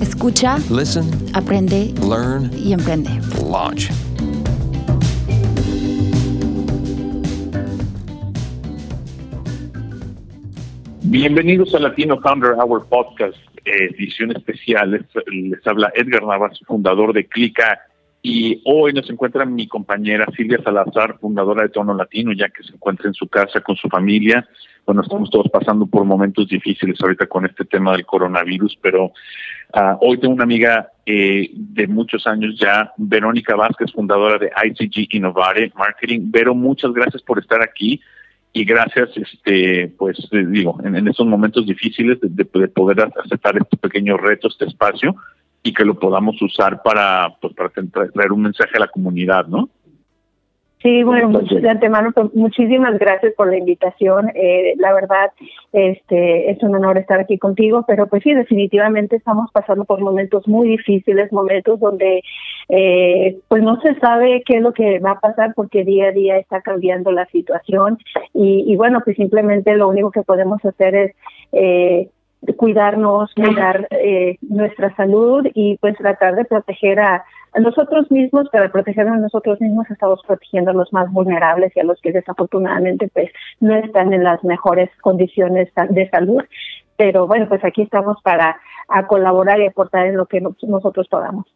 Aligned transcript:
Escucha, 0.00 0.58
Listen, 0.70 1.04
aprende 1.34 1.92
learn, 2.08 2.50
y 2.56 2.72
emprende. 2.72 3.10
launch. 3.50 3.90
Bienvenidos 11.02 11.74
a 11.74 11.80
Latino 11.80 12.20
Founder 12.20 12.52
Hour 12.52 12.86
Podcast, 12.88 13.36
edición 13.64 14.36
especial. 14.36 14.92
Les, 14.92 15.02
les 15.26 15.66
habla 15.66 15.90
Edgar 15.94 16.24
Navas, 16.24 16.58
fundador 16.66 17.12
de 17.12 17.26
Clica. 17.26 17.80
Y 18.22 18.60
hoy 18.64 18.92
nos 18.92 19.08
encuentra 19.08 19.44
mi 19.44 19.68
compañera 19.68 20.26
Silvia 20.36 20.60
Salazar, 20.62 21.18
fundadora 21.20 21.62
de 21.62 21.68
Tono 21.68 21.94
Latino, 21.94 22.32
ya 22.32 22.48
que 22.48 22.62
se 22.64 22.72
encuentra 22.74 23.08
en 23.08 23.14
su 23.14 23.28
casa 23.28 23.60
con 23.60 23.76
su 23.76 23.88
familia. 23.88 24.46
Bueno, 24.84 25.02
estamos 25.02 25.30
todos 25.30 25.48
pasando 25.50 25.86
por 25.86 26.04
momentos 26.04 26.48
difíciles 26.48 27.00
ahorita 27.00 27.26
con 27.26 27.46
este 27.46 27.64
tema 27.64 27.92
del 27.92 28.04
coronavirus, 28.06 28.76
pero 28.82 29.12
ah, 29.74 29.96
hoy 30.00 30.18
tengo 30.18 30.34
una 30.34 30.44
amiga 30.44 30.90
eh, 31.06 31.50
de 31.54 31.86
muchos 31.86 32.26
años 32.26 32.56
ya, 32.58 32.92
Verónica 32.96 33.56
Vázquez, 33.56 33.92
fundadora 33.92 34.38
de 34.38 34.50
ICG 34.64 35.14
Innovare 35.16 35.72
Marketing. 35.76 36.20
Vero, 36.30 36.54
muchas 36.54 36.92
gracias 36.92 37.22
por 37.22 37.38
estar 37.38 37.62
aquí 37.62 38.00
y 38.52 38.64
gracias, 38.64 39.10
este, 39.16 39.88
pues 39.98 40.18
eh, 40.32 40.44
digo, 40.48 40.78
en, 40.84 41.06
estos 41.08 41.26
momentos 41.26 41.66
difíciles 41.66 42.20
de, 42.20 42.28
de- 42.30 42.48
de 42.60 42.68
poder 42.68 43.08
aceptar 43.24 43.56
este 43.56 43.76
pequeño 43.76 44.16
reto, 44.16 44.48
este 44.48 44.64
espacio 44.66 45.14
y 45.62 45.72
que 45.74 45.84
lo 45.84 45.98
podamos 45.98 46.40
usar 46.40 46.82
para, 46.82 47.36
pues, 47.40 47.52
para 47.54 47.70
tra- 47.70 48.12
traer 48.12 48.32
un 48.32 48.42
mensaje 48.42 48.76
a 48.76 48.80
la 48.80 48.88
comunidad, 48.88 49.46
¿no? 49.48 49.68
Sí, 50.80 51.02
bueno, 51.02 51.28
much- 51.30 51.60
de 51.60 51.68
antemano, 51.68 52.12
pues, 52.12 52.32
muchísimas 52.34 52.96
gracias 53.00 53.34
por 53.34 53.48
la 53.48 53.56
invitación. 53.56 54.30
Eh, 54.34 54.74
la 54.76 54.92
verdad, 54.92 55.32
este, 55.72 56.50
es 56.52 56.62
un 56.62 56.76
honor 56.76 56.98
estar 56.98 57.18
aquí 57.18 57.36
contigo, 57.36 57.84
pero 57.86 58.06
pues 58.06 58.22
sí, 58.22 58.32
definitivamente 58.32 59.16
estamos 59.16 59.50
pasando 59.52 59.84
por 59.84 60.00
momentos 60.00 60.46
muy 60.46 60.68
difíciles, 60.68 61.32
momentos 61.32 61.80
donde 61.80 62.22
eh, 62.68 63.38
pues 63.48 63.62
no 63.62 63.80
se 63.80 63.96
sabe 63.98 64.42
qué 64.46 64.58
es 64.58 64.62
lo 64.62 64.72
que 64.72 65.00
va 65.00 65.12
a 65.12 65.20
pasar 65.20 65.52
porque 65.56 65.84
día 65.84 66.08
a 66.08 66.12
día 66.12 66.38
está 66.38 66.60
cambiando 66.60 67.10
la 67.10 67.26
situación 67.26 67.98
y, 68.32 68.64
y 68.72 68.76
bueno, 68.76 69.00
pues 69.04 69.16
simplemente 69.16 69.74
lo 69.76 69.88
único 69.88 70.12
que 70.12 70.22
podemos 70.22 70.64
hacer 70.64 70.94
es 70.94 71.12
eh, 71.52 72.08
cuidarnos, 72.56 73.32
cuidar 73.34 73.88
eh, 73.90 74.36
nuestra 74.42 74.94
salud 74.96 75.46
y 75.54 75.76
pues 75.78 75.96
tratar 75.96 76.34
de 76.36 76.44
proteger 76.44 77.00
a, 77.00 77.24
a 77.52 77.60
nosotros 77.60 78.10
mismos, 78.10 78.48
para 78.50 78.70
protegernos 78.70 79.16
a 79.16 79.20
nosotros 79.20 79.60
mismos 79.60 79.90
estamos 79.90 80.20
protegiendo 80.26 80.70
a 80.70 80.74
los 80.74 80.92
más 80.92 81.10
vulnerables 81.10 81.72
y 81.76 81.80
a 81.80 81.84
los 81.84 82.00
que 82.00 82.12
desafortunadamente 82.12 83.08
pues 83.12 83.30
no 83.60 83.74
están 83.74 84.12
en 84.12 84.24
las 84.24 84.42
mejores 84.44 84.90
condiciones 85.00 85.68
de 85.90 86.08
salud. 86.10 86.42
Pero 86.96 87.26
bueno, 87.26 87.48
pues 87.48 87.64
aquí 87.64 87.82
estamos 87.82 88.16
para 88.22 88.60
a 88.88 89.06
colaborar 89.06 89.60
y 89.60 89.66
aportar 89.66 90.06
en 90.06 90.16
lo 90.16 90.26
que 90.26 90.40
nos- 90.40 90.62
nosotros 90.64 91.06
podamos. 91.08 91.46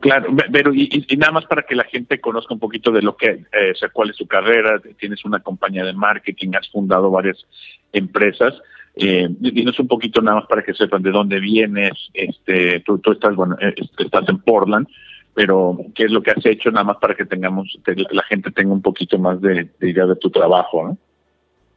Claro, 0.00 0.28
pero 0.52 0.72
y, 0.72 0.88
y- 1.08 1.16
nada 1.16 1.32
más 1.32 1.46
para 1.46 1.62
que 1.62 1.74
la 1.74 1.84
gente 1.84 2.20
conozca 2.20 2.54
un 2.54 2.60
poquito 2.60 2.92
de 2.92 3.02
lo 3.02 3.16
que, 3.16 3.30
eh, 3.30 3.72
o 3.72 3.74
sea, 3.74 3.88
cuál 3.88 4.10
es 4.10 4.16
su 4.16 4.26
carrera, 4.28 4.80
tienes 4.98 5.24
una 5.24 5.40
compañía 5.40 5.84
de 5.84 5.92
marketing, 5.92 6.52
has 6.56 6.70
fundado 6.70 7.10
varias 7.10 7.44
empresas, 7.92 8.54
eh, 8.98 9.28
dinos 9.38 9.78
un 9.78 9.88
poquito 9.88 10.20
nada 10.20 10.38
más 10.38 10.46
para 10.46 10.62
que 10.62 10.74
sepan 10.74 11.02
de 11.02 11.10
dónde 11.10 11.40
vienes, 11.40 11.92
este, 12.14 12.80
tú, 12.80 13.00
estás, 13.12 13.34
bueno, 13.36 13.56
eh, 13.60 13.74
est- 13.76 14.00
estás 14.00 14.28
en 14.28 14.38
Portland, 14.38 14.86
pero 15.34 15.78
qué 15.94 16.04
es 16.04 16.10
lo 16.10 16.22
que 16.22 16.32
has 16.32 16.44
hecho 16.46 16.70
nada 16.70 16.84
más 16.84 16.96
para 16.98 17.14
que 17.14 17.24
tengamos, 17.24 17.78
la 18.10 18.22
gente 18.24 18.50
tenga 18.50 18.72
un 18.72 18.82
poquito 18.82 19.18
más 19.18 19.40
de, 19.40 19.68
de 19.78 19.90
idea 19.90 20.06
de 20.06 20.16
tu 20.16 20.30
trabajo. 20.30 20.96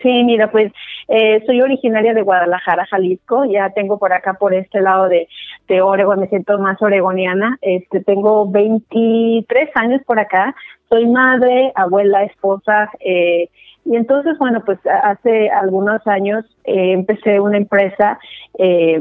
Sí, 0.01 0.23
mira, 0.23 0.49
pues 0.49 0.71
eh, 1.09 1.43
soy 1.45 1.61
originaria 1.61 2.15
de 2.15 2.23
Guadalajara, 2.23 2.87
Jalisco. 2.87 3.45
Ya 3.45 3.69
tengo 3.69 3.99
por 3.99 4.13
acá, 4.13 4.33
por 4.33 4.51
este 4.51 4.81
lado 4.81 5.07
de, 5.07 5.27
de 5.67 5.81
Oregon, 5.83 6.19
me 6.19 6.27
siento 6.27 6.57
más 6.57 6.81
oregoniana. 6.81 7.59
Este, 7.61 8.01
tengo 8.03 8.49
23 8.49 9.69
años 9.75 10.01
por 10.07 10.19
acá. 10.19 10.55
Soy 10.89 11.05
madre, 11.05 11.71
abuela, 11.75 12.23
esposa. 12.23 12.89
Eh, 12.99 13.49
y 13.85 13.95
entonces, 13.95 14.37
bueno, 14.37 14.63
pues 14.65 14.79
hace 14.85 15.49
algunos 15.49 16.05
años 16.07 16.45
eh, 16.63 16.93
empecé 16.93 17.39
una 17.39 17.57
empresa. 17.57 18.19
Eh, 18.57 18.99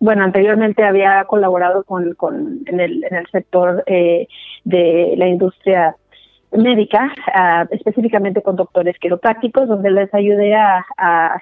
bueno, 0.00 0.24
anteriormente 0.24 0.84
había 0.84 1.24
colaborado 1.24 1.84
con, 1.84 2.14
con 2.14 2.60
en, 2.66 2.80
el, 2.80 3.04
en 3.04 3.16
el 3.16 3.26
sector 3.30 3.82
eh, 3.86 4.28
de 4.64 5.14
la 5.16 5.26
industria 5.26 5.96
médica, 6.52 7.12
ah, 7.34 7.66
específicamente 7.70 8.42
con 8.42 8.56
doctores 8.56 8.98
quiroprácticos, 8.98 9.68
donde 9.68 9.90
les 9.90 10.12
ayudé 10.14 10.54
a, 10.54 10.84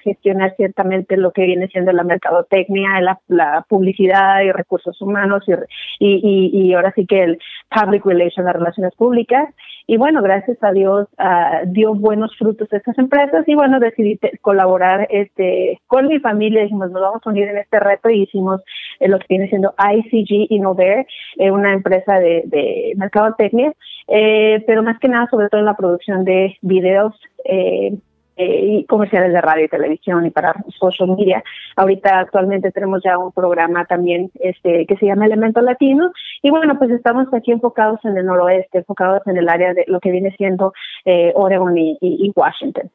gestionar 0.03 0.55
ciertamente 0.57 1.17
lo 1.17 1.33
que 1.33 1.45
viene 1.45 1.69
siendo 1.69 1.93
la 1.93 2.05
mercadotecnia, 2.05 3.01
la, 3.01 3.19
la 3.29 3.65
publicidad 3.69 4.43
y 4.43 4.53
recursos 4.53 5.01
humanos 5.01 5.45
y, 5.47 5.53
y, 5.99 6.51
y, 6.53 6.75
ahora 6.75 6.93
sí 6.95 7.07
que 7.07 7.23
el 7.23 7.39
public 7.71 8.05
relations, 8.05 8.45
las 8.45 8.55
relaciones 8.55 8.95
públicas. 8.95 9.49
Y 9.89 9.97
bueno, 9.97 10.21
gracias 10.21 10.59
a 10.63 10.73
Dios 10.73 11.07
ah, 11.19 11.61
dio 11.65 11.95
buenos 11.95 12.37
frutos 12.37 12.73
estas 12.73 12.99
empresas 12.99 13.45
y 13.47 13.55
bueno, 13.55 13.79
decidí 13.79 14.19
colaborar 14.41 15.07
este 15.11 15.81
con 15.87 16.09
mi 16.09 16.19
familia, 16.19 16.63
dijimos, 16.63 16.91
nos 16.91 17.03
vamos 17.03 17.23
a 17.25 17.31
unir 17.31 17.49
en 17.49 17.59
este 17.59 17.79
reto 17.79 18.11
y 18.11 18.23
hicimos 18.23 18.63
eh, 19.01 19.09
lo 19.09 19.19
que 19.19 19.27
viene 19.29 19.49
siendo 19.49 19.75
ICG 19.79 20.47
Innovare, 20.51 21.07
eh, 21.37 21.51
una 21.51 21.73
empresa 21.73 22.19
de, 22.19 22.43
de 22.47 22.93
mercadotecnia, 22.97 23.73
eh, 24.09 24.63
pero 24.67 24.83
más 24.83 24.99
que 24.99 25.09
nada 25.09 25.29
sobre 25.31 25.49
todo 25.49 25.61
en 25.61 25.67
la 25.67 25.77
producción 25.77 26.25
de 26.25 26.57
videos 26.63 27.15
eh, 27.45 27.97
eh, 28.39 28.67
y 28.67 28.85
comerciales 28.85 29.33
de 29.33 29.41
radio 29.41 29.65
y 29.65 29.69
televisión 29.69 30.27
y 30.27 30.31
para 30.31 30.55
social 30.79 31.09
media. 31.17 31.43
Ahorita 31.75 32.19
actualmente 32.19 32.71
tenemos 32.71 33.01
ya 33.03 33.17
un 33.17 33.33
programa 33.33 33.87
también 33.87 34.31
este 34.35 34.85
que 34.85 34.97
se 34.97 35.07
llama 35.07 35.25
Elemento 35.25 35.63
Latino 35.63 36.13
y 36.43 36.51
bueno, 36.51 36.79
pues 36.79 36.91
estamos 36.91 37.33
aquí 37.33 37.53
enfocados 37.53 37.99
en 38.05 38.15
el 38.19 38.27
noroeste, 38.27 38.79
enfocados 38.79 39.27
en 39.27 39.39
el 39.39 39.49
área 39.49 39.73
de 39.73 39.85
lo 39.87 40.01
que 40.01 40.11
viene 40.11 40.35
siendo 40.37 40.75
eh, 41.07 41.33
Oregon 41.35 41.79
y 41.79 42.33
Washington. 42.37 42.91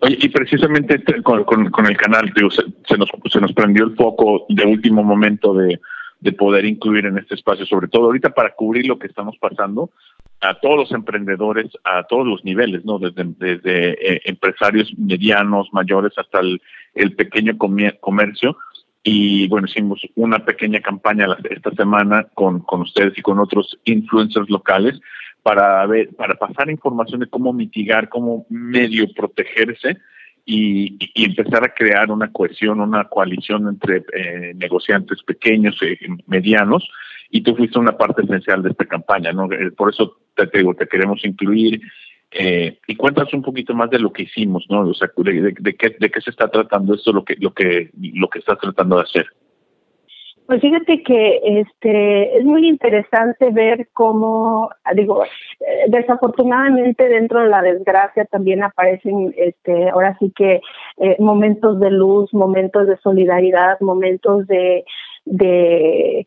Oye, 0.00 0.18
y 0.20 0.28
precisamente 0.28 0.96
este- 0.96 1.22
con, 1.22 1.86
el 1.86 1.96
canal, 1.96 2.32
digo, 2.34 2.50
se, 2.50 2.98
nos, 2.98 3.08
se 3.30 3.40
nos 3.40 3.52
prendió 3.52 3.84
el 3.84 3.94
foco 3.96 4.46
de 4.48 4.64
último 4.64 5.02
momento 5.02 5.54
de, 5.54 5.80
de 6.20 6.32
poder 6.32 6.64
incluir 6.64 7.06
en 7.06 7.18
este 7.18 7.34
espacio, 7.34 7.66
sobre 7.66 7.88
todo 7.88 8.06
ahorita 8.06 8.30
para 8.30 8.54
cubrir 8.54 8.86
lo 8.86 8.98
que 8.98 9.08
estamos 9.08 9.36
pasando 9.38 9.90
a 10.40 10.54
todos 10.60 10.76
los 10.76 10.92
emprendedores, 10.92 11.66
a 11.84 12.04
todos 12.04 12.26
los 12.26 12.44
niveles, 12.44 12.84
¿no? 12.84 12.98
Desde, 12.98 13.24
desde 13.38 14.14
eh, 14.14 14.22
empresarios 14.24 14.92
medianos, 14.96 15.68
mayores, 15.72 16.12
hasta 16.16 16.40
el, 16.40 16.60
el 16.94 17.14
pequeño 17.14 17.56
comercio. 17.58 18.56
Y 19.04 19.48
bueno, 19.48 19.66
hicimos 19.66 20.00
una 20.14 20.44
pequeña 20.44 20.80
campaña 20.80 21.26
esta 21.50 21.72
semana 21.72 22.26
con, 22.34 22.60
con 22.60 22.82
ustedes 22.82 23.18
y 23.18 23.22
con 23.22 23.40
otros 23.40 23.78
influencers 23.84 24.48
locales 24.48 25.00
para 25.42 25.84
ver, 25.86 26.10
para 26.16 26.34
pasar 26.34 26.70
información 26.70 27.20
de 27.20 27.26
cómo 27.26 27.52
mitigar, 27.52 28.08
cómo 28.08 28.46
medio 28.48 29.06
protegerse 29.14 29.98
y, 30.44 30.96
y 31.14 31.24
empezar 31.24 31.64
a 31.64 31.74
crear 31.74 32.10
una 32.10 32.30
cohesión, 32.32 32.80
una 32.80 33.04
coalición 33.08 33.68
entre 33.68 34.04
eh, 34.12 34.52
negociantes 34.56 35.22
pequeños, 35.22 35.76
eh, 35.82 35.98
medianos, 36.26 36.88
y 37.30 37.40
tú 37.42 37.56
fuiste 37.56 37.78
una 37.78 37.96
parte 37.96 38.22
esencial 38.22 38.62
de 38.62 38.70
esta 38.70 38.84
campaña, 38.84 39.32
¿no? 39.32 39.50
Eh, 39.52 39.70
Por 39.72 39.90
eso 39.90 40.18
te, 40.34 40.46
digo, 40.58 40.74
te 40.74 40.86
queremos 40.86 41.24
incluir. 41.24 41.80
Y 42.86 42.96
cuéntanos 42.96 43.34
un 43.34 43.42
poquito 43.42 43.74
más 43.74 43.90
de 43.90 43.98
lo 43.98 44.10
que 44.10 44.22
hicimos, 44.22 44.64
¿no? 44.70 44.80
O 44.88 44.94
sea, 44.94 45.10
de, 45.16 45.32
de- 45.42 45.54
de 45.58 45.74
qué, 45.74 45.96
de 45.98 46.10
qué 46.10 46.20
se 46.20 46.30
está 46.30 46.48
tratando 46.48 46.94
esto, 46.94 47.12
lo 47.12 47.24
que, 47.24 47.36
lo 47.38 47.52
que, 47.52 47.90
lo 48.14 48.28
que 48.28 48.38
estás 48.38 48.58
tratando 48.58 48.96
de 48.96 49.02
hacer. 49.02 49.26
Pues 50.46 50.60
fíjate 50.60 51.02
que 51.02 51.40
este 51.44 52.38
es 52.38 52.44
muy 52.44 52.68
interesante 52.68 53.50
ver 53.50 53.88
cómo, 53.92 54.70
digo, 54.94 55.24
eh, 55.24 55.28
desafortunadamente 55.88 57.08
dentro 57.08 57.40
de 57.40 57.48
la 57.48 57.62
desgracia 57.62 58.24
también 58.24 58.62
aparecen, 58.62 59.32
este, 59.36 59.90
ahora 59.90 60.16
sí 60.18 60.32
que 60.34 60.60
eh, 60.98 61.16
momentos 61.20 61.78
de 61.78 61.90
luz, 61.90 62.34
momentos 62.34 62.88
de 62.88 62.96
solidaridad, 62.98 63.78
momentos 63.80 64.46
de, 64.48 64.84
de 65.24 66.26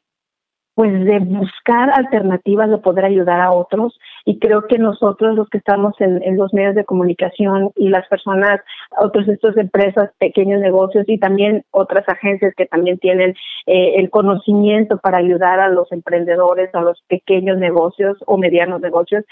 pues 0.76 0.92
de 1.06 1.20
buscar 1.20 1.90
alternativas 1.90 2.70
de 2.70 2.78
poder 2.78 3.06
ayudar 3.06 3.40
a 3.40 3.52
otros 3.52 3.98
y 4.26 4.40
creo 4.40 4.68
que 4.68 4.78
nosotros 4.78 5.36
los 5.36 5.50
que 5.50 5.58
estamos 5.58 5.94
en, 6.00 6.38
los 6.38 6.54
medios 6.54 6.76
de 6.76 6.84
comunicación 6.84 7.72
y 7.76 7.90
las 7.90 8.08
personas, 8.08 8.60
otras 8.98 9.28
estas 9.28 9.56
empresas, 9.56 10.12
pequeños 10.20 10.60
negocios 10.60 11.06
y 11.08 11.18
también 11.18 11.64
otras 11.72 12.08
agencias 12.10 12.54
que 12.56 12.66
también 12.66 12.98
tienen 12.98 13.36
eh, 13.68 13.94
el 13.96 14.10
conocimiento 14.10 14.98
para 14.98 15.20
ayudar 15.20 15.60
a 15.60 15.70
los 15.70 15.92
emprendedores, 15.92 16.74
a 16.76 16.82
los 16.82 17.02
pequeños 17.08 17.58
negocios 17.58 18.18
o 18.26 18.38
medianos 18.38 18.82
negocios, 18.82 19.24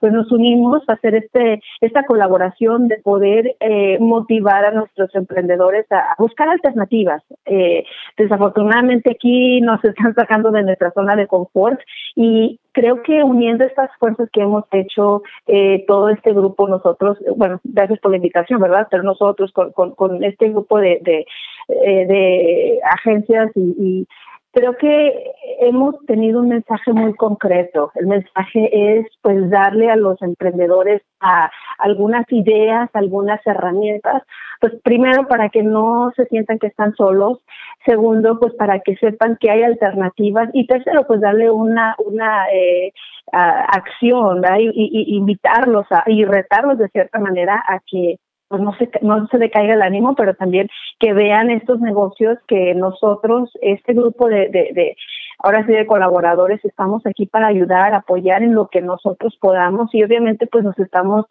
pues 0.00 0.12
nos 0.12 0.30
unimos 0.32 0.82
a 0.88 0.94
hacer 0.94 1.14
este 1.14 1.60
esta 1.80 2.04
colaboración 2.04 2.88
de 2.88 2.96
poder 2.98 3.56
eh, 3.60 3.98
motivar 4.00 4.64
a 4.64 4.72
nuestros 4.72 5.14
emprendedores 5.14 5.86
a, 5.90 6.14
buscar 6.18 6.48
alternativas. 6.48 7.22
Eh, 7.46 7.84
desafortunadamente 8.16 9.10
aquí 9.12 9.60
nos 9.60 9.82
están 9.84 10.14
sacando 10.14 10.39
de 10.42 10.62
nuestra 10.62 10.90
zona 10.92 11.16
de 11.16 11.26
confort 11.26 11.78
y 12.14 12.58
creo 12.72 13.02
que 13.02 13.22
uniendo 13.22 13.64
estas 13.64 13.90
fuerzas 13.98 14.28
que 14.32 14.40
hemos 14.40 14.64
hecho 14.72 15.22
eh, 15.46 15.84
todo 15.86 16.08
este 16.08 16.32
grupo 16.32 16.68
nosotros, 16.68 17.18
bueno, 17.36 17.60
gracias 17.64 18.00
por 18.00 18.12
la 18.12 18.16
invitación, 18.16 18.60
¿verdad? 18.60 18.88
Pero 18.90 19.02
nosotros 19.02 19.52
con, 19.52 19.72
con, 19.72 20.24
este 20.24 20.48
grupo 20.48 20.78
de, 20.78 21.00
de, 21.02 21.26
eh, 21.68 22.06
de 22.06 22.80
agencias 22.90 23.50
y, 23.54 23.60
y 23.78 24.06
creo 24.52 24.76
que 24.76 25.32
hemos 25.60 25.94
tenido 26.06 26.40
un 26.40 26.48
mensaje 26.48 26.92
muy 26.92 27.14
concreto. 27.14 27.92
El 27.94 28.06
mensaje 28.06 28.98
es 28.98 29.06
pues 29.22 29.48
darle 29.50 29.90
a 29.90 29.96
los 29.96 30.20
emprendedores 30.22 31.02
a 31.20 31.50
algunas 31.78 32.24
ideas, 32.30 32.90
algunas 32.94 33.40
herramientas, 33.46 34.22
pues 34.60 34.74
primero 34.82 35.28
para 35.28 35.48
que 35.48 35.62
no 35.62 36.12
se 36.16 36.24
sientan 36.26 36.58
que 36.58 36.68
están 36.68 36.94
solos, 36.94 37.38
segundo 37.84 38.38
pues 38.38 38.54
para 38.54 38.80
que 38.80 38.96
sepan 38.96 39.36
que 39.40 39.50
hay 39.50 39.62
alternativas. 39.62 40.48
Y 40.52 40.66
tercero 40.66 41.06
pues 41.06 41.20
darle 41.20 41.50
una 41.50 41.94
una 41.98 42.46
eh, 42.52 42.92
acción 43.32 44.42
Y, 44.58 44.70
y, 44.74 45.16
invitarlos 45.16 45.86
a, 45.90 46.04
y 46.06 46.24
retarlos 46.24 46.78
de 46.78 46.88
cierta 46.88 47.18
manera 47.18 47.62
a 47.66 47.78
que 47.86 48.16
pues 48.50 48.60
no 48.60 48.74
se, 48.76 48.90
no 49.02 49.28
se 49.28 49.38
decaiga 49.38 49.74
el 49.74 49.82
ánimo, 49.82 50.16
pero 50.16 50.34
también 50.34 50.68
que 50.98 51.12
vean 51.12 51.50
estos 51.50 51.80
negocios 51.80 52.36
que 52.48 52.74
nosotros, 52.74 53.48
este 53.62 53.94
grupo 53.94 54.26
de, 54.28 54.48
de, 54.48 54.70
de 54.74 54.96
ahora 55.38 55.64
sí 55.66 55.72
de 55.72 55.86
colaboradores, 55.86 56.62
estamos 56.64 57.06
aquí 57.06 57.26
para 57.26 57.46
ayudar, 57.46 57.94
apoyar 57.94 58.42
en 58.42 58.54
lo 58.56 58.66
que 58.66 58.80
nosotros 58.80 59.38
podamos. 59.40 59.94
Y 59.94 60.02
obviamente 60.02 60.48
pues 60.48 60.64
nos 60.64 60.76
estamos 60.80 61.26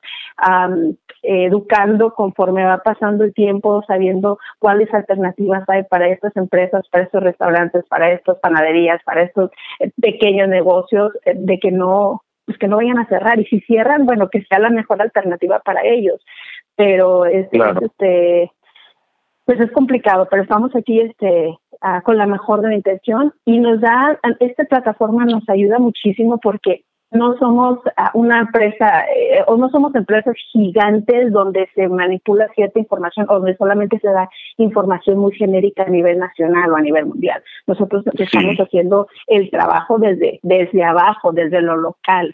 educando 1.21 2.13
conforme 2.13 2.63
va 2.63 2.77
pasando 2.77 3.25
el 3.25 3.33
tiempo, 3.33 3.83
sabiendo 3.85 4.39
cuáles 4.57 4.91
alternativas 4.93 5.67
hay 5.67 5.83
para 5.83 6.07
estas 6.07 6.33
empresas, 6.37 6.87
para 6.89 7.03
estos 7.03 7.21
restaurantes, 7.21 7.83
para 7.89 8.13
estas 8.13 8.39
panaderías, 8.39 9.03
para 9.03 9.23
estos 9.23 9.51
eh, 9.81 9.91
pequeños 10.01 10.47
negocios, 10.47 11.11
eh, 11.25 11.33
de 11.35 11.59
que 11.59 11.71
no 11.71 12.23
pues 12.45 12.57
que 12.57 12.67
no 12.67 12.77
vayan 12.77 12.97
a 12.97 13.07
cerrar. 13.07 13.39
Y 13.39 13.45
si 13.45 13.59
cierran, 13.59 14.07
bueno, 14.07 14.29
que 14.29 14.41
sea 14.45 14.57
la 14.57 14.71
mejor 14.71 15.01
alternativa 15.01 15.59
para 15.59 15.81
ellos 15.83 16.19
pero 16.79 17.25
este, 17.25 17.59
este 17.81 18.51
pues 19.43 19.59
es 19.59 19.69
complicado, 19.71 20.29
pero 20.31 20.43
estamos 20.43 20.73
aquí 20.77 21.01
este 21.01 21.57
ah, 21.81 22.01
con 22.03 22.17
la 22.17 22.25
mejor 22.25 22.61
de 22.61 22.69
la 22.69 22.75
intención 22.75 23.33
y 23.43 23.59
nos 23.59 23.81
da 23.81 24.17
esta 24.39 24.63
plataforma 24.63 25.25
nos 25.25 25.43
ayuda 25.49 25.77
muchísimo 25.77 26.39
porque 26.41 26.85
no 27.11 27.37
somos 27.37 27.79
ah, 27.97 28.11
una 28.13 28.39
empresa 28.39 29.03
eh, 29.13 29.43
o 29.47 29.57
no 29.57 29.67
somos 29.71 29.93
empresas 29.93 30.35
gigantes 30.53 31.33
donde 31.33 31.67
se 31.75 31.89
manipula 31.89 32.47
cierta 32.55 32.79
información 32.79 33.25
o 33.27 33.33
donde 33.33 33.57
solamente 33.57 33.99
se 33.99 34.07
da 34.07 34.29
información 34.55 35.17
muy 35.17 35.35
genérica 35.35 35.83
a 35.83 35.89
nivel 35.89 36.17
nacional 36.17 36.71
o 36.71 36.77
a 36.77 36.81
nivel 36.81 37.07
mundial. 37.07 37.43
Nosotros 37.67 38.05
estamos 38.13 38.55
haciendo 38.55 39.09
el 39.27 39.51
trabajo 39.51 39.99
desde 39.99 40.39
desde 40.43 40.81
abajo, 40.85 41.33
desde 41.33 41.61
lo 41.61 41.75
local. 41.75 42.33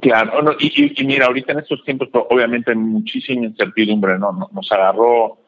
Claro, 0.00 0.42
no, 0.42 0.52
y, 0.58 1.04
mira, 1.04 1.26
ahorita 1.26 1.52
en 1.52 1.60
estos 1.60 1.82
tiempos 1.84 2.08
obviamente 2.28 2.70
hay 2.70 2.76
muchísima 2.76 3.46
incertidumbre, 3.46 4.18
¿no? 4.18 4.48
Nos 4.52 4.70
agarró 4.70 5.38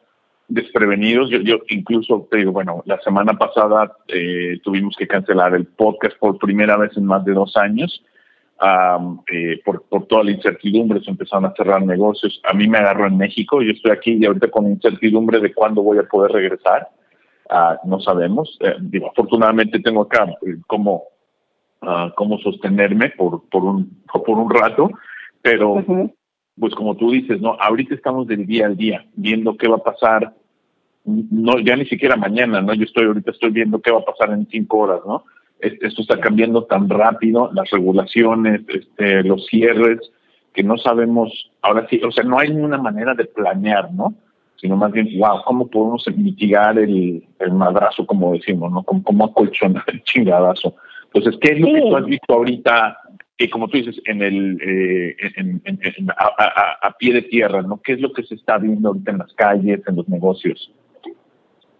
desprevenidos. 0.47 1.29
Yo, 1.29 1.39
yo 1.41 1.59
incluso 1.69 2.27
te 2.31 2.37
digo, 2.37 2.51
bueno, 2.51 2.81
la 2.85 2.99
semana 3.01 3.33
pasada 3.37 3.95
eh, 4.07 4.59
tuvimos 4.63 4.95
que 4.97 5.07
cancelar 5.07 5.53
el 5.53 5.67
podcast 5.67 6.17
por 6.17 6.39
primera 6.39 6.77
vez 6.77 6.97
en 6.97 7.05
más 7.05 7.23
de 7.25 7.33
dos 7.33 7.55
años. 7.57 8.03
eh, 9.31 9.61
por, 9.63 9.83
por 9.83 10.07
toda 10.07 10.23
la 10.23 10.31
incertidumbre 10.31 10.99
se 11.01 11.11
empezaron 11.11 11.45
a 11.45 11.53
cerrar 11.55 11.85
negocios. 11.85 12.41
A 12.43 12.53
mí 12.53 12.67
me 12.67 12.79
agarró 12.79 13.05
en 13.07 13.17
México, 13.17 13.61
yo 13.61 13.71
estoy 13.71 13.91
aquí 13.91 14.17
y 14.19 14.25
ahorita 14.25 14.49
con 14.49 14.67
incertidumbre 14.67 15.39
de 15.39 15.53
cuándo 15.53 15.83
voy 15.83 15.99
a 15.99 16.03
poder 16.03 16.31
regresar. 16.31 16.89
Uh, 17.51 17.87
no 17.87 17.99
sabemos. 17.99 18.57
Eh, 18.61 19.01
afortunadamente 19.09 19.79
tengo 19.79 20.01
acá 20.01 20.25
eh, 20.45 20.57
cómo 22.15 22.39
sostenerme 22.39 23.09
por, 23.11 23.47
por, 23.49 23.63
un, 23.63 24.03
por 24.11 24.37
un 24.37 24.49
rato, 24.49 24.91
pero 25.41 25.83
pues 26.59 26.75
como 26.75 26.95
tú 26.95 27.11
dices, 27.11 27.39
¿no? 27.39 27.55
Ahorita 27.59 27.95
estamos 27.95 28.27
del 28.27 28.45
día 28.45 28.65
al 28.65 28.75
día, 28.75 29.05
viendo 29.15 29.55
qué 29.55 29.67
va 29.67 29.77
a 29.77 29.83
pasar, 29.83 30.33
no 31.05 31.57
ya 31.59 31.75
ni 31.75 31.85
siquiera 31.85 32.17
mañana, 32.17 32.61
¿no? 32.61 32.73
Yo 32.73 32.83
estoy 32.83 33.05
ahorita 33.05 33.31
estoy 33.31 33.51
viendo 33.51 33.81
qué 33.81 33.91
va 33.91 33.99
a 33.99 34.05
pasar 34.05 34.31
en 34.31 34.47
cinco 34.47 34.79
horas, 34.79 34.99
¿no? 35.07 35.23
Esto 35.59 36.01
está 36.01 36.19
cambiando 36.19 36.63
tan 36.63 36.87
rápido, 36.89 37.49
las 37.53 37.69
regulaciones, 37.69 38.61
este, 38.69 39.23
los 39.23 39.45
cierres, 39.47 39.99
que 40.53 40.63
no 40.63 40.77
sabemos, 40.77 41.51
ahora 41.61 41.85
sí, 41.89 42.01
o 42.03 42.11
sea, 42.11 42.23
no 42.23 42.39
hay 42.39 42.49
ninguna 42.49 42.77
manera 42.77 43.13
de 43.13 43.25
planear, 43.25 43.91
¿no? 43.93 44.13
Sino 44.55 44.75
más 44.75 44.91
bien, 44.91 45.07
wow, 45.17 45.41
¿cómo 45.45 45.67
podemos 45.67 46.05
mitigar 46.15 46.77
el, 46.77 47.25
el 47.39 47.51
madrazo, 47.53 48.05
como 48.05 48.33
decimos, 48.33 48.71
¿no? 48.71 48.83
¿Cómo, 48.83 49.03
cómo 49.03 49.25
acolchonar 49.25 49.83
el 49.87 50.03
chingadazo? 50.03 50.75
Entonces, 51.13 51.39
¿qué 51.41 51.53
es 51.53 51.59
lo 51.59 51.67
que 51.67 51.81
tú 51.81 51.95
has 51.95 52.05
visto 52.05 52.33
ahorita, 52.33 52.97
que 53.37 53.49
como 53.49 53.67
tú 53.67 53.77
dices, 53.77 53.99
en 54.05 54.21
el 54.21 54.59
eh, 54.61 55.15
a, 56.17 56.95
pie 56.97 57.13
de 57.13 57.21
tierra, 57.23 57.61
¿no? 57.61 57.81
¿Qué 57.83 57.93
es 57.93 58.01
lo 58.01 58.13
que 58.13 58.23
se 58.23 58.35
está 58.35 58.57
viendo 58.57 58.89
ahorita 58.89 59.11
en 59.11 59.17
las 59.17 59.33
calles, 59.33 59.81
en 59.87 59.95
los 59.95 60.07
negocios? 60.07 60.71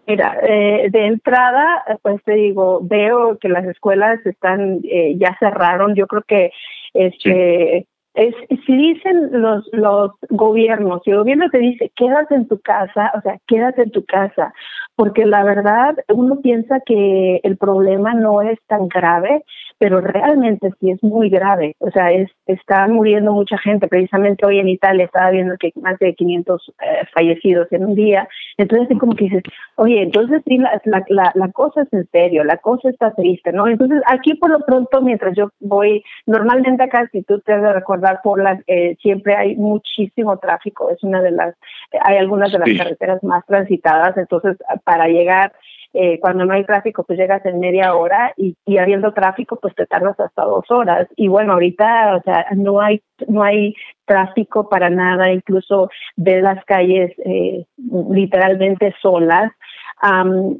Mira, 0.06 0.36
eh, 0.42 0.88
de 0.90 1.06
entrada, 1.06 1.84
pues 2.02 2.20
te 2.24 2.32
digo, 2.32 2.80
veo 2.82 3.38
que 3.38 3.48
las 3.48 3.64
escuelas 3.66 4.24
están, 4.26 4.80
eh, 4.82 5.14
ya 5.16 5.36
cerraron. 5.38 5.94
Yo 5.94 6.08
creo 6.08 6.22
que 6.26 6.50
este, 6.94 7.86
es, 8.14 8.34
si 8.66 8.76
dicen 8.76 9.30
los, 9.40 9.68
los 9.72 10.12
gobiernos, 10.30 11.02
si 11.04 11.10
el 11.10 11.18
gobierno 11.18 11.48
te 11.50 11.58
dice, 11.58 11.92
quédate 11.94 12.34
en 12.34 12.48
tu 12.48 12.60
casa, 12.60 13.12
o 13.16 13.20
sea, 13.20 13.38
quédate 13.46 13.82
en 13.82 13.90
tu 13.92 14.04
casa, 14.04 14.52
porque 15.00 15.24
la 15.24 15.42
verdad 15.44 15.96
uno 16.08 16.42
piensa 16.42 16.80
que 16.84 17.40
el 17.42 17.56
problema 17.56 18.12
no 18.12 18.42
es 18.42 18.58
tan 18.66 18.86
grave, 18.86 19.46
pero 19.78 20.02
realmente 20.02 20.74
sí 20.78 20.90
es 20.90 21.02
muy 21.02 21.30
grave. 21.30 21.74
O 21.78 21.90
sea, 21.90 22.12
es, 22.12 22.28
está 22.44 22.86
muriendo 22.86 23.32
mucha 23.32 23.56
gente. 23.56 23.88
Precisamente 23.88 24.44
hoy 24.44 24.58
en 24.58 24.68
Italia 24.68 25.06
estaba 25.06 25.30
viendo 25.30 25.56
que 25.58 25.72
más 25.80 25.98
de 26.00 26.14
500 26.14 26.68
eh, 26.68 27.06
fallecidos 27.14 27.72
en 27.72 27.86
un 27.86 27.94
día. 27.94 28.28
Entonces, 28.58 28.98
como 28.98 29.14
que 29.14 29.24
dices, 29.24 29.42
oye, 29.76 30.02
entonces 30.02 30.42
sí, 30.46 30.58
la, 30.58 30.78
la, 30.84 31.32
la, 31.34 31.48
cosa 31.50 31.80
es 31.80 31.92
en 31.94 32.06
serio, 32.12 32.44
la 32.44 32.58
cosa 32.58 32.90
está 32.90 33.14
triste, 33.14 33.52
¿no? 33.54 33.68
Entonces, 33.68 34.02
aquí 34.06 34.34
por 34.34 34.50
lo 34.50 34.60
pronto, 34.66 35.00
mientras 35.00 35.34
yo 35.34 35.48
voy, 35.60 36.04
normalmente 36.26 36.82
acá, 36.82 37.08
si 37.10 37.22
tú 37.22 37.40
te 37.40 37.54
has 37.54 37.62
de 37.62 37.72
recordar, 37.72 38.20
por 38.22 38.42
las, 38.42 38.60
eh, 38.66 38.96
siempre 39.00 39.34
hay 39.34 39.56
muchísimo 39.56 40.36
tráfico. 40.36 40.90
Es 40.90 41.02
una 41.02 41.22
de 41.22 41.30
las, 41.30 41.54
hay 42.02 42.18
algunas 42.18 42.52
de 42.52 42.58
las 42.58 42.68
carreteras 42.76 43.24
más 43.24 43.46
transitadas. 43.46 44.14
Entonces, 44.18 44.58
para 44.90 45.06
llegar 45.06 45.52
eh, 45.92 46.18
cuando 46.20 46.44
no 46.44 46.52
hay 46.52 46.64
tráfico, 46.64 47.04
pues 47.04 47.16
llegas 47.16 47.44
en 47.46 47.60
media 47.60 47.94
hora 47.94 48.32
y, 48.36 48.56
habiendo 48.76 49.12
tráfico, 49.12 49.56
pues 49.60 49.72
te 49.76 49.86
tardas 49.86 50.18
hasta 50.18 50.44
dos 50.44 50.68
horas. 50.70 51.06
Y 51.16 51.28
bueno, 51.28 51.52
ahorita, 51.52 52.16
o 52.16 52.22
sea, 52.22 52.46
no 52.56 52.80
hay, 52.80 53.02
no 53.28 53.44
hay 53.44 53.74
tráfico 54.04 54.68
para 54.68 54.90
nada, 54.90 55.32
incluso 55.32 55.88
ves 56.16 56.42
las 56.42 56.64
calles 56.64 57.12
eh, 57.24 57.64
literalmente 58.10 58.94
solas. 59.00 59.52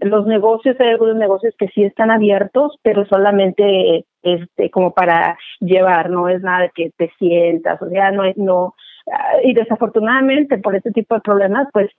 los 0.00 0.26
negocios, 0.26 0.76
hay 0.78 0.90
algunos 0.90 1.16
negocios 1.16 1.54
que 1.58 1.68
sí 1.68 1.82
están 1.82 2.10
abiertos, 2.10 2.78
pero 2.82 3.04
solamente 3.06 4.04
este, 4.22 4.70
como 4.70 4.92
para 4.92 5.36
llevar, 5.60 6.10
no 6.10 6.28
es 6.28 6.42
nada 6.42 6.70
que 6.74 6.90
te 6.96 7.10
sientas, 7.18 7.80
o 7.80 7.88
sea, 7.88 8.10
no 8.10 8.24
es, 8.24 8.36
no, 8.36 8.74
ah, 9.10 9.38
y 9.42 9.54
desafortunadamente 9.54 10.58
por 10.58 10.76
este 10.76 10.90
tipo 10.92 11.14
de 11.14 11.22
problemas, 11.22 11.68
pues 11.72 11.90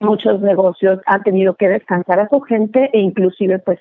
muchos 0.00 0.40
negocios 0.40 1.00
han 1.06 1.22
tenido 1.22 1.54
que 1.54 1.68
descansar 1.68 2.20
a 2.20 2.28
su 2.28 2.40
gente 2.40 2.90
e 2.92 2.98
inclusive 3.00 3.58
pues 3.60 3.78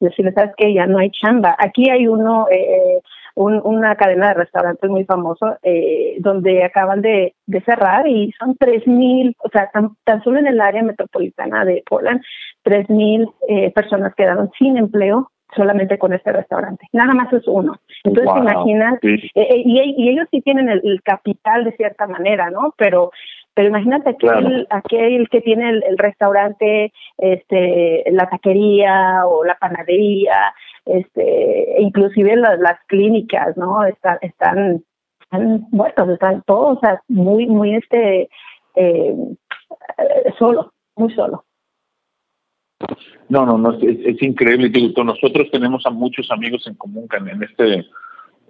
decirles, 0.00 0.34
sabes 0.34 0.54
que 0.56 0.74
ya 0.74 0.86
no 0.86 0.98
hay 0.98 1.10
chamba. 1.10 1.56
Aquí 1.58 1.88
hay 1.88 2.06
uno, 2.06 2.46
eh, 2.50 3.00
una 3.34 3.94
cadena 3.96 4.28
de 4.28 4.34
restaurantes 4.34 4.90
muy 4.90 5.04
famoso 5.04 5.56
eh, 5.62 6.16
donde 6.18 6.64
acaban 6.64 7.00
de, 7.00 7.34
de, 7.46 7.60
cerrar 7.62 8.06
y 8.06 8.32
son 8.38 8.56
tres 8.56 8.86
mil, 8.86 9.34
o 9.38 9.48
sea, 9.48 9.70
tan, 9.72 9.96
tan, 10.04 10.22
solo 10.22 10.38
en 10.38 10.48
el 10.48 10.60
área 10.60 10.82
metropolitana 10.82 11.64
de 11.64 11.82
Portland, 11.88 12.20
tres 12.62 12.88
mil 12.90 13.28
eh, 13.48 13.70
personas 13.70 14.14
quedaron 14.14 14.50
sin 14.58 14.76
empleo 14.76 15.30
solamente 15.54 15.98
con 15.98 16.12
este 16.12 16.32
restaurante. 16.32 16.86
Nada 16.92 17.12
más 17.12 17.32
es 17.32 17.46
uno. 17.46 17.78
Entonces, 18.04 18.34
imaginas, 18.36 18.98
eh, 19.02 19.62
y, 19.64 19.94
y, 19.98 20.08
ellos 20.08 20.26
sí 20.30 20.40
tienen 20.40 20.68
el, 20.70 20.80
el, 20.82 21.02
capital 21.02 21.64
de 21.64 21.72
cierta 21.72 22.06
manera, 22.06 22.50
¿no? 22.50 22.74
Pero 22.78 23.10
Pero 23.54 23.68
imagínate 23.68 24.10
aquel, 24.10 24.66
aquel 24.70 25.28
que 25.28 25.42
tiene 25.42 25.70
el, 25.70 25.98
restaurante, 25.98 26.92
este, 27.18 28.04
la 28.10 28.28
taquería 28.28 29.26
o 29.26 29.44
la 29.44 29.56
panadería, 29.56 30.54
este, 30.86 31.74
inclusive 31.78 32.36
las, 32.36 32.58
las 32.60 32.78
clínicas, 32.86 33.56
¿no? 33.58 33.84
Están, 33.84 34.18
están, 34.22 34.82
están 35.20 35.66
muertos, 35.70 36.08
están 36.08 36.42
todos, 36.46 36.78
o 36.78 36.80
sea, 36.80 37.02
muy, 37.08 37.46
muy, 37.46 37.74
este, 37.74 38.30
eh, 38.74 39.14
solo, 40.38 40.72
muy 40.96 41.12
solo. 41.12 41.44
No, 43.28 43.46
no, 43.46 43.58
no, 43.58 43.72
es, 43.72 44.22
increíble. 44.22 44.68
Digo, 44.68 45.04
nosotros 45.04 45.50
tenemos 45.50 45.84
a 45.86 45.90
muchos 45.90 46.30
amigos 46.30 46.66
en 46.66 46.74
común 46.74 47.06
que 47.08 47.18
en 47.18 47.42
este, 47.42 47.86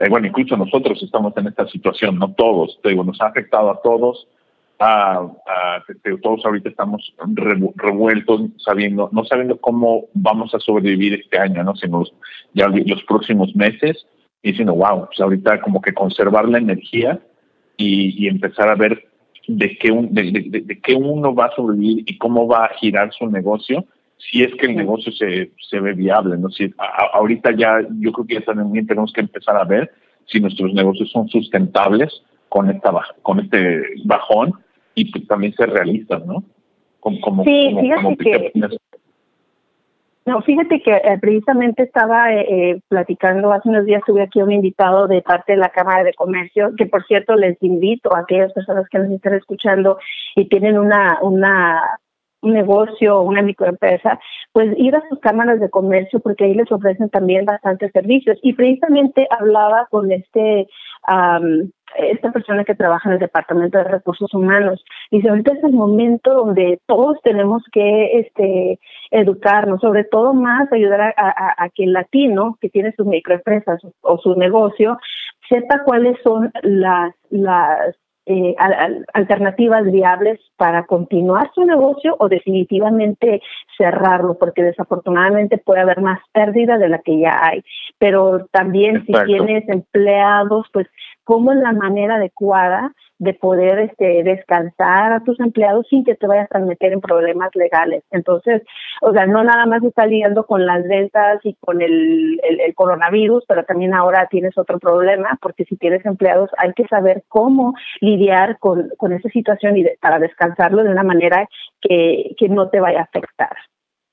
eh, 0.00 0.08
bueno, 0.08 0.26
incluso 0.26 0.56
nosotros 0.56 1.02
estamos 1.02 1.36
en 1.36 1.48
esta 1.48 1.66
situación, 1.68 2.18
no 2.18 2.32
todos, 2.34 2.80
digo, 2.82 3.04
nos 3.04 3.20
ha 3.20 3.26
afectado 3.26 3.70
a 3.70 3.80
todos. 3.82 4.28
A, 4.84 5.84
todos 6.22 6.44
ahorita 6.44 6.70
estamos 6.70 7.14
revueltos, 7.76 8.42
sabiendo, 8.58 9.08
no 9.12 9.24
sabiendo 9.24 9.60
cómo 9.60 10.06
vamos 10.14 10.54
a 10.54 10.58
sobrevivir 10.58 11.14
este 11.14 11.38
año, 11.38 11.62
¿no? 11.62 11.76
Sino 11.76 12.02
ya 12.52 12.66
los 12.68 13.02
próximos 13.04 13.54
meses, 13.54 14.06
y 14.42 14.50
diciendo, 14.50 14.74
wow, 14.74 15.06
pues 15.06 15.20
ahorita 15.20 15.60
como 15.60 15.80
que 15.80 15.94
conservar 15.94 16.48
la 16.48 16.58
energía 16.58 17.20
y, 17.76 18.26
empezar 18.26 18.68
a 18.68 18.74
ver 18.74 19.08
de 19.46 19.76
qué, 19.78 19.90
de, 20.10 20.62
de 20.64 20.80
qué 20.80 20.94
uno 20.94 21.34
va 21.34 21.46
a 21.46 21.54
sobrevivir 21.54 22.04
y 22.06 22.18
cómo 22.18 22.48
va 22.48 22.64
a 22.64 22.74
girar 22.74 23.12
su 23.12 23.26
negocio 23.26 23.84
si 24.30 24.42
es 24.42 24.54
que 24.54 24.66
el 24.66 24.76
negocio 24.76 25.12
se, 25.12 25.52
se 25.68 25.80
ve 25.80 25.94
viable, 25.94 26.36
¿no? 26.38 26.48
Si, 26.50 26.72
ahorita 27.12 27.50
ya, 27.56 27.80
yo 27.98 28.12
creo 28.12 28.26
que 28.26 28.34
ya 28.34 28.40
también 28.42 28.86
tenemos 28.86 29.12
que 29.12 29.20
empezar 29.20 29.56
a 29.56 29.64
ver 29.64 29.90
si 30.26 30.40
nuestros 30.40 30.72
negocios 30.74 31.10
son 31.10 31.28
sustentables 31.28 32.22
con 32.48 32.70
esta 32.70 32.92
con 33.22 33.40
este 33.40 33.82
bajón 34.04 34.54
y 34.94 35.10
pues 35.10 35.26
también 35.26 35.54
ser 35.54 35.70
realistas, 35.70 36.24
¿no? 36.26 36.44
Como, 37.00 37.42
sí, 37.42 37.76
fíjate 37.80 38.16
que 38.16 38.52
no, 40.24 40.40
fíjate 40.42 40.80
que 40.82 40.92
eh, 40.92 41.18
precisamente 41.20 41.82
estaba 41.82 42.32
eh, 42.32 42.46
eh, 42.48 42.80
platicando, 42.86 43.52
hace 43.52 43.68
unos 43.68 43.84
días 43.84 44.02
tuve 44.06 44.22
aquí 44.22 44.40
un 44.40 44.52
invitado 44.52 45.08
de 45.08 45.20
parte 45.20 45.52
de 45.52 45.58
la 45.58 45.70
Cámara 45.70 46.04
de 46.04 46.14
Comercio, 46.14 46.74
que 46.76 46.86
por 46.86 47.04
cierto 47.06 47.34
les 47.34 47.60
invito 47.60 48.14
a 48.14 48.20
aquellas 48.20 48.52
personas 48.52 48.88
que 48.88 49.00
nos 49.00 49.10
están 49.10 49.34
escuchando 49.34 49.98
y 50.36 50.48
tienen 50.48 50.78
una, 50.78 51.18
una 51.22 51.98
un 52.42 52.52
negocio 52.52 53.18
o 53.18 53.22
una 53.22 53.40
microempresa, 53.40 54.18
pues 54.52 54.76
ir 54.76 54.94
a 54.96 55.08
sus 55.08 55.20
cámaras 55.20 55.60
de 55.60 55.70
comercio 55.70 56.20
porque 56.20 56.44
ahí 56.44 56.54
les 56.54 56.70
ofrecen 56.70 57.08
también 57.08 57.44
bastantes 57.44 57.92
servicios. 57.92 58.36
Y 58.42 58.52
precisamente 58.54 59.28
hablaba 59.30 59.86
con 59.90 60.10
este 60.10 60.66
esta 61.96 62.32
persona 62.32 62.64
que 62.64 62.74
trabaja 62.74 63.08
en 63.08 63.14
el 63.14 63.20
Departamento 63.20 63.78
de 63.78 63.84
Recursos 63.84 64.32
Humanos. 64.34 64.84
Dice, 65.10 65.28
ahorita 65.28 65.54
es 65.54 65.64
el 65.64 65.72
momento 65.72 66.34
donde 66.34 66.80
todos 66.86 67.18
tenemos 67.22 67.62
que 67.72 68.20
este, 68.20 68.78
educarnos, 69.10 69.80
sobre 69.80 70.04
todo 70.04 70.34
más 70.34 70.72
ayudar 70.72 71.14
a, 71.16 71.68
que 71.74 71.84
el 71.84 71.92
latino 71.92 72.58
que 72.60 72.68
tiene 72.68 72.92
sus 72.96 73.06
microempresas 73.06 73.80
o 74.02 74.18
su 74.18 74.34
negocio 74.36 74.98
sepa 75.48 75.82
cuáles 75.84 76.16
son 76.22 76.50
las, 76.62 77.14
las 77.30 77.96
eh, 78.26 78.54
alternativas 79.14 79.84
viables 79.90 80.38
para 80.56 80.86
continuar 80.86 81.50
su 81.54 81.64
negocio 81.64 82.14
o 82.18 82.28
definitivamente 82.28 83.42
cerrarlo, 83.76 84.38
porque 84.38 84.62
desafortunadamente 84.62 85.58
puede 85.58 85.80
haber 85.80 86.00
más 86.00 86.20
pérdida 86.32 86.78
de 86.78 86.88
la 86.88 86.98
que 86.98 87.18
ya 87.18 87.36
hay. 87.42 87.64
Pero 87.98 88.46
también 88.52 89.04
si 89.06 89.12
tienes 89.26 89.68
empleados, 89.68 90.66
pues 90.72 90.86
cómo 91.24 91.52
es 91.52 91.58
la 91.58 91.72
manera 91.72 92.16
adecuada 92.16 92.92
de 93.22 93.34
poder 93.34 93.78
este, 93.78 94.24
descansar 94.24 95.12
a 95.12 95.22
tus 95.22 95.38
empleados 95.38 95.86
sin 95.88 96.02
que 96.04 96.16
te 96.16 96.26
vayas 96.26 96.50
a 96.50 96.58
meter 96.58 96.92
en 96.92 97.00
problemas 97.00 97.54
legales. 97.54 98.02
Entonces, 98.10 98.62
o 99.00 99.12
sea, 99.12 99.26
no 99.26 99.44
nada 99.44 99.64
más 99.64 99.84
está 99.84 100.06
lidiando 100.06 100.44
con 100.44 100.66
las 100.66 100.82
ventas 100.88 101.38
y 101.44 101.54
con 101.60 101.80
el, 101.80 102.40
el, 102.42 102.74
coronavirus, 102.74 103.44
pero 103.46 103.64
también 103.64 103.94
ahora 103.94 104.26
tienes 104.28 104.58
otro 104.58 104.80
problema, 104.80 105.38
porque 105.40 105.64
si 105.66 105.76
tienes 105.76 106.04
empleados 106.04 106.50
hay 106.58 106.72
que 106.72 106.88
saber 106.88 107.22
cómo 107.28 107.74
lidiar 108.00 108.58
con, 108.58 108.90
con 108.96 109.12
esa 109.12 109.28
situación 109.28 109.76
y 109.76 109.84
para 110.00 110.18
descansarlo 110.18 110.82
de 110.82 110.90
una 110.90 111.04
manera 111.04 111.48
que, 111.80 112.34
que 112.36 112.48
no 112.48 112.70
te 112.70 112.80
vaya 112.80 112.98
a 112.98 113.04
afectar 113.04 113.54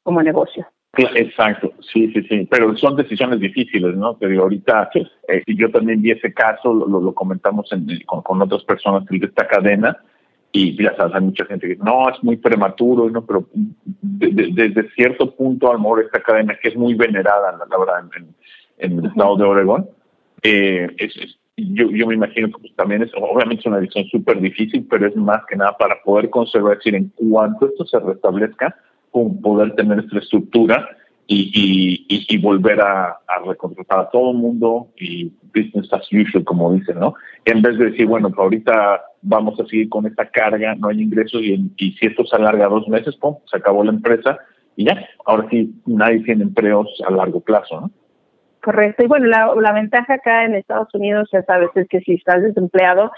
como 0.03 0.21
negocio. 0.21 0.67
Exacto, 0.97 1.71
sí, 1.93 2.11
sí, 2.13 2.23
sí, 2.23 2.47
pero 2.49 2.75
son 2.75 2.95
decisiones 2.95 3.39
difíciles, 3.39 3.95
¿no? 3.95 4.15
Te 4.15 4.27
digo, 4.27 4.43
ahorita 4.43 4.89
eh, 5.27 5.43
yo 5.45 5.69
también 5.69 6.01
vi 6.01 6.11
ese 6.11 6.33
caso, 6.33 6.73
lo, 6.73 6.99
lo 6.99 7.13
comentamos 7.13 7.69
con, 8.05 8.41
otras 8.41 8.63
personas 8.63 9.05
de 9.05 9.17
esta 9.17 9.47
cadena 9.47 9.97
y 10.51 10.75
ya 10.81 10.95
sabes, 10.95 11.13
hay 11.13 11.21
mucha 11.21 11.45
gente 11.45 11.67
que 11.67 11.75
no, 11.75 12.09
es 12.09 12.21
muy 12.23 12.37
prematuro, 12.37 13.07
¿no? 13.09 13.23
pero 13.23 13.47
desde 13.53 14.89
cierto 14.95 15.35
punto, 15.35 15.69
a 15.69 15.73
lo 15.73 15.79
mejor 15.79 16.03
esta 16.03 16.23
cadena 16.23 16.57
que 16.59 16.69
es 16.69 16.75
muy 16.75 16.95
venerada, 16.95 17.51
la 17.51 17.77
verdad, 17.77 18.09
en, 18.79 18.97
el 18.99 19.05
estado 19.05 19.37
de 19.37 19.43
Oregón, 19.43 19.89
eh, 20.41 20.87
es, 20.97 21.13
yo, 21.55 21.91
yo 21.91 22.07
me 22.07 22.15
imagino 22.15 22.47
que 22.47 22.61
pues, 22.61 22.75
también 22.75 23.03
es, 23.03 23.11
obviamente 23.15 23.61
es 23.61 23.65
una 23.67 23.79
decisión 23.79 24.05
súper 24.05 24.41
difícil, 24.41 24.87
pero 24.89 25.07
es 25.07 25.15
más 25.15 25.41
que 25.47 25.55
nada 25.55 25.77
para 25.77 26.01
poder 26.01 26.31
conservar, 26.31 26.73
es 26.73 26.79
decir, 26.79 26.95
en 26.95 27.09
cuanto 27.09 27.67
esto 27.67 27.85
se 27.85 27.99
restablezca, 27.99 28.75
con 29.11 29.41
poder 29.41 29.75
tener 29.75 29.99
esta 29.99 30.19
estructura 30.19 30.89
y, 31.31 32.25
y, 32.27 32.37
volver 32.39 32.81
a, 32.81 33.09
a, 33.27 33.39
recontratar 33.45 33.99
a 33.99 34.09
todo 34.09 34.31
el 34.31 34.37
mundo 34.37 34.87
y 34.97 35.31
business 35.53 35.91
as 35.93 36.07
usual, 36.11 36.43
como 36.43 36.73
dicen, 36.73 36.99
¿no? 36.99 37.13
En 37.45 37.61
vez 37.61 37.77
de 37.77 37.91
decir, 37.91 38.07
bueno, 38.07 38.29
pues 38.29 38.39
ahorita 38.39 39.03
vamos 39.21 39.59
a 39.59 39.65
seguir 39.65 39.89
con 39.89 40.07
esta 40.07 40.27
carga, 40.27 40.73
no 40.73 40.87
hay 40.87 41.01
ingresos 41.01 41.41
y, 41.43 41.71
y 41.77 41.91
si 41.93 42.07
esto 42.07 42.25
se 42.25 42.35
alarga 42.35 42.67
dos 42.67 42.87
meses, 42.87 43.15
pum, 43.17 43.37
se 43.45 43.57
acabó 43.57 43.83
la 43.83 43.91
empresa 43.91 44.39
y 44.75 44.85
ya, 44.85 45.07
ahora 45.25 45.47
sí 45.51 45.71
nadie 45.85 46.23
tiene 46.23 46.43
empleos 46.43 46.87
a 47.07 47.11
largo 47.11 47.41
plazo, 47.41 47.81
¿no? 47.81 47.91
Correcto. 48.63 49.03
Y 49.03 49.07
bueno, 49.07 49.27
la, 49.27 49.53
la 49.55 49.71
ventaja 49.71 50.15
acá 50.15 50.45
en 50.45 50.55
Estados 50.55 50.93
Unidos, 50.93 51.29
ya 51.31 51.43
sabes, 51.43 51.69
es 51.75 51.87
que 51.87 52.01
si 52.01 52.13
estás 52.13 52.41
desempleado, 52.41 53.11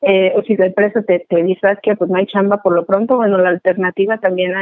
eh, 0.00 0.32
o 0.36 0.42
si 0.42 0.56
la 0.56 0.66
empresa 0.66 1.02
te, 1.02 1.26
te 1.28 1.42
dice 1.42 1.76
que 1.82 1.96
pues 1.96 2.08
no 2.10 2.16
hay 2.18 2.26
chamba 2.26 2.62
por 2.62 2.74
lo 2.74 2.86
pronto, 2.86 3.16
bueno, 3.16 3.38
la 3.38 3.50
alternativa 3.50 4.18
también 4.18 4.52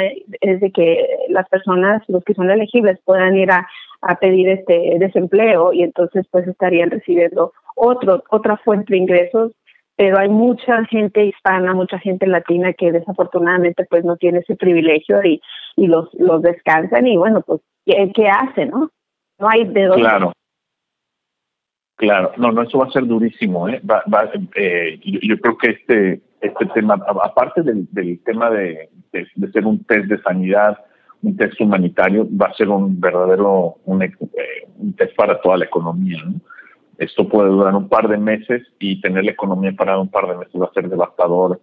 es 0.41 0.61
de 0.61 0.71
que 0.73 1.07
las 1.29 1.49
personas, 1.49 2.03
los 2.09 2.25
que 2.25 2.35
son 2.35 2.51
elegibles, 2.51 2.99
puedan 3.05 3.37
ir 3.37 3.51
a, 3.51 3.67
a 4.01 4.19
pedir 4.19 4.49
este 4.49 4.97
desempleo 4.99 5.73
y 5.73 5.83
entonces 5.83 6.27
pues 6.31 6.47
estarían 6.49 6.91
recibiendo 6.91 7.53
otro, 7.75 8.25
otra 8.31 8.57
fuente 8.59 8.93
de 8.93 8.99
ingresos 8.99 9.53
pero 9.97 10.19
hay 10.19 10.29
mucha 10.29 10.85
gente 10.85 11.25
hispana, 11.25 11.73
mucha 11.73 11.99
gente 11.99 12.27
latina 12.27 12.75
que 12.75 12.93
desafortunadamente 12.93 13.87
pues 13.89 14.05
no 14.05 14.17
tiene 14.17 14.41
ese 14.41 14.55
privilegio 14.55 15.23
y, 15.25 15.41
y 15.75 15.87
los, 15.87 16.13
los 16.15 16.43
descansan 16.43 17.07
y 17.07 17.17
bueno, 17.17 17.41
pues 17.41 17.63
¿qué, 17.87 18.13
qué 18.15 18.29
hace, 18.29 18.67
no? 18.67 18.91
No 19.39 19.49
hay 19.49 19.65
de 19.65 19.85
dónde. 19.85 20.33
Claro, 21.97 22.33
no, 22.37 22.53
no, 22.53 22.63
eso 22.63 22.79
va 22.79 22.87
a 22.87 22.91
ser 22.91 23.07
durísimo. 23.07 23.69
¿eh? 23.69 23.81
Va, 23.89 24.03
va, 24.13 24.31
eh, 24.55 25.01
yo, 25.03 25.39
creo 25.39 25.57
que 25.57 25.71
este 25.71 26.21
este 26.41 26.67
tema, 26.67 26.95
aparte 27.23 27.63
del, 27.63 27.89
del 27.91 28.21
tema 28.25 28.51
de, 28.51 28.91
ser 29.53 29.67
un 29.67 29.83
test 29.85 30.07
de 30.07 30.21
sanidad, 30.23 30.79
un 31.23 31.37
test 31.37 31.61
humanitario, 31.61 32.29
va 32.31 32.47
a 32.47 32.55
ser 32.55 32.69
un 32.69 33.01
verdadero 33.01 33.77
un, 33.85 34.03
eh, 34.03 34.13
un 34.79 34.93
test 34.95 35.17
para 35.17 35.41
toda 35.41 35.57
la 35.57 35.65
economía. 35.65 36.23
¿no? 36.25 36.35
Esto 36.99 37.29
puede 37.29 37.49
durar 37.49 37.75
un 37.75 37.89
par 37.89 38.09
de 38.09 38.19
meses 38.19 38.63
y 38.79 39.01
tener 39.01 39.25
la 39.25 39.33
economía 39.33 39.73
parada 39.73 39.99
un 39.99 40.11
par 40.11 40.29
de 40.29 40.37
meses 40.37 40.61
va 40.61 40.67
a 40.67 40.73
ser 40.73 40.89
devastador 40.89 41.61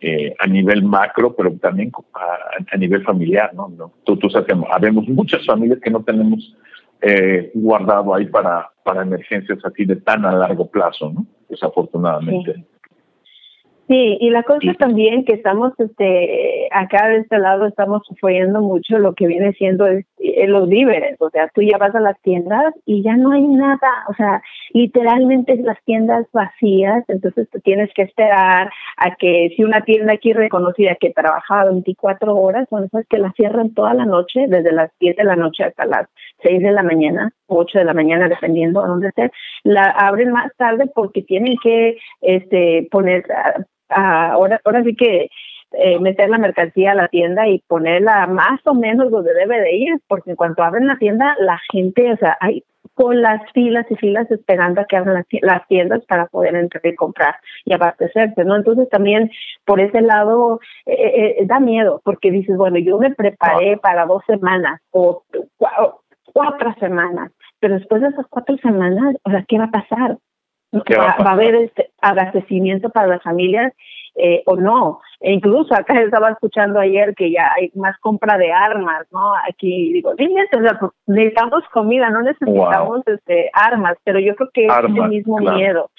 eh, 0.00 0.34
a 0.38 0.46
nivel 0.46 0.82
macro, 0.82 1.34
pero 1.34 1.52
también 1.58 1.92
a, 2.14 2.76
nivel 2.76 3.02
familiar. 3.02 3.52
¿no? 3.54 3.92
Tú, 4.04 4.16
tú 4.16 4.30
sabes 4.30 4.48
habemos 4.70 5.08
muchas 5.08 5.44
familias 5.46 5.80
que 5.80 5.90
no 5.90 6.02
tenemos 6.02 6.56
eh, 7.02 7.50
guardado 7.54 8.14
ahí 8.14 8.26
para, 8.26 8.70
para 8.84 9.02
emergencias 9.02 9.58
así 9.64 9.84
de 9.84 9.96
tan 9.96 10.24
a 10.24 10.32
largo 10.32 10.70
plazo, 10.70 11.10
¿no? 11.10 11.26
Desafortunadamente. 11.48 12.64
Sí, 13.88 14.16
y 14.20 14.30
la 14.30 14.44
cosa 14.44 14.72
también 14.78 15.24
que 15.24 15.34
estamos, 15.34 15.72
este, 15.78 16.68
acá 16.70 17.08
de 17.08 17.18
este 17.18 17.38
lado 17.38 17.66
estamos 17.66 18.02
sufriendo 18.06 18.60
mucho 18.60 18.98
lo 18.98 19.14
que 19.14 19.26
viene 19.26 19.52
siendo 19.54 19.86
eh, 20.36 20.46
los 20.46 20.68
víveres, 20.68 21.16
o 21.20 21.30
sea, 21.30 21.48
tú 21.54 21.62
ya 21.62 21.78
vas 21.78 21.94
a 21.94 22.00
las 22.00 22.20
tiendas 22.22 22.74
y 22.84 23.02
ya 23.02 23.16
no 23.16 23.32
hay 23.32 23.42
nada, 23.42 24.04
o 24.08 24.14
sea, 24.14 24.42
literalmente 24.72 25.56
las 25.56 25.82
tiendas 25.84 26.26
vacías, 26.32 27.04
entonces 27.08 27.48
tú 27.50 27.60
tienes 27.60 27.90
que 27.94 28.02
esperar 28.02 28.70
a 28.96 29.14
que 29.16 29.52
si 29.56 29.64
una 29.64 29.82
tienda 29.82 30.14
aquí 30.14 30.32
reconocida 30.32 30.96
que 31.00 31.10
trabajaba 31.10 31.70
24 31.70 32.34
horas, 32.36 32.68
bueno, 32.70 32.88
es 32.92 33.06
que 33.08 33.18
la 33.18 33.32
cierran 33.32 33.74
toda 33.74 33.94
la 33.94 34.04
noche, 34.04 34.46
desde 34.48 34.72
las 34.72 34.90
10 35.00 35.16
de 35.16 35.24
la 35.24 35.36
noche 35.36 35.64
hasta 35.64 35.86
las 35.86 36.08
6 36.42 36.62
de 36.62 36.72
la 36.72 36.82
mañana, 36.82 37.32
8 37.46 37.78
de 37.78 37.84
la 37.84 37.94
mañana, 37.94 38.28
dependiendo 38.28 38.82
a 38.82 38.88
dónde 38.88 39.08
esté, 39.08 39.30
la 39.64 39.84
abren 39.84 40.32
más 40.32 40.52
tarde 40.56 40.90
porque 40.94 41.22
tienen 41.22 41.56
que 41.62 41.98
este 42.20 42.88
poner 42.90 43.24
ahora, 43.88 44.60
ahora 44.64 44.82
sí 44.84 44.94
que 44.94 45.28
eh, 45.74 45.98
meter 45.98 46.28
la 46.30 46.38
mercancía 46.38 46.92
a 46.92 46.94
la 46.94 47.08
tienda 47.08 47.48
y 47.48 47.60
ponerla 47.66 48.26
más 48.26 48.60
o 48.64 48.74
menos 48.74 49.10
donde 49.10 49.34
debe 49.34 49.60
de 49.60 49.74
ir, 49.74 50.00
porque 50.08 50.30
en 50.30 50.36
cuanto 50.36 50.62
abren 50.62 50.86
la 50.86 50.98
tienda, 50.98 51.36
la 51.40 51.60
gente, 51.70 52.12
o 52.12 52.16
sea, 52.16 52.36
hay 52.40 52.64
con 52.94 53.22
las 53.22 53.40
filas 53.52 53.86
y 53.90 53.96
filas 53.96 54.30
esperando 54.30 54.80
a 54.80 54.84
que 54.84 54.96
abran 54.96 55.24
las, 55.42 55.66
tiendas 55.68 56.04
para 56.06 56.26
poder 56.26 56.54
entrar 56.54 56.84
y 56.84 56.94
comprar 56.94 57.36
y 57.64 57.72
abastecerse, 57.72 58.44
¿no? 58.44 58.56
Entonces 58.56 58.88
también 58.90 59.30
por 59.64 59.80
ese 59.80 60.02
lado 60.02 60.60
eh, 60.86 60.92
eh, 60.92 61.36
eh, 61.38 61.46
da 61.46 61.58
miedo 61.58 62.00
porque 62.04 62.30
dices, 62.30 62.56
bueno, 62.56 62.78
yo 62.78 62.98
me 62.98 63.14
preparé 63.14 63.78
para 63.78 64.04
dos 64.06 64.22
semanas 64.26 64.80
o 64.90 65.24
cuatro 66.32 66.74
semanas, 66.80 67.32
pero 67.60 67.74
después 67.74 68.02
de 68.02 68.08
esas 68.08 68.26
cuatro 68.28 68.56
semanas, 68.58 69.16
o 69.24 69.30
sea, 69.30 69.44
¿qué 69.48 69.58
va 69.58 69.64
a 69.64 69.70
pasar? 69.70 70.18
Va, 70.74 71.16
a 71.18 71.32
haber 71.32 71.54
este 71.54 71.90
abastecimiento 72.00 72.88
para 72.88 73.06
las 73.06 73.22
familias 73.22 73.74
eh, 74.14 74.42
o 74.46 74.56
no. 74.56 75.00
E 75.20 75.32
incluso 75.32 75.74
acá 75.74 76.00
estaba 76.00 76.30
escuchando 76.30 76.80
ayer 76.80 77.14
que 77.14 77.30
ya 77.30 77.52
hay 77.56 77.70
más 77.74 77.98
compra 78.00 78.36
de 78.36 78.52
armas, 78.52 79.06
¿no? 79.12 79.34
Aquí 79.48 79.92
digo, 79.92 80.14
necesitamos 80.14 81.64
comida, 81.72 82.10
no 82.10 82.22
necesitamos 82.22 83.02
este, 83.06 83.50
armas, 83.52 83.96
pero 84.04 84.18
yo 84.18 84.34
creo 84.36 84.50
que 84.52 84.66
es 84.66 84.72
el 84.84 85.08
mismo 85.08 85.38
miedo. 85.38 85.90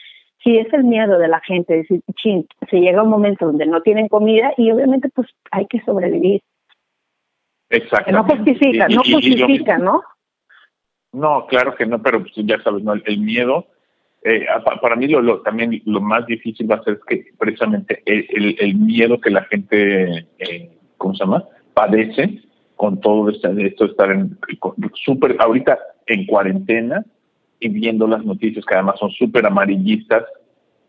Sí, 0.43 0.57
es 0.57 0.71
el 0.73 0.83
miedo 0.83 1.17
de 1.17 1.29
la 1.29 1.39
gente, 1.39 1.73
decir, 1.73 2.01
chin, 2.15 2.45
se 2.69 2.81
llega 2.81 3.01
un 3.01 3.09
momento 3.09 3.45
donde 3.45 3.65
no 3.65 3.81
tienen 3.81 4.09
comida 4.09 4.53
y 4.57 4.69
obviamente 4.71 5.07
pues 5.15 5.29
hay 5.51 5.65
que 5.67 5.79
sobrevivir. 5.81 6.41
Exacto. 7.69 8.11
No 8.11 8.25
justifica, 8.25 8.89
no 8.89 8.97
justifica, 8.97 9.77
¿no? 9.77 10.03
No, 11.13 11.45
claro 11.47 11.75
que 11.75 11.85
no, 11.85 12.01
pero 12.01 12.19
pues, 12.21 12.33
ya 12.35 12.61
sabes, 12.61 12.83
¿no? 12.83 12.93
el 12.93 13.17
miedo 13.19 13.67
eh, 14.25 14.45
para 14.81 14.95
mí 14.95 15.07
lo, 15.07 15.41
también 15.41 15.81
lo 15.85 15.99
más 15.99 16.25
difícil 16.25 16.69
va 16.71 16.75
a 16.75 16.83
ser 16.83 16.99
que 17.07 17.25
precisamente 17.37 18.01
el, 18.05 18.55
el 18.59 18.75
miedo 18.75 19.19
que 19.19 19.29
la 19.29 19.43
gente, 19.45 20.27
eh, 20.39 20.71
¿cómo 20.97 21.13
se 21.13 21.25
llama? 21.25 21.43
Padece 21.73 22.41
con 22.75 23.01
todo 23.01 23.29
esto, 23.29 23.49
esto 23.49 23.85
de 23.85 23.91
estar 23.91 24.11
en 24.11 24.37
súper, 25.03 25.35
ahorita 25.39 25.77
en 26.07 26.25
cuarentena 26.25 27.03
y 27.59 27.69
viendo 27.69 28.07
las 28.07 28.23
noticias 28.23 28.65
que 28.65 28.73
además 28.73 28.99
son 28.99 29.11
súper 29.11 29.45
amarillistas 29.45 30.23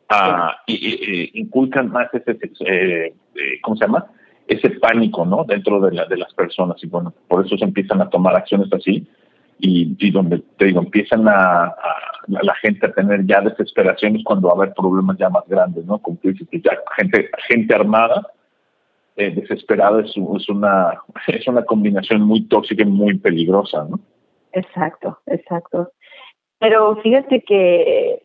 ah, 0.08 0.56
y, 0.66 1.38
inculcan 1.38 1.90
más 1.90 2.08
ese, 2.14 2.38
eh, 2.66 3.14
¿cómo 3.62 3.76
se 3.76 3.84
llama? 3.84 4.06
Ese 4.46 4.70
pánico, 4.70 5.24
¿no? 5.24 5.44
Dentro 5.44 5.80
de, 5.80 5.92
la, 5.92 6.06
de 6.06 6.18
las 6.18 6.32
personas 6.34 6.82
y 6.82 6.86
bueno, 6.86 7.12
por 7.28 7.44
eso 7.44 7.56
se 7.56 7.64
empiezan 7.64 8.00
a 8.00 8.10
tomar 8.10 8.36
acciones 8.36 8.72
así 8.72 9.06
y, 9.58 10.11
donde 10.11 10.42
te 10.58 10.66
digo, 10.66 10.80
empiezan 10.80 11.26
a, 11.28 11.75
la 12.26 12.54
gente 12.56 12.87
a 12.87 12.92
tener 12.92 13.25
ya 13.26 13.40
desesperaciones 13.40 14.23
cuando 14.25 14.49
va 14.49 14.54
a 14.54 14.56
haber 14.56 14.75
problemas 14.75 15.16
ya 15.18 15.28
más 15.28 15.46
grandes, 15.46 15.84
¿no? 15.84 15.99
Como 15.99 16.18
ya 16.23 16.78
gente, 16.96 17.30
gente 17.49 17.75
armada, 17.75 18.26
eh, 19.16 19.30
desesperada 19.30 20.00
es, 20.00 20.11
es, 20.11 20.49
una, 20.49 21.00
es 21.28 21.46
una 21.46 21.64
combinación 21.64 22.23
muy 22.23 22.46
tóxica 22.49 22.82
y 22.82 22.87
muy 22.87 23.18
peligrosa, 23.18 23.87
¿no? 23.88 24.00
Exacto, 24.52 25.18
exacto. 25.26 25.92
Pero 26.58 26.96
fíjate 27.02 27.42
que 27.42 28.23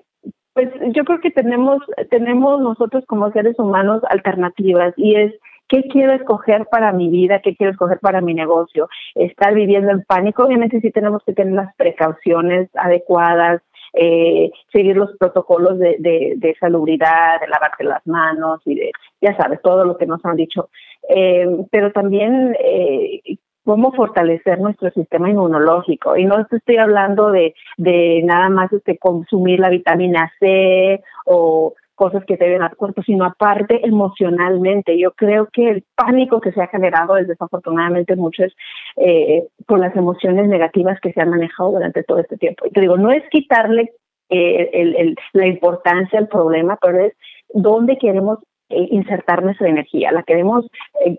pues 0.54 0.70
yo 0.94 1.04
creo 1.06 1.20
que 1.22 1.32
tenemos 1.32 1.80
tenemos 2.10 2.62
nosotros 2.62 3.06
como 3.08 3.32
seres 3.32 3.58
humanos 3.60 4.02
alternativas 4.10 4.94
y 4.98 5.16
es 5.16 5.34
¿Qué 5.70 5.84
quiero 5.84 6.14
escoger 6.14 6.66
para 6.66 6.92
mi 6.92 7.10
vida? 7.10 7.40
¿Qué 7.40 7.56
quiero 7.56 7.72
escoger 7.72 8.00
para 8.00 8.22
mi 8.22 8.34
negocio? 8.34 8.90
Estar 9.14 9.54
viviendo 9.54 9.92
en 9.92 10.04
pánico, 10.04 10.44
obviamente 10.44 10.82
sí 10.82 10.92
tenemos 10.92 11.24
que 11.24 11.34
tener 11.34 11.54
las 11.54 11.76
precauciones 11.76 12.70
adecuadas, 12.74 13.62
eh, 13.94 14.52
seguir 14.72 14.98
los 14.98 15.16
protocolos 15.18 15.78
de, 15.78 15.98
de, 16.00 16.56
salubridad, 16.60 17.40
de 17.40 17.48
lavarte 17.48 17.84
las 17.84 18.06
manos 18.08 18.62
y 18.66 18.76
de, 18.76 18.92
ya 19.22 19.38
sabes, 19.38 19.62
todo 19.62 19.86
lo 19.86 19.98
que 19.98 20.08
nos 20.08 20.26
han 20.26 20.36
dicho. 20.36 20.70
Eh, 21.08 21.48
pero 21.72 21.92
también 21.92 22.56
eh, 22.60 23.22
cómo 23.64 23.92
fortalecer 23.92 24.60
nuestro 24.60 24.90
sistema 24.90 25.30
inmunológico. 25.30 26.18
Y 26.18 26.26
no 26.26 26.48
estoy 26.52 26.78
hablando 26.78 27.30
de, 27.30 27.54
de 27.78 28.22
nada 28.24 28.50
más 28.50 28.74
este, 28.74 28.98
consumir 28.98 29.60
la 29.60 29.70
vitamina 29.70 30.32
C 30.40 31.02
o 31.26 31.76
cosas 32.00 32.24
que 32.24 32.38
deben 32.38 32.62
al 32.62 32.78
cuerpo, 32.78 33.04
sino 33.04 33.26
aparte 33.26 33.86
emocionalmente. 33.86 34.98
Yo 34.98 35.12
creo 35.12 35.50
que 35.52 35.70
el 35.70 35.84
pánico 35.96 36.40
que 36.40 36.54
se 36.54 36.62
ha 36.62 36.68
generado 36.68 37.18
es 37.18 37.28
desafortunadamente 37.28 38.16
mucho 38.16 38.46
es 38.46 38.54
eh, 38.96 39.44
por 39.68 39.80
las 39.80 39.94
emociones 39.98 40.48
negativas 40.48 40.98
que 41.02 41.12
se 41.12 41.20
han 41.20 41.30
manejado 41.30 41.72
durante 41.72 42.04
todo 42.04 42.20
este 42.20 42.38
tiempo. 42.38 42.66
Y 42.66 42.72
te 42.72 42.80
digo, 42.80 42.96
no 42.96 43.12
es 43.12 43.22
quitarle 43.30 43.92
eh, 44.30 44.70
el, 44.72 45.18
la 45.34 45.48
importancia 45.48 46.18
al 46.18 46.30
problema, 46.30 46.78
pero 46.82 47.06
es 47.06 47.14
dónde 47.54 47.98
queremos 47.98 48.40
eh, 48.70 48.88
insertar 48.92 49.44
nuestra 49.44 49.68
energía, 49.68 50.14
la 50.14 50.24
queremos 50.24 50.68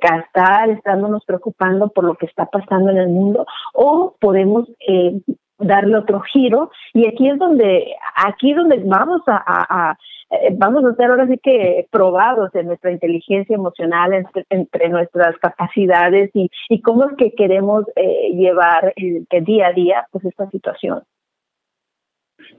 gastar 0.00 0.70
estándonos 0.70 1.26
preocupando 1.26 1.88
por 1.88 2.04
lo 2.04 2.14
que 2.14 2.24
está 2.24 2.46
pasando 2.46 2.90
en 2.90 2.96
el 2.96 3.08
mundo 3.08 3.44
o 3.74 4.14
podemos 4.18 4.66
eh, 4.88 5.20
darle 5.58 5.96
otro 5.96 6.20
giro 6.20 6.70
y 6.94 7.06
aquí 7.06 7.28
es 7.28 7.38
donde 7.38 7.94
aquí 8.16 8.52
es 8.52 8.56
donde 8.56 8.82
vamos 8.84 9.22
a, 9.26 9.96
eh, 10.30 10.54
vamos 10.56 10.84
a 10.84 10.94
ser 10.94 11.10
ahora 11.10 11.26
sí 11.26 11.38
que 11.42 11.86
probados 11.90 12.54
en 12.54 12.66
nuestra 12.66 12.92
inteligencia 12.92 13.54
emocional 13.54 14.12
entre, 14.48 14.88
nuestras 14.88 15.36
capacidades 15.38 16.30
y, 16.34 16.50
y, 16.68 16.80
cómo 16.82 17.04
es 17.06 17.16
que 17.16 17.32
queremos 17.32 17.84
eh, 17.96 18.30
llevar 18.34 18.92
el, 18.96 19.26
día 19.44 19.68
a 19.68 19.72
día 19.72 20.06
pues 20.12 20.24
esta 20.24 20.48
situación 20.50 21.02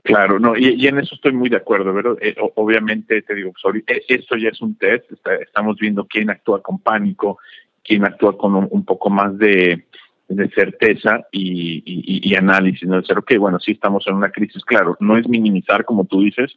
Claro, 0.04 0.38
no, 0.38 0.56
y, 0.56 0.86
en 0.86 0.98
eso 0.98 1.14
estoy 1.14 1.32
muy 1.32 1.48
de 1.48 1.56
acuerdo, 1.56 1.92
¿verdad? 1.92 2.16
Eh, 2.20 2.34
obviamente, 2.56 3.22
te 3.22 3.34
digo, 3.34 3.52
pues, 3.60 3.84
esto 4.08 4.36
ya 4.36 4.48
es 4.48 4.60
un 4.60 4.76
test, 4.76 5.10
estamos 5.40 5.76
viendo 5.78 6.06
quién 6.06 6.30
actúa 6.30 6.62
con 6.62 6.78
pánico, 6.78 7.38
quién 7.84 8.04
actúa 8.04 8.36
con 8.36 8.54
un 8.54 8.84
poco 8.84 9.10
más 9.10 9.36
de, 9.38 9.84
de 10.28 10.48
certeza 10.50 11.26
y, 11.30 12.34
análisis, 12.34 12.88
¿no? 12.88 12.96
Decir, 12.96 13.18
ok, 13.18 13.36
bueno, 13.38 13.60
sí 13.60 13.72
estamos 13.72 14.06
en 14.06 14.14
una 14.14 14.30
crisis, 14.30 14.64
claro, 14.64 14.96
no 15.00 15.16
es 15.16 15.28
minimizar 15.28 15.84
como 15.84 16.04
tú 16.04 16.22
dices, 16.22 16.52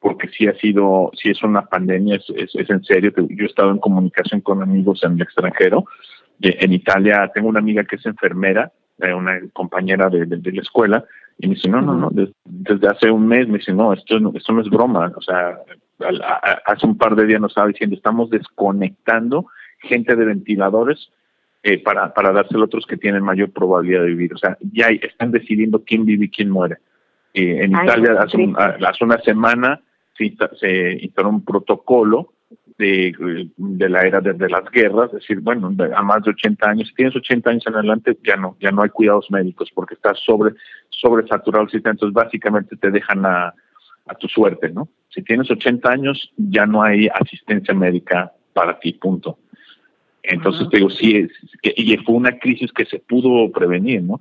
porque 0.00 0.28
sí 0.28 0.46
ha 0.46 0.54
sido, 0.54 1.10
sí 1.14 1.30
es 1.30 1.42
una 1.42 1.62
pandemia, 1.66 2.16
es, 2.16 2.54
es, 2.54 2.70
en 2.70 2.84
serio, 2.84 3.12
yo 3.16 3.44
he 3.44 3.48
estado 3.48 3.70
en 3.70 3.78
comunicación 3.78 4.40
con 4.40 4.62
amigos 4.62 5.02
en 5.02 5.12
el 5.12 5.22
extranjero, 5.22 5.84
en 6.40 6.72
Italia. 6.72 7.30
Tengo 7.34 7.48
una 7.48 7.60
amiga 7.60 7.84
que 7.84 7.96
es 7.96 8.06
enfermera, 8.06 8.72
eh, 8.98 9.12
una 9.12 9.40
compañera 9.52 10.08
de, 10.08 10.26
la 10.26 10.62
escuela, 10.62 11.04
y 11.38 11.48
me 11.48 11.54
dice, 11.54 11.68
no, 11.68 11.80
no, 11.80 11.94
no, 11.94 12.10
desde, 12.44 12.88
hace 12.88 13.10
un 13.10 13.26
mes 13.26 13.48
me 13.48 13.58
dice, 13.58 13.72
no, 13.72 13.92
esto, 13.92 14.18
esto 14.34 14.52
no 14.52 14.60
es 14.60 14.70
broma, 14.70 15.12
o 15.14 15.22
sea, 15.22 15.58
hace 16.66 16.86
un 16.86 16.96
par 16.96 17.14
de 17.16 17.26
días 17.26 17.40
nos 17.40 17.52
estaba 17.52 17.68
diciendo, 17.68 17.96
estamos 17.96 18.30
desconectando 18.30 19.46
gente 19.80 20.14
de 20.14 20.24
ventiladores 20.24 21.10
eh, 21.62 21.82
para, 21.82 22.12
para 22.14 22.32
dárselo 22.32 22.62
a 22.62 22.66
otros 22.66 22.86
que 22.86 22.96
tienen 22.96 23.22
mayor 23.22 23.50
probabilidad 23.50 24.02
de 24.02 24.08
vivir. 24.08 24.34
O 24.34 24.38
sea, 24.38 24.56
ya 24.72 24.88
están 24.88 25.32
decidiendo 25.32 25.82
quién 25.84 26.04
vive 26.04 26.26
y 26.26 26.30
quién 26.30 26.50
muere. 26.50 26.76
Eh, 27.34 27.64
en 27.64 27.72
Italia 27.72 28.16
hace, 28.18 29.04
una 29.04 29.18
semana 29.18 29.80
se, 30.16 30.34
se 30.58 30.92
instaló 31.04 31.30
un 31.30 31.44
protocolo 31.44 32.32
de, 32.78 33.48
de 33.56 33.88
la 33.88 34.02
era 34.02 34.20
de, 34.20 34.48
las 34.48 34.70
guerras, 34.70 35.08
es 35.08 35.20
decir, 35.20 35.40
bueno, 35.40 35.74
a 35.94 36.02
más 36.02 36.22
de 36.22 36.30
80 36.30 36.68
años, 36.68 36.88
si 36.88 36.94
tienes 36.94 37.16
80 37.16 37.50
años 37.50 37.66
en 37.66 37.74
adelante, 37.74 38.18
ya 38.22 38.36
no, 38.36 38.56
ya 38.60 38.70
no 38.70 38.82
hay 38.82 38.90
cuidados 38.90 39.30
médicos 39.30 39.70
porque 39.74 39.94
estás 39.94 40.18
sobre, 40.20 40.54
sobresaturado 40.90 41.64
el 41.64 41.70
sistema, 41.70 41.92
entonces 41.92 42.14
básicamente 42.14 42.76
te 42.76 42.90
dejan 42.90 43.24
a, 43.24 43.54
a 44.06 44.14
tu 44.14 44.28
suerte, 44.28 44.70
¿no? 44.70 44.88
Si 45.08 45.22
tienes 45.22 45.50
80 45.50 45.90
años, 45.90 46.30
ya 46.36 46.66
no 46.66 46.82
hay 46.82 47.08
asistencia 47.08 47.74
médica 47.74 48.32
para 48.52 48.78
ti, 48.78 48.92
punto. 48.92 49.38
Entonces, 50.22 50.68
digo, 50.70 50.90
sí, 50.90 51.28
y 51.62 51.96
fue 51.98 52.14
una 52.14 52.38
crisis 52.38 52.72
que 52.72 52.84
se 52.84 52.98
pudo 52.98 53.50
prevenir, 53.52 54.02
¿no? 54.02 54.20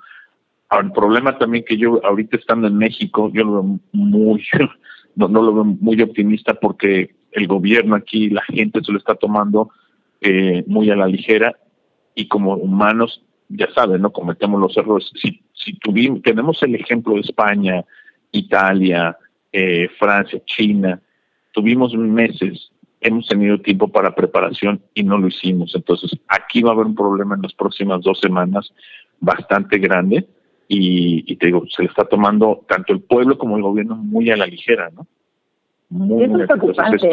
Ahora, 0.69 0.87
el 0.87 0.93
problema 0.93 1.37
también 1.37 1.63
que 1.65 1.77
yo, 1.77 2.03
ahorita 2.05 2.37
estando 2.37 2.67
en 2.67 2.77
México, 2.77 3.31
yo 3.33 3.43
lo 3.43 3.51
veo 3.53 3.79
muy, 3.91 4.43
no, 5.15 5.27
lo 5.27 5.53
veo 5.53 5.63
muy 5.63 6.01
optimista 6.01 6.53
porque 6.53 7.15
el 7.31 7.47
gobierno 7.47 7.95
aquí, 7.95 8.29
la 8.29 8.43
gente 8.43 8.81
se 8.83 8.91
lo 8.91 8.97
está 8.97 9.15
tomando 9.15 9.71
eh, 10.21 10.63
muy 10.67 10.89
a 10.89 10.95
la 10.95 11.07
ligera 11.07 11.55
y 12.13 12.27
como 12.27 12.55
humanos, 12.55 13.23
ya 13.49 13.71
saben, 13.73 14.01
¿no? 14.01 14.11
Cometemos 14.11 14.59
los 14.59 14.75
errores. 14.77 15.11
Si, 15.21 15.41
si 15.53 15.73
tuvimos, 15.79 16.21
tenemos 16.21 16.61
el 16.63 16.75
ejemplo 16.75 17.15
de 17.15 17.21
España, 17.21 17.83
Italia, 18.31 19.17
eh, 19.51 19.89
Francia, 19.99 20.41
China, 20.45 20.99
tuvimos 21.51 21.93
meses 21.95 22.71
hemos 23.05 23.27
tenido 23.27 23.59
tiempo 23.59 23.87
para 23.87 24.15
preparación 24.15 24.81
y 24.95 25.03
no 25.03 25.17
lo 25.17 25.27
hicimos. 25.27 25.73
Entonces, 25.75 26.11
aquí 26.27 26.61
va 26.63 26.71
a 26.71 26.73
haber 26.73 26.87
un 26.87 26.95
problema 26.95 27.35
en 27.35 27.43
las 27.43 27.53
próximas 27.53 28.01
dos 28.01 28.19
semanas 28.19 28.73
bastante 29.19 29.77
grande 29.77 30.27
y, 30.67 31.35
te 31.35 31.47
digo, 31.47 31.63
se 31.67 31.83
le 31.83 31.89
está 31.89 32.05
tomando 32.05 32.63
tanto 32.67 32.93
el 32.93 33.01
pueblo 33.01 33.37
como 33.37 33.57
el 33.57 33.63
gobierno 33.63 33.95
muy 33.95 34.29
a 34.31 34.37
la 34.37 34.47
ligera, 34.47 34.89
¿no? 34.93 35.05
Muy, 35.89 36.23
eso 36.23 36.37
es 36.37 36.47
preocupante. 36.47 37.09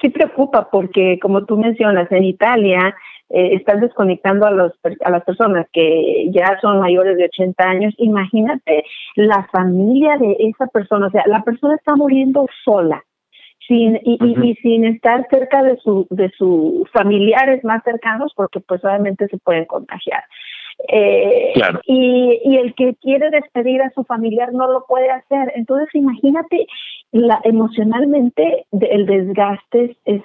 sí 0.00 0.08
preocupa 0.10 0.68
porque, 0.70 1.18
como 1.20 1.44
tú 1.44 1.56
mencionas, 1.56 2.10
en 2.12 2.24
Italia 2.24 2.94
eh, 3.30 3.54
están 3.54 3.80
desconectando 3.80 4.46
a, 4.46 4.50
los, 4.50 4.72
a 5.04 5.10
las 5.10 5.24
personas 5.24 5.66
que 5.72 6.30
ya 6.30 6.58
son 6.60 6.80
mayores 6.80 7.16
de 7.16 7.24
80 7.24 7.64
años. 7.64 7.94
Imagínate 7.96 8.84
la 9.16 9.48
familia 9.50 10.18
de 10.18 10.36
esa 10.40 10.66
persona, 10.66 11.06
o 11.06 11.10
sea, 11.10 11.24
la 11.26 11.42
persona 11.42 11.74
está 11.74 11.96
muriendo 11.96 12.46
sola 12.64 13.02
sin 13.66 13.96
y, 14.04 14.18
y, 14.20 14.54
sin 14.56 14.84
estar 14.84 15.26
cerca 15.30 15.62
de 15.62 15.78
su 15.78 16.06
de 16.10 16.30
sus 16.36 16.88
familiares 16.90 17.64
más 17.64 17.82
cercanos 17.82 18.32
porque 18.36 18.60
pues 18.60 18.84
obviamente 18.84 19.26
se 19.28 19.38
pueden 19.38 19.64
contagiar 19.64 20.22
Eh, 20.88 21.54
y, 21.86 22.40
y 22.44 22.56
el 22.56 22.74
que 22.74 22.94
quiere 22.96 23.30
despedir 23.30 23.82
a 23.82 23.90
su 23.90 24.04
familiar 24.04 24.52
no 24.52 24.70
lo 24.70 24.84
puede 24.86 25.10
hacer. 25.10 25.52
Entonces, 25.54 25.88
imagínate, 25.94 26.66
la, 27.12 27.40
emocionalmente 27.44 28.66
el 28.72 29.06
desgaste 29.06 29.96
es, 30.04 30.22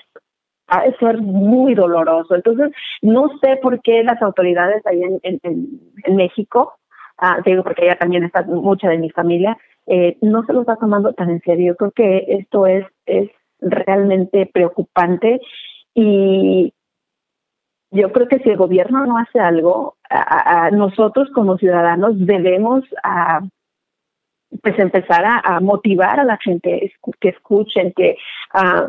de 0.85 0.95
ser 0.99 1.19
muy 1.19 1.73
doloroso. 1.75 2.35
Entonces, 2.35 2.71
no 3.01 3.29
sé 3.41 3.57
por 3.57 3.81
qué 3.81 4.03
las 4.03 4.21
autoridades 4.21 4.85
ahí 4.85 5.01
en, 5.01 5.39
en, 5.43 6.15
México, 6.15 6.73
ah, 7.17 7.39
digo 7.45 7.63
porque 7.63 7.85
ella 7.85 7.97
también 7.97 8.23
está 8.23 8.43
mucha 8.43 8.89
de 8.89 8.97
mi 8.97 9.09
familia, 9.09 9.57
eh, 9.87 10.17
no 10.21 10.43
se 10.45 10.53
lo 10.53 10.61
está 10.61 10.75
tomando 10.75 11.13
tan 11.13 11.29
en 11.29 11.41
serio. 11.41 11.73
Yo 11.73 11.75
creo 11.75 11.91
que 11.91 12.25
esto 12.39 12.67
es, 12.67 12.85
es 13.05 13.29
realmente 13.59 14.49
preocupante 14.51 15.41
y 15.93 16.73
yo 17.91 18.11
creo 18.11 18.27
que 18.27 18.39
si 18.39 18.49
el 18.49 18.57
gobierno 18.57 19.05
no 19.05 19.17
hace 19.17 19.39
algo, 19.39 19.95
nosotros 20.71 21.29
como 21.33 21.57
ciudadanos 21.57 22.13
debemos 22.17 22.83
a, 23.03 23.41
pues 24.61 24.77
empezar 24.79 25.23
a, 25.25 25.59
motivar 25.59 26.19
a 26.19 26.23
la 26.23 26.37
gente 26.37 26.91
que 27.19 27.29
escuchen 27.29 27.93
que 27.95 28.17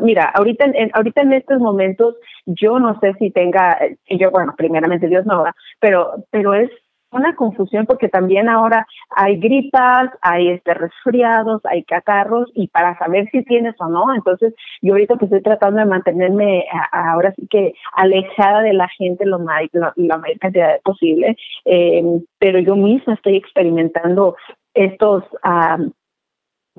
mira 0.01 0.25
ahorita 0.33 0.65
en, 0.65 0.91
ahorita 0.93 1.21
en 1.21 1.33
estos 1.33 1.59
momentos 1.59 2.15
yo 2.45 2.79
no 2.79 2.99
sé 2.99 3.13
si 3.19 3.29
tenga 3.31 3.77
yo 4.09 4.31
bueno 4.31 4.55
primeramente 4.57 5.07
Dios 5.07 5.25
no 5.25 5.43
pero 5.79 6.25
pero 6.31 6.55
es 6.55 6.69
una 7.11 7.35
confusión 7.35 7.85
porque 7.85 8.09
también 8.09 8.49
ahora 8.49 8.87
hay 9.09 9.37
gripas, 9.37 10.09
hay 10.21 10.49
este 10.49 10.73
resfriados, 10.73 11.61
hay 11.65 11.83
catarros 11.83 12.49
y 12.53 12.67
para 12.67 12.97
saber 12.97 13.29
si 13.31 13.43
tienes 13.43 13.75
o 13.79 13.87
no, 13.87 14.13
entonces 14.13 14.53
yo 14.81 14.93
ahorita 14.93 15.17
que 15.17 15.25
estoy 15.25 15.41
tratando 15.41 15.79
de 15.79 15.85
mantenerme 15.85 16.65
ahora 16.91 17.33
sí 17.35 17.47
que 17.49 17.73
alejada 17.93 18.61
de 18.61 18.73
la 18.73 18.87
gente 18.89 19.25
lo 19.25 19.39
más, 19.39 19.61
la, 19.73 20.17
mayor 20.17 20.39
cantidad 20.39 20.81
posible, 20.83 21.35
eh, 21.65 22.03
pero 22.39 22.59
yo 22.59 22.75
misma 22.75 23.13
estoy 23.13 23.35
experimentando 23.35 24.35
estos 24.73 25.23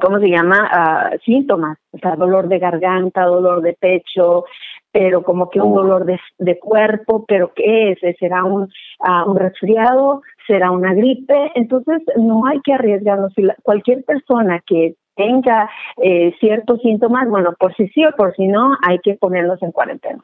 ¿cómo 0.01 0.19
se 0.19 0.29
llama? 0.29 0.69
Ah, 0.71 1.11
síntomas, 1.25 1.79
o 1.93 1.99
sea, 1.99 2.17
dolor 2.17 2.49
de 2.49 2.59
garganta, 2.59 3.25
dolor 3.25 3.63
de 3.63 3.75
pecho, 3.75 4.45
pero 4.93 5.23
como 5.23 5.49
que 5.51 5.61
un 5.61 5.73
oh. 5.73 5.83
dolor 5.83 6.05
de, 6.05 6.21
de 6.39 6.59
cuerpo, 6.59 7.25
pero 7.27 7.53
¿qué 7.55 7.93
es? 7.93 8.19
¿Será 8.19 8.45
un, 8.45 8.65
uh, 8.65 9.31
un 9.31 9.37
resfriado? 9.37 10.23
¿Será 10.47 10.71
una 10.71 10.95
gripe? 10.95 11.51
Entonces, 11.55 12.03
no 12.17 12.47
hay 12.47 12.61
que 12.61 12.75
arriesgarnos. 12.75 13.33
Si 13.35 13.43
cualquier 13.63 14.05
persona 14.05 14.63
que 14.67 14.95
tenga 15.17 15.69
eh, 16.03 16.35
ciertos 16.41 16.81
síntomas, 16.83 17.29
bueno, 17.29 17.55
por 17.59 17.75
si 17.75 17.89
sí 17.89 18.05
o 18.05 18.13
por 18.13 18.35
si 18.37 18.47
no, 18.47 18.77
hay 18.87 18.99
que 18.99 19.15
ponerlos 19.15 19.63
en 19.63 19.73
cuarentena. 19.73 20.23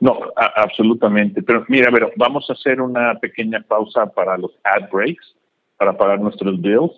No, 0.00 0.18
absolutamente. 0.36 1.42
Pero 1.42 1.64
mira, 1.68 1.90
pero 1.90 2.10
vamos 2.16 2.48
a 2.50 2.52
hacer 2.52 2.80
una 2.80 3.14
pequeña 3.18 3.60
pausa 3.66 4.06
para 4.06 4.36
los 4.36 4.52
ad 4.62 4.90
breaks, 4.90 5.34
para 5.78 5.96
pagar 5.96 6.20
nuestros 6.20 6.60
bills. 6.60 6.92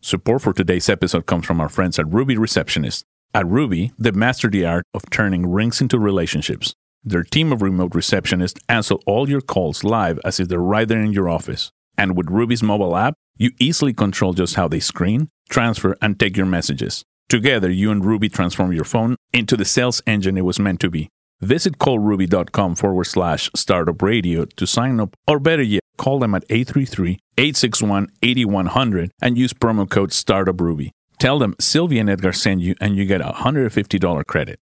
Support 0.00 0.42
for 0.42 0.52
today's 0.52 0.88
episode 0.88 1.26
comes 1.26 1.44
from 1.44 1.60
our 1.60 1.68
friends 1.68 1.98
at 1.98 2.06
Ruby 2.08 2.36
Receptionist. 2.36 3.04
At 3.34 3.46
Ruby, 3.46 3.92
they 3.98 4.10
master 4.10 4.48
the 4.48 4.64
art 4.64 4.84
of 4.94 5.08
turning 5.10 5.50
rings 5.50 5.80
into 5.80 5.98
relationships. 5.98 6.74
Their 7.04 7.22
team 7.22 7.52
of 7.52 7.62
remote 7.62 7.92
receptionists 7.92 8.60
answer 8.68 8.96
all 9.06 9.28
your 9.28 9.40
calls 9.40 9.84
live 9.84 10.18
as 10.24 10.40
if 10.40 10.48
they're 10.48 10.58
right 10.58 10.88
there 10.88 11.00
in 11.02 11.12
your 11.12 11.28
office. 11.28 11.70
And 11.96 12.16
with 12.16 12.30
Ruby's 12.30 12.62
mobile 12.62 12.96
app, 12.96 13.14
you 13.36 13.50
easily 13.60 13.92
control 13.92 14.32
just 14.32 14.56
how 14.56 14.66
they 14.66 14.80
screen, 14.80 15.28
transfer, 15.48 15.96
and 16.00 16.18
take 16.18 16.36
your 16.36 16.46
messages. 16.46 17.04
Together, 17.28 17.70
you 17.70 17.90
and 17.90 18.04
Ruby 18.04 18.28
transform 18.28 18.72
your 18.72 18.84
phone 18.84 19.16
into 19.32 19.56
the 19.56 19.64
sales 19.64 20.02
engine 20.06 20.38
it 20.38 20.44
was 20.44 20.58
meant 20.58 20.80
to 20.80 20.90
be. 20.90 21.08
Visit 21.40 21.78
callruby.com 21.78 22.74
forward 22.74 23.04
slash 23.04 23.50
startup 23.54 24.02
radio 24.02 24.44
to 24.44 24.66
sign 24.66 24.98
up, 24.98 25.14
or 25.26 25.38
better 25.38 25.62
yet, 25.62 25.82
call 25.98 26.18
them 26.18 26.34
at 26.34 26.44
833 26.48 27.18
861 27.36 28.08
8100 28.22 29.10
and 29.22 29.38
use 29.38 29.52
promo 29.52 29.88
code 29.88 30.10
StartupRuby. 30.10 30.90
Tell 31.18 31.38
them 31.38 31.56
Sylvia 31.58 32.00
and 32.00 32.10
Edgar 32.10 32.32
send 32.32 32.62
you, 32.62 32.74
and 32.80 32.96
you 32.96 33.04
get 33.04 33.20
a 33.20 33.32
$150 33.32 34.26
credit. 34.26 34.60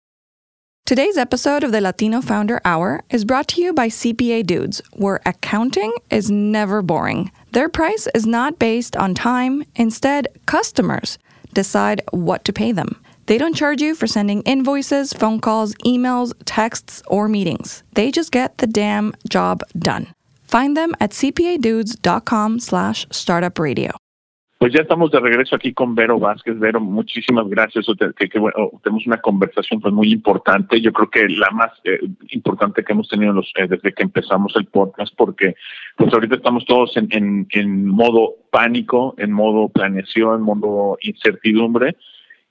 Today's 0.86 1.16
episode 1.16 1.64
of 1.64 1.72
the 1.72 1.80
Latino 1.80 2.20
Founder 2.20 2.60
Hour 2.64 3.02
is 3.10 3.24
brought 3.24 3.48
to 3.48 3.62
you 3.62 3.72
by 3.72 3.88
CPA 3.88 4.44
Dudes, 4.46 4.82
where 4.92 5.20
accounting 5.24 5.92
is 6.10 6.30
never 6.30 6.82
boring. 6.82 7.32
Their 7.52 7.70
price 7.70 8.06
is 8.14 8.26
not 8.26 8.58
based 8.58 8.94
on 8.94 9.14
time, 9.14 9.64
instead, 9.74 10.28
customers 10.46 11.18
decide 11.54 12.02
what 12.10 12.44
to 12.44 12.52
pay 12.52 12.70
them. 12.70 13.00
They 13.26 13.38
don't 13.38 13.56
charge 13.56 13.80
you 13.80 13.94
for 13.94 14.06
sending 14.06 14.42
invoices, 14.42 15.14
phone 15.14 15.40
calls, 15.40 15.74
emails, 15.86 16.34
texts, 16.44 17.02
or 17.06 17.28
meetings. 17.28 17.82
They 17.94 18.10
just 18.10 18.30
get 18.30 18.58
the 18.58 18.66
damn 18.66 19.14
job 19.28 19.62
done. 19.78 20.08
Find 20.42 20.76
them 20.76 20.94
at 21.00 21.10
cpadudes.com 21.12 22.60
slash 22.60 23.06
startupradio. 23.08 23.92
Pues 24.64 24.72
ya 24.72 24.80
estamos 24.80 25.10
de 25.10 25.20
regreso 25.20 25.54
aquí 25.54 25.74
con 25.74 25.94
Vero 25.94 26.18
Vázquez. 26.18 26.58
Vero, 26.58 26.80
muchísimas 26.80 27.46
gracias. 27.50 27.84
Que, 28.16 28.30
que, 28.30 28.38
bueno, 28.38 28.70
tenemos 28.82 29.06
una 29.06 29.20
conversación 29.20 29.78
pues 29.78 29.92
muy 29.92 30.10
importante. 30.10 30.80
Yo 30.80 30.90
creo 30.90 31.10
que 31.10 31.28
la 31.28 31.50
más 31.50 31.70
eh, 31.84 31.98
importante 32.30 32.82
que 32.82 32.94
hemos 32.94 33.06
tenido 33.06 33.34
los, 33.34 33.52
eh, 33.56 33.66
desde 33.68 33.92
que 33.92 34.02
empezamos 34.02 34.56
el 34.56 34.64
podcast, 34.64 35.14
porque 35.18 35.54
pues 35.98 36.14
ahorita 36.14 36.36
estamos 36.36 36.64
todos 36.64 36.96
en, 36.96 37.08
en, 37.10 37.46
en 37.50 37.86
modo 37.86 38.36
pánico, 38.50 39.14
en 39.18 39.32
modo 39.32 39.68
planeación, 39.68 40.36
en 40.36 40.40
modo 40.40 40.96
incertidumbre. 41.02 41.98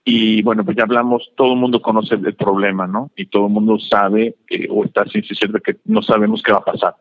Y 0.05 0.43
bueno, 0.43 0.63
pues 0.63 0.77
ya 0.77 0.83
hablamos, 0.83 1.31
todo 1.35 1.53
el 1.53 1.59
mundo 1.59 1.81
conoce 1.81 2.13
el 2.13 2.35
problema, 2.35 2.85
¿no? 2.85 3.09
Y 3.15 3.25
todo 3.25 3.47
el 3.47 3.53
mundo 3.53 3.79
sabe 3.79 4.35
eh, 4.51 4.67
o 4.69 4.85
está 4.85 5.03
sin 5.05 5.23
de 5.23 5.61
que 5.61 5.77
no 5.85 6.03
sabemos 6.03 6.43
qué 6.43 6.51
va 6.51 6.59
a 6.59 6.63
pasar. 6.63 6.95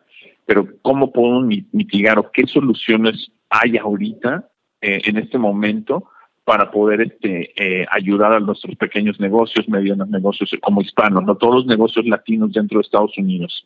Pero 0.47 0.67
¿cómo 0.81 1.13
podemos 1.13 1.45
mitigar 1.73 2.19
o 2.19 2.31
qué 2.33 2.47
soluciones 2.47 3.31
hay 3.51 3.77
ahorita 3.77 4.49
eh, 4.83 5.01
en 5.05 5.17
este 5.17 5.39
momento 5.39 6.09
para 6.45 6.71
poder 6.71 7.01
este, 7.01 7.53
eh, 7.57 7.87
ayudar 7.91 8.33
a 8.33 8.41
nuestros 8.41 8.75
pequeños 8.77 9.21
negocios, 9.21 9.69
medianos 9.69 10.09
negocios 10.09 10.51
como 10.61 10.83
hispanos, 10.83 11.25
no 11.25 11.37
todos 11.37 11.55
los 11.55 11.67
negocios 11.67 12.05
latinos 12.07 12.53
dentro 12.53 12.79
de 12.79 12.83
Estados 12.83 13.17
Unidos. 13.17 13.65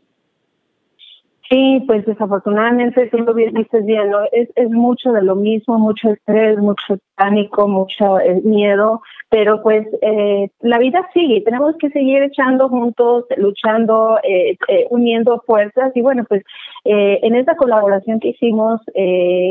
Sí, 1.48 1.84
pues 1.86 2.04
desafortunadamente, 2.06 3.06
tú 3.08 3.18
lo 3.18 3.32
dices 3.32 3.84
bien, 3.84 4.10
es, 4.32 4.48
es 4.56 4.70
mucho 4.70 5.12
de 5.12 5.22
lo 5.22 5.36
mismo, 5.36 5.78
mucho 5.78 6.10
estrés, 6.10 6.58
mucho 6.58 6.98
pánico, 7.14 7.68
mucho 7.68 8.18
eh, 8.18 8.40
miedo, 8.42 9.00
pero 9.28 9.62
pues 9.62 9.86
eh, 10.02 10.48
la 10.60 10.78
vida 10.78 11.08
sigue, 11.14 11.42
tenemos 11.42 11.76
que 11.78 11.90
seguir 11.90 12.22
echando 12.22 12.68
juntos, 12.68 13.24
luchando, 13.36 14.18
eh, 14.24 14.56
eh 14.68 14.86
uniendo 14.90 15.40
fuerzas 15.46 15.92
y 15.94 16.02
bueno, 16.02 16.24
pues 16.28 16.42
eh, 16.84 17.20
en 17.22 17.36
esa 17.36 17.54
colaboración 17.54 18.18
que 18.18 18.28
hicimos 18.30 18.80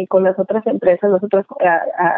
con 0.10 0.24
las 0.24 0.38
otras 0.38 0.66
empresas, 0.68 1.10
los 1.10 1.24
otros 1.24 1.46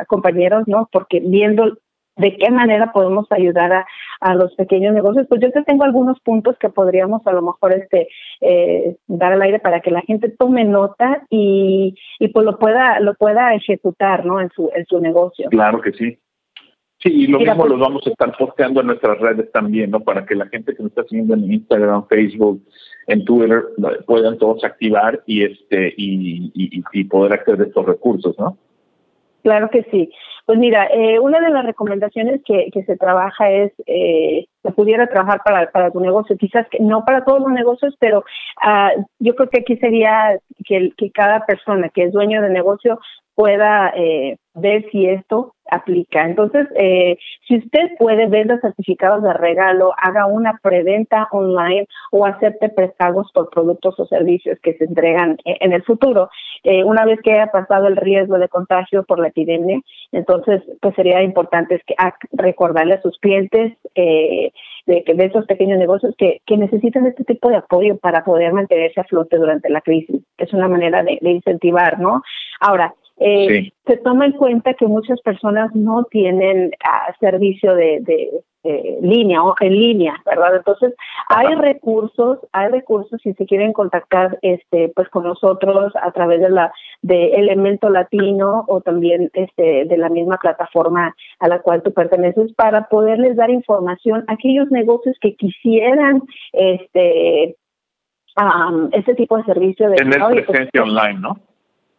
compañeros, 0.08 0.64
¿no? 0.68 0.90
Porque 0.92 1.20
viendo 1.20 1.78
de 2.18 2.38
qué 2.38 2.50
manera 2.52 2.92
podemos 2.92 3.28
ayudar 3.32 3.72
a, 3.72 3.86
a, 4.20 4.36
los 4.36 4.54
pequeños 4.56 4.94
negocios. 4.94 5.28
Pues 5.30 5.42
yo 5.42 5.52
te 5.52 5.64
tengo 5.64 5.84
algunos 5.84 6.20
puntos 6.22 6.58
que 6.60 6.70
podríamos 6.70 7.26
a 7.26 7.32
lo 7.32 7.42
mejor 7.42 7.74
este 7.74 8.10
eh, 8.42 8.98
dar 9.08 9.34
al 9.34 9.42
aire 9.42 9.60
para 9.60 9.82
que 9.82 9.92
la 9.92 10.02
gente 10.02 10.30
tome 10.30 10.64
nota 10.64 11.24
y, 11.30 11.96
y 12.20 12.28
pues 12.30 12.46
lo 12.46 12.58
pueda 12.58 13.00
lo 13.00 13.14
pueda 13.16 13.54
ejecutar, 13.54 14.26
¿no? 14.26 14.42
En 14.42 14.50
su 14.52 14.70
en 14.76 14.86
su 14.86 15.00
negocio. 15.00 15.50
Claro 15.50 15.82
que 15.82 15.92
sí. 15.94 16.18
Sí, 17.00 17.10
y 17.14 17.28
lo 17.28 17.38
mismo 17.38 17.58
pues 17.58 17.70
lo 17.70 17.78
vamos 17.78 18.08
a 18.08 18.10
estar 18.10 18.36
posteando 18.36 18.82
en 18.82 18.88
nuestras 18.88 19.20
redes 19.20 19.52
también, 19.52 19.92
¿no? 19.92 20.00
Para 20.00 20.26
que 20.26 20.34
la 20.34 20.48
gente 20.48 20.76
que 20.76 20.82
nos 20.82 20.92
está 20.92 21.04
siguiendo 21.04 21.36
en 21.36 21.54
Instagram, 21.54 22.08
Facebook, 22.08 22.64
en 23.06 23.24
Twitter 23.24 23.66
puedan 24.08 24.40
todos 24.40 24.64
activar 24.64 25.22
y 25.28 25.44
este 25.44 25.94
y, 25.96 26.52
y, 26.56 26.84
y 26.92 27.04
poder 27.04 27.34
acceder 27.34 27.62
a 27.62 27.66
estos 27.66 27.86
recursos, 27.86 28.36
¿no? 28.40 28.58
Claro 29.44 29.70
que 29.70 29.84
sí. 29.92 30.10
Pues 30.48 30.60
mira, 30.60 30.88
eh, 30.94 31.20
una 31.20 31.42
de 31.42 31.50
las 31.50 31.66
recomendaciones 31.66 32.40
que, 32.46 32.72
se 32.86 32.96
trabaja 32.96 33.52
es 33.52 33.74
eh, 33.86 34.46
que 34.64 34.72
pudiera 34.72 35.08
trabajar 35.08 35.42
para, 35.44 35.92
tu 35.92 36.00
negocio, 36.00 36.38
quizás 36.38 36.66
que 36.70 36.80
no 36.80 37.04
para 37.04 37.26
todos 37.26 37.42
los 37.42 37.52
negocios, 37.52 37.94
pero 38.00 38.20
uh, 38.20 39.06
yo 39.20 39.36
creo 39.36 39.50
que 39.50 39.60
aquí 39.60 39.76
sería 39.76 40.40
que, 40.64 40.94
cada 41.14 41.46
persona 41.46 41.90
que 41.90 42.04
es 42.04 42.14
dueño 42.14 42.42
de 42.42 42.50
negocio 42.50 42.98
pueda 43.36 43.94
eh, 43.96 44.38
ver 44.56 44.90
si 44.90 45.06
esto 45.06 45.54
aplica. 45.70 46.26
Entonces, 46.26 46.68
eh, 46.76 47.18
si 47.48 47.58
usted 47.58 47.96
puede 48.00 48.28
los 48.46 48.62
certificados 48.62 49.22
de 49.22 49.34
regalo, 49.34 49.94
haga 49.98 50.26
una 50.26 50.58
preventa 50.62 51.28
online 51.32 51.88
o 52.12 52.26
acepte 52.26 52.70
prestagos 52.70 53.30
por 53.34 53.50
productos 53.50 54.00
o 54.00 54.06
servicios 54.08 54.58
que 54.64 54.74
se 54.74 54.86
entregan 54.86 55.38
en 55.46 55.74
el 55.74 55.84
futuro. 55.84 56.30
Eh, 56.64 56.84
una 56.84 57.06
vez 57.06 57.20
que 57.22 57.34
haya 57.34 57.52
pasado 57.52 57.88
el 57.88 57.98
riesgo 57.98 58.40
de 58.40 58.50
contagio 58.50 59.04
por 59.04 59.20
la 59.20 59.28
epidemia, 59.28 59.82
entonces, 60.12 60.37
pues 60.46 60.96
sería 60.96 61.22
importante 61.24 61.82
que, 61.86 61.96
recordarle 62.32 62.96
a 62.96 63.02
sus 63.02 63.18
clientes 63.20 63.74
eh, 63.96 64.52
de, 64.86 65.04
de 65.06 65.26
esos 65.26 65.46
pequeños 65.46 65.78
negocios 65.78 66.16
que, 66.18 66.42
que 66.46 66.58
necesitan 66.58 67.06
este 67.06 67.24
tipo 67.24 67.50
de 67.50 67.58
apoyo 67.58 67.98
para 67.98 68.24
poder 68.24 68.54
mantenerse 68.54 69.02
a 69.02 69.06
flote 69.06 69.38
durante 69.38 69.70
la 69.70 69.82
crisis. 69.82 70.22
Es 70.38 70.54
una 70.54 70.68
manera 70.68 71.04
de, 71.04 71.20
de 71.22 71.32
incentivar, 71.32 72.00
¿no? 72.00 72.22
Ahora, 72.60 72.94
eh, 73.20 73.72
Se 73.88 73.98
toma 73.98 74.28
en 74.28 74.34
cuenta 74.34 74.76
que 74.76 74.86
muchas 74.86 75.20
personas 75.22 75.74
no 75.74 76.04
tienen 76.04 76.68
uh, 76.68 77.14
servicio 77.20 77.74
de, 77.74 78.00
de, 78.02 78.30
eh, 78.64 78.98
línea 79.02 79.44
o 79.44 79.56
en 79.60 79.74
línea, 79.74 80.16
¿verdad? 80.26 80.56
Entonces, 80.56 80.94
hay 81.30 81.54
recursos, 81.56 82.40
hay 82.52 82.70
recursos 82.70 83.22
si 83.22 83.34
se 83.34 83.46
quieren 83.46 83.72
contactar 83.72 84.40
este 84.42 84.92
pues 84.96 85.08
con 85.10 85.24
nosotros 85.24 85.94
a 86.02 86.12
través 86.12 86.42
de 86.42 86.50
la 86.50 86.74
de 87.02 87.36
Elemento 87.36 87.90
Latino 87.90 88.66
o 88.68 88.82
también 88.82 89.30
este 89.34 89.86
de 89.86 89.98
la 89.98 90.10
misma 90.10 90.38
plataforma 90.38 91.16
a 91.40 91.48
la 91.48 91.60
cual 91.60 91.84
tú 91.84 91.94
perteneces 91.94 92.52
para 92.54 92.88
poderles 92.90 93.36
dar 93.36 93.50
información 93.50 94.26
a 94.28 94.34
aquellos 94.34 94.70
negocios 94.72 95.16
que 95.22 95.36
quisieran 95.36 96.24
este 96.52 97.56
este 98.92 99.16
tipo 99.16 99.38
de 99.38 99.44
servicio 99.46 99.90
de 99.90 99.96
tener 99.96 100.20
pues, 100.20 100.46
presencia 100.46 100.84
online, 100.84 101.20
¿no? 101.20 101.40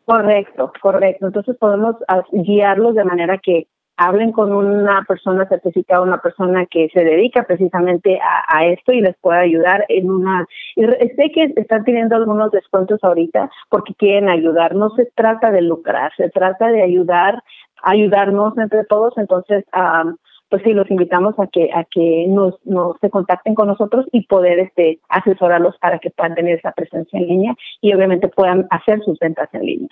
Correcto, 0.05 0.73
correcto. 0.81 1.27
Entonces 1.27 1.57
podemos 1.57 1.97
guiarlos 2.33 2.95
de 2.95 3.05
manera 3.05 3.39
que 3.39 3.67
hablen 3.99 4.31
con 4.31 4.53
una 4.53 5.05
persona 5.07 5.47
certificada, 5.49 6.01
una 6.01 6.23
persona 6.23 6.67
que 6.67 6.89
se 6.95 7.05
dedica 7.05 7.43
precisamente 7.43 8.19
a, 8.21 8.65
esto 8.67 8.93
y 8.93 9.01
les 9.01 9.17
pueda 9.19 9.41
ayudar 9.41 9.85
en 9.89 10.09
una... 10.09 10.47
sé 10.77 11.31
que 11.35 11.53
están 11.57 11.85
teniendo 11.85 12.15
algunos 12.15 12.53
descuentos 12.53 13.01
ahorita 13.03 13.51
porque 13.69 13.95
quieren 13.95 14.29
ayudar. 14.29 14.77
No 14.77 14.91
se 14.91 15.07
trata 15.17 15.51
de 15.51 15.63
lucrar, 15.63 16.13
se 16.17 16.31
trata 16.31 16.69
de 16.69 16.83
ayudar, 16.83 17.43
ayudarnos 17.83 18.57
entre 18.57 18.85
todos. 18.85 19.19
Entonces, 19.19 19.65
pues 20.49 20.63
sí, 20.63 20.73
los 20.73 20.89
invitamos 20.93 21.35
a 21.39 21.49
que 21.49 21.71
a 21.75 21.85
que 21.85 22.27
nos, 22.29 22.55
nos 22.65 22.97
se 23.01 23.11
contacten 23.11 23.55
con 23.55 23.67
nosotros 23.67 24.07
y 24.13 24.27
poder 24.27 24.61
este 24.61 25.01
asesorarlos 25.09 25.77
para 25.79 25.99
que 25.99 26.11
puedan 26.11 26.37
tener 26.37 26.59
esa 26.59 26.71
presencia 26.71 27.19
en 27.19 27.27
línea 27.27 27.55
y 27.81 27.93
obviamente 27.93 28.29
puedan 28.29 28.67
hacer 28.71 29.01
sus 29.03 29.19
ventas 29.19 29.49
en 29.53 29.63
línea. 29.63 29.91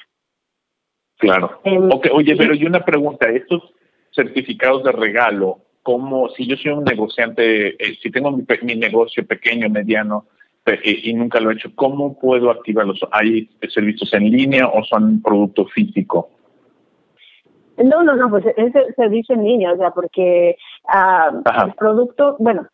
Claro. 1.19 1.61
Em, 1.64 1.88
oye, 2.12 2.37
pero 2.37 2.55
y 2.55 2.64
una 2.66 2.85
pregunta, 2.85 3.29
estos 3.29 3.62
certificados 4.17 4.83
de 4.83 4.91
regalo, 4.91 5.59
como 5.83 6.29
si 6.31 6.49
yo 6.49 6.57
soy 6.57 6.73
un 6.73 6.83
negociante, 6.83 7.69
eh, 7.69 7.97
si 8.03 8.11
tengo 8.11 8.33
mi, 8.33 8.75
negocio 8.75 9.25
pequeño, 9.25 9.69
mediano, 9.69 10.25
y 10.83 11.15
nunca 11.15 11.39
lo 11.39 11.51
he 11.51 11.55
hecho, 11.55 11.71
¿cómo 11.77 12.19
puedo 12.19 12.51
activarlos? 12.51 12.99
¿Hay 13.13 13.49
servicios 13.69 14.13
en 14.15 14.33
línea 14.33 14.67
o 14.67 14.83
son 14.83 15.05
un 15.05 15.23
producto 15.23 15.65
físico? 15.67 16.29
No, 17.77 18.03
no, 18.03 18.17
no, 18.17 18.29
pues 18.31 18.45
es 18.57 18.73
servicio 18.97 19.37
en 19.37 19.45
línea, 19.45 19.73
o 19.73 19.77
sea, 19.77 19.91
porque 19.91 20.57
ah, 20.89 21.31
el 21.67 21.75
producto, 21.75 22.35
bueno, 22.41 22.67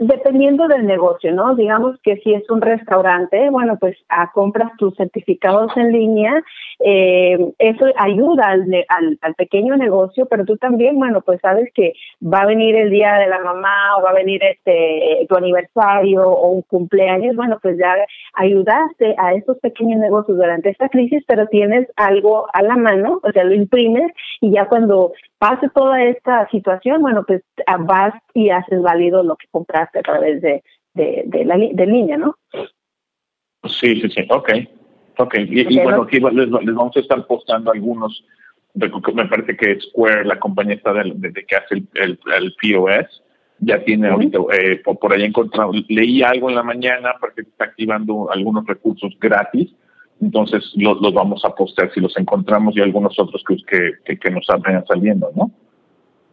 dependiendo 0.00 0.68
del 0.68 0.86
negocio, 0.86 1.32
¿no? 1.32 1.54
Digamos 1.54 1.98
que 2.02 2.16
si 2.18 2.32
es 2.32 2.48
un 2.50 2.60
restaurante, 2.60 3.50
bueno, 3.50 3.76
pues 3.78 3.96
a, 4.08 4.30
compras 4.32 4.72
tus 4.78 4.94
certificados 4.96 5.76
en 5.76 5.92
línea, 5.92 6.42
eh, 6.80 7.52
eso 7.58 7.86
ayuda 7.96 8.48
al, 8.48 8.66
al, 9.20 9.34
pequeño 9.34 9.76
negocio, 9.76 10.26
pero 10.26 10.44
tú 10.44 10.56
también, 10.56 10.96
bueno, 10.96 11.20
pues 11.20 11.40
sabes 11.40 11.70
que 11.74 11.92
va 12.22 12.40
a 12.40 12.46
venir 12.46 12.74
el 12.76 12.90
día 12.90 13.14
de 13.14 13.28
la 13.28 13.40
mamá 13.40 13.96
o 13.98 14.02
va 14.02 14.10
a 14.10 14.14
venir 14.14 14.42
este 14.42 15.26
tu 15.28 15.36
aniversario 15.36 16.28
o 16.28 16.48
un 16.48 16.62
cumpleaños, 16.62 17.36
bueno, 17.36 17.58
pues 17.62 17.78
ya 17.78 17.94
ayudaste 18.34 19.14
a 19.18 19.34
esos 19.34 19.58
pequeños 19.58 20.00
negocios 20.00 20.36
durante 20.36 20.70
esta 20.70 20.88
crisis, 20.88 21.22
pero 21.26 21.46
tienes 21.48 21.88
algo 21.96 22.46
a 22.52 22.62
la 22.62 22.76
mano, 22.76 23.20
o 23.22 23.30
sea, 23.32 23.44
lo 23.44 23.54
imprimes 23.54 24.12
y 24.40 24.52
ya 24.52 24.66
cuando 24.66 25.12
pase 25.42 25.68
toda 25.70 26.00
esta 26.04 26.48
situación, 26.50 27.02
bueno, 27.02 27.24
pues 27.26 27.42
vas 27.80 28.14
y 28.32 28.50
haces 28.50 28.80
válido 28.80 29.24
lo 29.24 29.34
que 29.34 29.48
compraste 29.50 29.98
a 29.98 30.02
través 30.02 30.40
de, 30.40 30.62
de, 30.94 31.44
la 31.44 31.56
de 31.56 31.84
línea, 31.84 32.16
¿no? 32.16 32.36
Sí, 33.64 34.00
sí, 34.00 34.08
sí, 34.08 34.24
ok. 34.30 34.52
Ok, 35.18 35.34
y, 35.38 35.80
bueno, 35.82 36.02
aquí 36.02 36.20
les, 36.20 36.48
vamos 36.48 36.96
a 36.96 37.00
estar 37.00 37.26
postando 37.26 37.72
algunos, 37.72 38.24
me 38.74 39.26
parece 39.26 39.56
que 39.56 39.80
Square, 39.80 40.26
la 40.26 40.38
compañía 40.38 40.76
está 40.76 40.92
de, 40.92 41.32
que 41.32 41.56
hace 41.56 41.74
el, 41.94 42.20
el, 42.36 42.54
POS, 42.62 43.24
ya 43.58 43.82
tiene 43.82 44.10
ahorita, 44.10 44.38
eh, 44.52 44.80
por, 44.84 45.12
ahí 45.12 45.24
encontrado, 45.24 45.72
leí 45.88 46.22
algo 46.22 46.50
en 46.50 46.54
la 46.54 46.62
mañana 46.62 47.16
porque 47.18 47.40
está 47.40 47.64
activando 47.64 48.30
algunos 48.30 48.64
recursos 48.64 49.12
gratis 49.18 49.74
entonces 50.22 50.72
los, 50.76 51.00
los 51.00 51.12
vamos 51.12 51.44
a 51.44 51.50
postear 51.50 51.92
si 51.92 52.00
los 52.00 52.16
encontramos 52.16 52.76
y 52.76 52.80
algunos 52.80 53.18
otros 53.18 53.42
que, 53.46 53.92
que, 54.04 54.18
que 54.18 54.30
nos 54.30 54.46
vayan 54.64 54.86
saliendo, 54.86 55.30
¿no? 55.34 55.50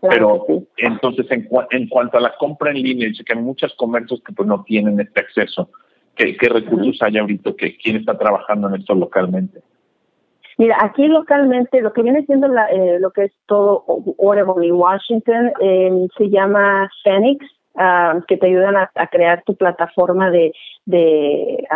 Pero 0.02 0.45
entonces 0.78 1.25
en, 1.30 1.49
en 1.71 1.89
cuanto 1.89 2.17
a 2.17 2.21
la 2.21 2.36
compra 2.38 2.71
en 2.71 2.82
línea, 2.82 3.08
dice 3.08 3.23
que 3.23 3.34
hay 3.34 3.41
muchos 3.41 3.73
comercios 3.75 4.21
que 4.25 4.32
pues 4.32 4.47
no 4.47 4.63
tienen 4.63 4.99
este 4.99 5.19
acceso. 5.19 5.69
¿Qué, 6.15 6.38
qué 6.38 6.49
recursos 6.49 7.02
hay 7.02 7.17
ahorita? 7.17 7.54
Que, 7.58 7.75
¿Quién 7.78 7.97
está 7.97 8.17
trabajando 8.17 8.69
en 8.69 8.75
esto 8.75 8.93
localmente? 8.93 9.60
Mira, 10.58 10.78
aquí 10.82 11.08
localmente 11.08 11.82
lo 11.82 11.91
que 11.91 12.04
viene 12.04 12.25
siendo 12.25 12.47
la, 12.47 12.67
eh, 12.67 12.99
lo 12.99 13.12
que 13.12 13.25
es 13.25 13.34
todo 13.45 13.84
Oregon 14.17 14.63
y 14.63 14.71
Washington 14.71 15.52
eh, 15.62 16.08
se 16.17 16.30
llama 16.30 16.89
Phoenix, 17.04 17.45
ah, 17.75 18.19
que 18.28 18.38
te 18.38 18.47
ayudan 18.47 18.75
a, 18.78 19.08
crear 19.08 19.43
tu 19.45 19.56
plataforma 19.56 20.30
de, 20.30 20.54
de 20.86 21.67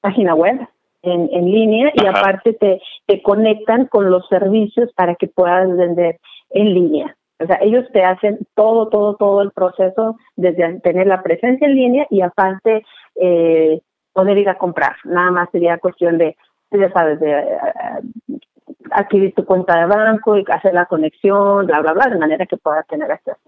página 0.00 0.34
web 0.34 0.60
en, 1.02 1.28
en 1.32 1.44
línea 1.50 1.92
y 1.94 2.06
aparte 2.06 2.52
te, 2.54 2.80
te 3.06 3.22
conectan 3.22 3.86
con 3.86 4.10
los 4.10 4.26
servicios 4.28 4.92
para 4.94 5.14
que 5.14 5.28
puedas 5.28 5.74
vender 5.76 6.18
en 6.50 6.74
línea. 6.74 7.16
O 7.42 7.46
sea, 7.46 7.58
ellos 7.62 7.86
te 7.92 8.04
hacen 8.04 8.38
todo, 8.54 8.88
todo, 8.88 9.16
todo 9.16 9.40
el 9.40 9.50
proceso 9.52 10.16
desde 10.36 10.80
tener 10.80 11.06
la 11.06 11.22
presencia 11.22 11.66
en 11.66 11.74
línea 11.74 12.06
y 12.10 12.20
aparte 12.20 12.84
eh, 13.14 13.80
poder 14.12 14.36
ir 14.36 14.48
a 14.50 14.58
comprar. 14.58 14.96
Nada 15.04 15.30
más 15.30 15.48
sería 15.50 15.78
cuestión 15.78 16.18
de, 16.18 16.36
ya 16.70 16.92
sabes, 16.92 17.18
de 17.18 17.34
uh, 18.28 18.38
adquirir 18.90 19.34
tu 19.34 19.44
cuenta 19.46 19.80
de 19.80 19.86
banco 19.86 20.36
y 20.36 20.44
hacer 20.48 20.74
la 20.74 20.84
conexión, 20.84 21.66
bla, 21.66 21.80
bla, 21.80 21.92
bla, 21.92 22.06
de 22.10 22.18
manera 22.18 22.44
que 22.44 22.58
puedas 22.58 22.86
tener 22.86 23.10
acceso. 23.10 23.38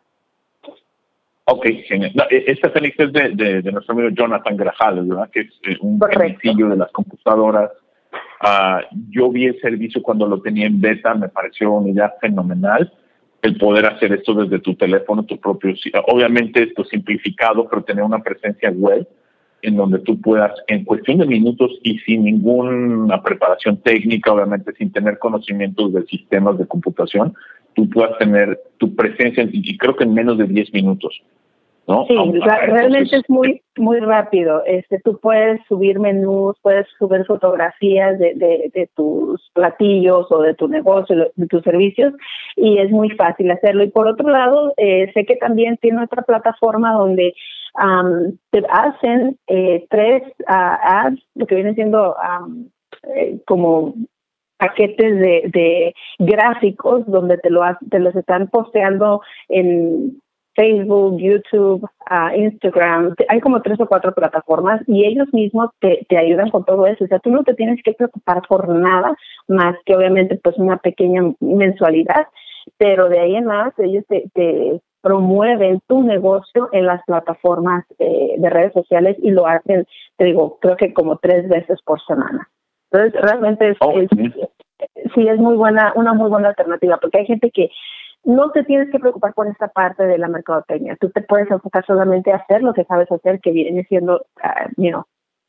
Ok, 1.53 1.67
genial. 1.87 2.13
E, 2.31 2.45
esta 2.47 2.71
Félix 2.71 2.99
es 2.99 3.13
de, 3.13 3.63
nuestro 3.71 3.93
amigo 3.93 4.09
Jonathan 4.11 4.57
Grajales, 4.57 5.07
¿verdad? 5.07 5.29
Que 5.31 5.41
es 5.41 5.51
eh, 5.65 5.77
un 5.81 6.01
sencillo 6.11 6.71
de 6.71 6.77
las 6.77 6.91
computadoras. 6.93 7.71
Uh, 8.43 8.81
yo 9.11 9.31
vi 9.31 9.47
el 9.47 9.61
servicio 9.61 10.03
cuando 10.03 10.27
lo 10.27 10.41
tenía 10.41 10.67
en 10.67 10.81
beta, 10.81 11.15
me 11.15 11.29
pareció 11.29 11.73
una 11.73 11.91
idea 11.91 12.13
fenomenal 12.21 12.91
el 13.43 13.59
poder 13.59 13.87
hacer 13.87 14.13
esto 14.13 14.35
desde 14.35 14.61
tu 14.61 14.77
teléfono, 14.77 15.25
tu 15.25 15.39
propio, 15.39 15.75
obviamente 16.07 16.63
esto 16.63 16.85
simplificado, 16.85 17.69
pero 17.69 17.83
tener 17.83 18.05
una 18.05 18.23
presencia 18.23 18.71
web 18.71 19.07
en 19.63 19.77
donde 19.77 19.99
tú 19.99 20.21
puedas, 20.21 20.53
en 20.69 20.85
cuestión 20.85 21.19
de 21.19 21.27
minutos 21.27 21.73
y 21.83 21.99
sin 22.01 22.25
ninguna 22.25 23.21
preparación 23.23 23.79
técnica, 23.79 24.33
obviamente 24.33 24.73
sin 24.75 24.93
tener 24.93 25.19
conocimientos 25.19 25.93
de 25.93 26.05
sistemas 26.07 26.57
de 26.57 26.67
computación, 26.67 27.35
tú 27.75 27.89
puedas 27.91 28.17
tener 28.19 28.61
tu 28.79 28.95
presencia, 28.95 29.49
y 29.51 29.77
creo 29.77 29.97
que 29.97 30.05
en 30.05 30.15
menos 30.15 30.39
de 30.39 30.47
10 30.47 30.73
minutos. 30.73 31.21
¿No? 31.87 32.07
Sí, 32.07 32.17
realmente 32.41 33.17
es 33.17 33.29
muy 33.29 33.63
muy 33.77 34.01
rápido. 34.01 34.63
Este, 34.67 35.01
tú 35.01 35.19
puedes 35.19 35.61
subir 35.67 35.99
menús, 35.99 36.57
puedes 36.63 36.87
subir 36.99 37.25
fotografías 37.25 38.19
de, 38.19 38.35
de, 38.35 38.91
tus 38.95 39.51
platillos 39.55 40.27
o 40.31 40.43
de 40.43 40.55
tu 40.55 40.69
negocio, 40.69 41.31
de 41.35 41.47
tus 41.47 41.63
servicios, 41.63 42.13
y 42.57 42.79
es 42.79 42.91
muy 42.91 43.11
fácil 43.11 43.51
hacerlo. 43.51 43.83
Y 43.83 43.91
por 43.91 44.07
otro 44.07 44.29
lado, 44.29 44.75
eh, 44.77 45.11
sé 45.15 45.25
que 45.25 45.37
también 45.37 45.79
tiene 45.79 46.05
otra 46.05 46.23
plataforma 46.23 46.93
donde 46.93 47.35
te 48.51 48.63
hacen 48.69 49.39
eh, 49.47 49.87
tres 49.89 50.23
uh, 50.41 50.77
ads, 50.83 51.23
lo 51.35 51.47
que 51.47 51.55
viene 51.55 51.75
siendo 51.75 52.15
eh, 53.15 53.39
como 53.47 53.95
paquetes 54.59 55.19
de, 55.19 55.51
de 55.53 55.95
gráficos 56.19 57.05
donde 57.07 57.39
te 57.39 57.51
lo 57.51 57.63
te 57.91 57.99
los 57.99 58.15
están 58.15 58.49
posteando 58.49 59.23
en 59.49 60.22
Facebook, 60.55 61.19
YouTube, 61.19 61.83
uh, 62.11 62.37
Instagram, 62.37 63.15
hay 63.29 63.41
como 63.41 63.63
tres 63.63 63.81
o 63.81 63.87
cuatro 63.87 64.13
plataformas 64.13 64.83
y 64.87 65.05
ellos 65.05 65.29
mismos 65.33 65.71
te, 65.81 66.05
te 66.09 66.19
ayudan 66.19 66.51
con 66.51 66.65
todo 66.65 66.87
eso. 66.87 67.05
O 67.05 67.07
sea, 67.09 67.19
tú 67.21 67.31
no 67.31 67.43
te 67.43 67.55
tienes 67.55 67.83
que 67.83 67.95
preocupar 67.95 68.43
por 68.49 68.69
nada 68.69 69.15
más 69.49 69.77
que 69.85 69.97
obviamente 69.97 70.39
pues 70.43 70.57
una 70.59 70.77
pequeña 70.77 71.23
mensualidad, 71.41 72.27
pero 72.77 73.09
de 73.09 73.21
ahí 73.21 73.37
en 73.37 73.47
más 73.47 73.73
ellos 73.79 74.05
te, 74.09 74.25
te 74.35 74.81
promueven 75.03 75.81
tu 75.87 76.03
negocio 76.03 76.69
en 76.73 76.87
las 76.87 77.03
plataformas 77.05 77.85
eh, 77.99 78.35
de 78.39 78.51
redes 78.51 78.73
sociales 78.73 79.17
y 79.21 79.31
lo 79.31 79.47
hacen, 79.47 79.85
te 80.17 80.25
digo, 80.25 80.59
creo 80.61 80.77
que 80.77 80.95
como 80.95 81.19
tres 81.19 81.49
veces 81.49 81.81
por 81.85 82.01
semana. 82.05 82.49
Entonces, 82.91 83.21
realmente 83.21 83.71
es, 83.71 83.77
oh, 83.81 83.93
sí, 85.15 85.29
es 85.29 85.39
muy 85.39 85.57
buena, 85.57 85.93
una 85.97 86.13
muy 86.13 86.31
buena 86.31 86.49
alternativa, 86.49 86.99
porque 86.99 87.19
hay 87.19 87.27
gente 87.27 87.51
que 87.51 87.69
no 88.25 88.51
te 88.51 88.65
tienes 88.65 88.91
que 88.91 88.99
preocupar 88.99 89.35
por 89.35 89.47
esta 89.49 89.69
parte 89.69 90.05
de 90.05 90.19
la 90.19 90.29
mercadotecnia. 90.29 90.97
Tú 91.01 91.11
te 91.11 91.23
puedes 91.23 91.51
enfocar 91.51 91.85
solamente 91.87 92.33
a 92.33 92.37
hacer 92.37 92.63
lo 92.63 92.73
que 92.73 92.85
sabes 92.85 93.11
hacer, 93.11 93.41
que 93.41 93.51
viene 93.51 93.85
siendo, 93.85 94.25
uh, 94.43 95.03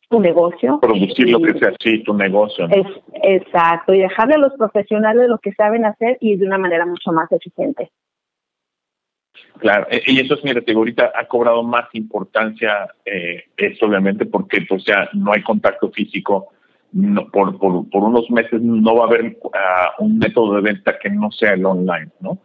tu 0.09 0.19
negocio. 0.19 0.79
Producir 0.79 1.29
lo 1.29 1.39
que 1.39 1.57
sea, 1.57 1.73
sí, 1.81 2.03
tu 2.03 2.13
negocio. 2.13 2.67
Es, 2.69 2.85
exacto, 3.23 3.93
y 3.93 4.01
dejarle 4.01 4.35
a 4.35 4.39
los 4.39 4.53
profesionales 4.53 5.27
lo 5.27 5.39
que 5.39 5.53
saben 5.53 5.85
hacer 5.85 6.17
y 6.19 6.35
de 6.35 6.45
una 6.45 6.57
manera 6.57 6.85
mucho 6.85 7.11
más 7.11 7.31
eficiente. 7.31 7.91
Claro, 9.59 9.87
e, 9.89 10.01
y 10.07 10.19
eso 10.19 10.35
es, 10.35 10.43
mira, 10.43 10.61
ahorita 10.67 11.11
ha 11.15 11.27
cobrado 11.27 11.63
más 11.63 11.85
importancia 11.93 12.89
eh, 13.05 13.43
esto, 13.57 13.85
obviamente, 13.85 14.25
porque 14.25 14.61
pues 14.67 14.83
ya 14.85 15.09
no 15.13 15.31
hay 15.31 15.41
contacto 15.41 15.89
físico. 15.91 16.49
No, 16.91 17.27
por, 17.31 17.57
por, 17.57 17.89
por 17.89 18.03
unos 18.03 18.29
meses 18.29 18.61
no 18.61 18.95
va 18.95 19.05
a 19.05 19.07
haber 19.07 19.37
ah, 19.55 19.93
un 19.97 20.19
método 20.19 20.55
de 20.55 20.61
venta 20.61 20.99
que 20.99 21.09
no 21.09 21.31
sea 21.31 21.53
el 21.53 21.65
online, 21.65 22.11
¿no? 22.19 22.37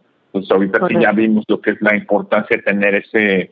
Pues 0.57 0.61
Entonces 0.61 0.81
ahorita 0.81 0.99
sí 0.99 1.05
ya 1.05 1.11
vimos 1.11 1.45
lo 1.47 1.61
que 1.61 1.71
es 1.71 1.81
la 1.81 1.95
importancia 1.95 2.57
de 2.57 2.63
tener 2.63 2.95
ese 2.95 3.51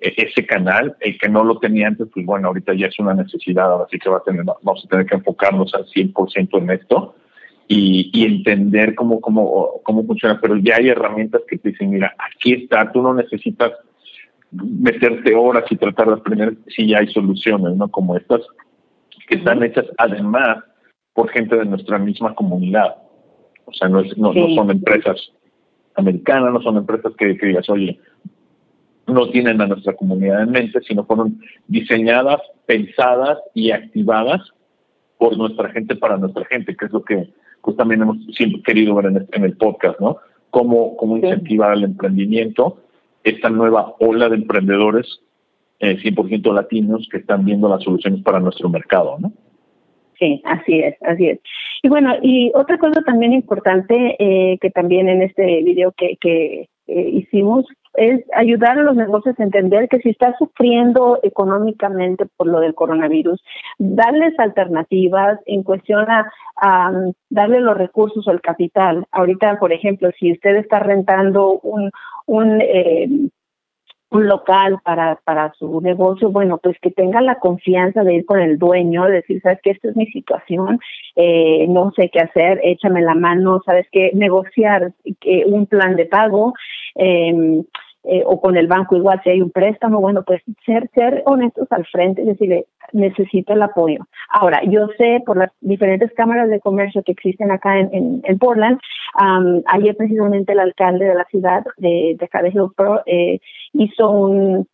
e, 0.00 0.14
ese 0.16 0.46
canal, 0.46 0.96
el 1.00 1.18
que 1.18 1.28
no 1.28 1.42
lo 1.44 1.58
tenía 1.58 1.88
antes, 1.88 2.08
pues 2.12 2.24
bueno, 2.26 2.48
ahorita 2.48 2.74
ya 2.74 2.86
es 2.86 2.98
una 2.98 3.14
necesidad, 3.14 3.82
así 3.82 3.98
que 3.98 4.10
va 4.10 4.18
a 4.18 4.22
tener, 4.22 4.44
vamos 4.44 4.84
a 4.84 4.88
tener 4.88 5.06
que 5.06 5.14
enfocarnos 5.14 5.74
al 5.74 5.86
100% 5.86 6.58
en 6.58 6.70
esto 6.70 7.14
y, 7.68 8.10
y, 8.12 8.24
entender 8.24 8.94
cómo, 8.94 9.20
cómo, 9.20 9.80
cómo 9.82 10.06
funciona, 10.06 10.38
pero 10.40 10.56
ya 10.56 10.76
hay 10.76 10.88
herramientas 10.88 11.42
que 11.48 11.58
te 11.58 11.70
dicen, 11.70 11.90
mira, 11.90 12.14
aquí 12.18 12.52
está, 12.52 12.92
tú 12.92 13.02
no 13.02 13.14
necesitas 13.14 13.72
meterte 14.50 15.34
horas 15.34 15.64
y 15.70 15.76
tratar 15.76 16.08
de 16.08 16.14
aprender 16.14 16.56
si 16.68 16.88
ya 16.88 16.98
hay 16.98 17.08
soluciones, 17.08 17.74
¿no? 17.76 17.88
Como 17.88 18.16
estas, 18.16 18.42
que 19.28 19.36
están 19.36 19.62
hechas 19.64 19.86
además 19.98 20.58
por 21.12 21.30
gente 21.30 21.56
de 21.56 21.64
nuestra 21.64 21.98
misma 21.98 22.34
comunidad. 22.34 22.96
O 23.64 23.72
sea, 23.72 23.88
no, 23.88 24.00
es, 24.00 24.16
no, 24.16 24.32
no 24.32 24.54
son 24.54 24.70
empresas 24.70 25.32
americanas, 25.96 26.52
no 26.52 26.60
son 26.62 26.76
empresas 26.76 27.12
que, 27.16 27.36
que 27.36 27.46
digas, 27.46 27.68
oye, 27.68 27.98
no 29.06 29.30
tienen 29.30 29.60
a 29.60 29.66
nuestra 29.66 29.94
comunidad 29.94 30.42
en 30.42 30.50
mente, 30.50 30.80
sino 30.82 31.04
fueron 31.04 31.40
diseñadas, 31.68 32.40
pensadas 32.66 33.38
y 33.54 33.70
activadas 33.70 34.42
por 35.18 35.36
nuestra 35.36 35.70
gente 35.70 35.96
para 35.96 36.16
nuestra 36.16 36.44
gente, 36.46 36.76
que 36.76 36.86
es 36.86 36.92
lo 36.92 37.02
que 37.02 37.28
pues 37.62 37.76
también 37.76 38.02
hemos 38.02 38.18
siempre 38.36 38.62
querido 38.62 38.94
ver 38.94 39.06
en, 39.06 39.26
en 39.32 39.44
el 39.44 39.56
podcast, 39.56 39.98
¿no? 40.00 40.18
Cómo, 40.50 40.96
cómo 40.96 41.16
incentivar 41.16 41.72
el 41.76 41.84
emprendimiento, 41.84 42.78
esta 43.24 43.50
nueva 43.50 43.94
ola 43.98 44.28
de 44.28 44.36
emprendedores 44.36 45.20
eh, 45.80 45.98
100% 45.98 46.54
latinos 46.54 47.08
que 47.10 47.18
están 47.18 47.44
viendo 47.44 47.68
las 47.68 47.82
soluciones 47.82 48.22
para 48.22 48.40
nuestro 48.40 48.68
mercado, 48.68 49.16
¿no? 49.18 49.32
Sí, 50.18 50.40
así 50.44 50.80
es, 50.80 50.96
así 51.02 51.28
es. 51.28 51.40
Y 51.82 51.88
bueno, 51.88 52.14
y 52.22 52.52
otra 52.54 52.78
cosa 52.78 53.02
también 53.02 53.32
importante 53.32 54.16
eh, 54.18 54.58
que 54.60 54.70
también 54.70 55.08
en 55.08 55.22
este 55.22 55.62
video 55.62 55.92
que, 55.92 56.16
que 56.20 56.68
eh, 56.86 57.10
hicimos 57.12 57.66
es 57.96 58.22
ayudar 58.34 58.78
a 58.78 58.82
los 58.82 58.94
negocios 58.94 59.34
a 59.38 59.42
entender 59.42 59.88
que 59.88 59.98
si 59.98 60.10
está 60.10 60.36
sufriendo 60.38 61.18
económicamente 61.22 62.26
por 62.36 62.46
lo 62.46 62.60
del 62.60 62.74
coronavirus, 62.74 63.42
darles 63.78 64.38
alternativas 64.38 65.40
en 65.46 65.62
cuestión 65.62 66.06
a, 66.08 66.30
darle 67.30 67.60
los 67.60 67.76
recursos 67.76 68.26
o 68.26 68.30
el 68.30 68.40
capital. 68.40 69.04
Ahorita, 69.10 69.58
por 69.58 69.72
ejemplo, 69.72 70.10
si 70.18 70.32
usted 70.32 70.56
está 70.56 70.78
rentando 70.78 71.58
un, 71.60 71.90
un 72.26 72.60
eh, 72.62 73.08
un 74.10 74.28
local 74.28 74.78
para, 74.84 75.16
para 75.24 75.52
su 75.54 75.80
negocio, 75.80 76.30
bueno, 76.30 76.58
pues 76.58 76.76
que 76.80 76.90
tenga 76.90 77.20
la 77.20 77.38
confianza 77.38 78.04
de 78.04 78.14
ir 78.14 78.24
con 78.24 78.40
el 78.40 78.58
dueño, 78.58 79.04
decir, 79.06 79.40
sabes 79.42 79.60
que 79.62 79.70
esta 79.70 79.88
es 79.88 79.96
mi 79.96 80.06
situación, 80.06 80.78
eh, 81.16 81.66
no 81.68 81.92
sé 81.96 82.08
qué 82.10 82.20
hacer, 82.20 82.60
échame 82.62 83.02
la 83.02 83.14
mano, 83.14 83.62
sabes 83.66 83.86
que 83.90 84.12
negociar 84.14 84.92
que 85.20 85.44
un 85.46 85.66
plan 85.66 85.96
de 85.96 86.06
pago, 86.06 86.54
eh, 86.94 87.62
eh, 88.08 88.22
o 88.24 88.40
con 88.40 88.56
el 88.56 88.68
banco 88.68 88.96
igual 88.96 89.20
si 89.22 89.30
hay 89.30 89.42
un 89.42 89.50
préstamo, 89.50 90.00
bueno, 90.00 90.22
pues 90.22 90.40
ser, 90.64 90.88
ser 90.94 91.22
honestos 91.26 91.66
al 91.70 91.84
frente, 91.86 92.22
es 92.22 92.28
decir, 92.28 92.64
necesito 92.92 93.52
el 93.52 93.62
apoyo. 93.62 94.06
Ahora, 94.30 94.62
yo 94.64 94.88
sé 94.96 95.22
por 95.26 95.36
las 95.36 95.50
diferentes 95.60 96.12
cámaras 96.14 96.48
de 96.48 96.60
comercio 96.60 97.02
que 97.02 97.12
existen 97.12 97.50
acá 97.50 97.78
en, 97.78 98.22
en, 98.22 98.38
Portland, 98.38 98.78
ayer 99.66 99.96
precisamente 99.96 100.52
el 100.52 100.60
alcalde 100.60 101.06
de 101.06 101.14
la 101.14 101.24
ciudad 101.24 101.64
de, 101.78 102.16
de 102.18 102.24
acá 102.24 102.42
de 102.42 102.50
Hillsborough 102.50 103.02
eh, 103.06 103.40
hizo 103.72 104.10
un, 104.10 104.68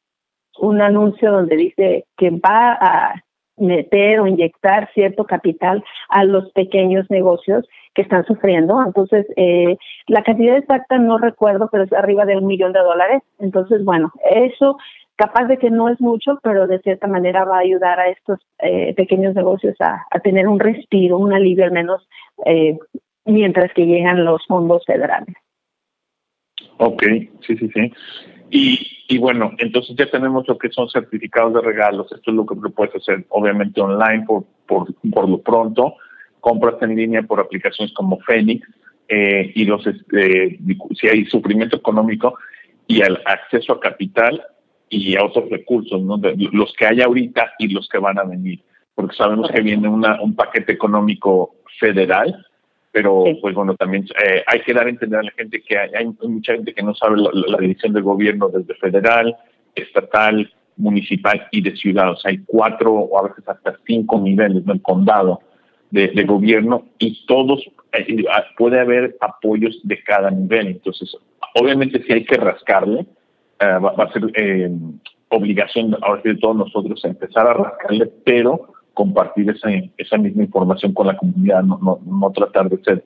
un 0.59 0.81
anuncio 0.81 1.33
donde 1.33 1.57
dice 1.57 2.05
que 2.17 2.31
va 2.31 2.73
a 2.75 3.15
meter 3.57 4.21
o 4.21 4.27
inyectar 4.27 4.91
cierto 4.95 5.25
capital 5.25 5.85
a 6.09 6.25
los 6.25 6.51
pequeños 6.53 7.09
negocios 7.11 7.67
que 7.95 8.03
están 8.03 8.25
sufriendo. 8.25 8.83
Entonces, 8.85 9.27
eh, 9.37 9.77
la 10.07 10.23
cantidad 10.23 10.57
exacta 10.57 10.99
no 10.99 11.19
recuerdo, 11.19 11.69
pero 11.71 11.85
es 11.85 11.93
arriba 11.93 12.25
de 12.25 12.37
un 12.37 12.47
millón 12.47 12.73
de 12.73 12.81
dólares. 12.81 13.23
Entonces, 13.39 13.85
bueno, 13.85 14.13
eso 14.31 14.79
capaz 15.17 15.45
de 15.45 15.59
que 15.59 15.71
no 15.71 15.89
es 15.89 16.01
mucho, 16.01 16.39
pero 16.43 16.67
de 16.67 16.81
cierta 16.81 17.07
manera 17.07 17.45
va 17.45 17.57
a 17.57 17.61
ayudar 17.61 18.01
a 18.01 18.09
estos 18.09 18.41
eh, 18.59 18.95
pequeños 18.95 19.35
negocios 19.35 19.77
a, 19.81 20.05
tener 20.21 20.49
un 20.49 20.59
respiro, 20.59 21.19
un 21.19 21.33
alivio 21.33 21.65
al 21.65 21.73
menos, 21.73 22.09
eh, 22.47 22.79
mientras 23.25 23.73
que 23.75 23.87
llegan 23.87 24.25
los 24.25 24.45
fondos 24.47 24.85
federales. 24.87 25.35
Ok, 26.79 27.03
sí, 27.47 27.57
sí, 27.57 27.71
sí. 27.73 27.93
Y, 28.51 28.79
y 29.09 29.19
bueno, 29.19 29.53
entonces 29.59 29.95
ya 29.97 30.11
tenemos 30.11 30.47
lo 30.49 30.59
que 30.59 30.71
son 30.71 30.89
certificados 30.89 31.55
de 31.55 31.61
regalos. 31.61 32.11
Esto 32.11 32.31
es 32.31 32.37
lo 32.37 32.45
que 32.45 32.57
puedes 32.57 32.95
hacer, 32.95 33.25
obviamente, 33.29 33.81
online 33.81 34.25
por, 34.27 34.45
por, 34.67 34.89
por 35.11 35.29
lo 35.29 35.39
pronto 35.41 35.95
compras 36.43 36.75
en 36.83 36.97
línea 36.97 37.23
por 37.23 37.41
aplicaciones 37.41 37.95
como 37.95 38.19
Phoenix 38.27 38.69
eh, 39.09 39.53
y 39.55 39.65
los 39.65 39.87
este, 39.87 40.59
si 40.99 41.09
hay 41.09 41.25
sufrimiento 41.27 41.77
económico 41.77 42.35
y 42.89 43.01
el 43.01 43.17
acceso 43.25 43.75
a 43.75 43.81
capital 43.81 44.43
y 44.89 45.17
a 45.17 45.25
otros 45.25 45.49
recursos, 45.49 46.03
¿no? 46.03 46.21
los 46.53 46.73
que 46.75 46.87
hay 46.87 47.01
ahorita 47.01 47.53
y 47.59 47.69
los 47.69 47.89
que 47.89 47.99
van 47.99 48.19
a 48.19 48.25
venir, 48.25 48.61
porque 48.95 49.17
sabemos 49.17 49.51
que 49.51 49.63
viene 49.63 49.89
una, 49.89 50.21
un 50.21 50.35
paquete 50.35 50.73
económico 50.73 51.55
federal, 51.79 52.45
pero 52.91 53.25
pues 53.41 53.55
bueno, 53.55 53.75
también 53.77 54.05
eh, 54.23 54.43
hay 54.47 54.61
que 54.63 54.75
dar 54.75 54.87
a 54.87 54.91
entender 54.91 55.21
a 55.21 55.23
la 55.23 55.31
gente 55.31 55.63
que 55.63 55.79
hay, 55.79 56.05
mucha 56.23 56.55
gente 56.55 56.75
que 56.75 56.83
no 56.83 56.95
sabe 56.95 57.19
la, 57.19 57.31
la, 57.33 57.59
división 57.59 57.93
del 57.93 58.03
gobierno 58.03 58.49
desde 58.49 58.75
federal, 58.75 59.35
estatal, 59.75 60.53
municipal 60.77 61.47
y 61.53 61.63
de 61.63 61.77
ciudad, 61.77 62.11
o 62.11 62.17
sea, 62.17 62.31
hay 62.31 62.39
cuatro 62.45 62.93
o 62.93 63.19
a 63.19 63.29
veces 63.29 63.49
hasta 63.49 63.77
cinco 63.87 64.21
niveles 64.21 64.67
del 64.67 64.83
condado 64.83 65.41
de, 65.93 66.25
gobierno 66.25 66.87
y 66.99 67.25
todos, 67.27 67.61
eh, 67.93 68.25
puede 68.57 68.81
haber 68.81 69.17
apoyos 69.21 69.79
de 69.85 70.03
cada 70.03 70.31
nivel. 70.31 70.69
Entonces, 70.69 71.15
obviamente 71.55 72.03
si 72.03 72.13
hay 72.13 72.25
que 72.25 72.37
rascarle, 72.37 73.01
eh, 73.61 73.79
va, 73.79 73.91
a 73.91 74.13
ser 74.13 74.23
eh, 74.35 74.71
obligación 75.29 75.97
ahora 76.03 76.23
de 76.25 76.37
todos 76.37 76.57
nosotros 76.57 77.05
empezar 77.05 77.47
a 77.47 77.55
rascarle, 77.55 78.11
pero 78.25 78.73
compartir 78.95 79.51
esa, 79.51 79.69
esa 79.99 80.17
misma 80.17 80.45
información 80.45 80.95
con 80.95 81.07
la 81.07 81.17
comunidad, 81.17 81.63
no, 81.63 81.79
no, 81.83 82.01
no 82.05 82.31
tratar 82.31 82.69
de 82.71 82.83
ser 82.83 83.05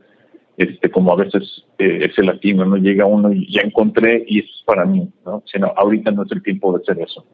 este 0.57 0.91
como 0.91 1.13
a 1.13 1.17
veces 1.17 1.65
ese 1.77 2.23
latino, 2.23 2.65
no 2.65 2.77
llega 2.77 3.05
uno 3.05 3.31
y 3.31 3.53
ya 3.53 3.61
encontré 3.61 4.25
y 4.27 4.39
eso 4.39 4.49
es 4.57 4.63
para 4.65 4.87
mí, 4.87 5.07
¿no? 5.27 5.43
Sino 5.45 5.73
ahorita 5.77 6.13
no 6.13 6.23
es 6.23 6.33
el 6.33 6.43
tiempo 6.43 6.73
de 6.73 6.83
hacer 6.83 7.03
eso. 7.03 7.27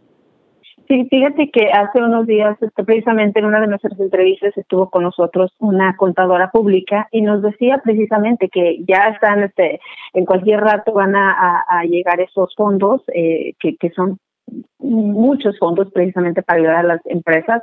Sí, 0.88 1.06
fíjate 1.10 1.50
que 1.50 1.70
hace 1.70 2.02
unos 2.02 2.26
días, 2.26 2.56
este, 2.60 2.84
precisamente 2.84 3.38
en 3.38 3.46
una 3.46 3.60
de 3.60 3.66
nuestras 3.66 3.98
entrevistas, 4.00 4.56
estuvo 4.56 4.90
con 4.90 5.04
nosotros 5.04 5.52
una 5.58 5.96
contadora 5.96 6.50
pública 6.50 7.08
y 7.10 7.22
nos 7.22 7.42
decía 7.42 7.80
precisamente 7.84 8.48
que 8.48 8.78
ya 8.86 9.08
están, 9.08 9.42
este, 9.42 9.80
en 10.12 10.24
cualquier 10.24 10.60
rato 10.60 10.92
van 10.92 11.14
a, 11.14 11.64
llegar 11.84 12.20
esos 12.20 12.54
fondos 12.56 13.02
eh, 13.14 13.54
que, 13.58 13.90
son 13.90 14.18
muchos 14.78 15.58
fondos 15.58 15.90
precisamente 15.92 16.42
para 16.42 16.58
ayudar 16.58 16.76
a 16.76 16.94
las 16.94 17.00
empresas. 17.06 17.62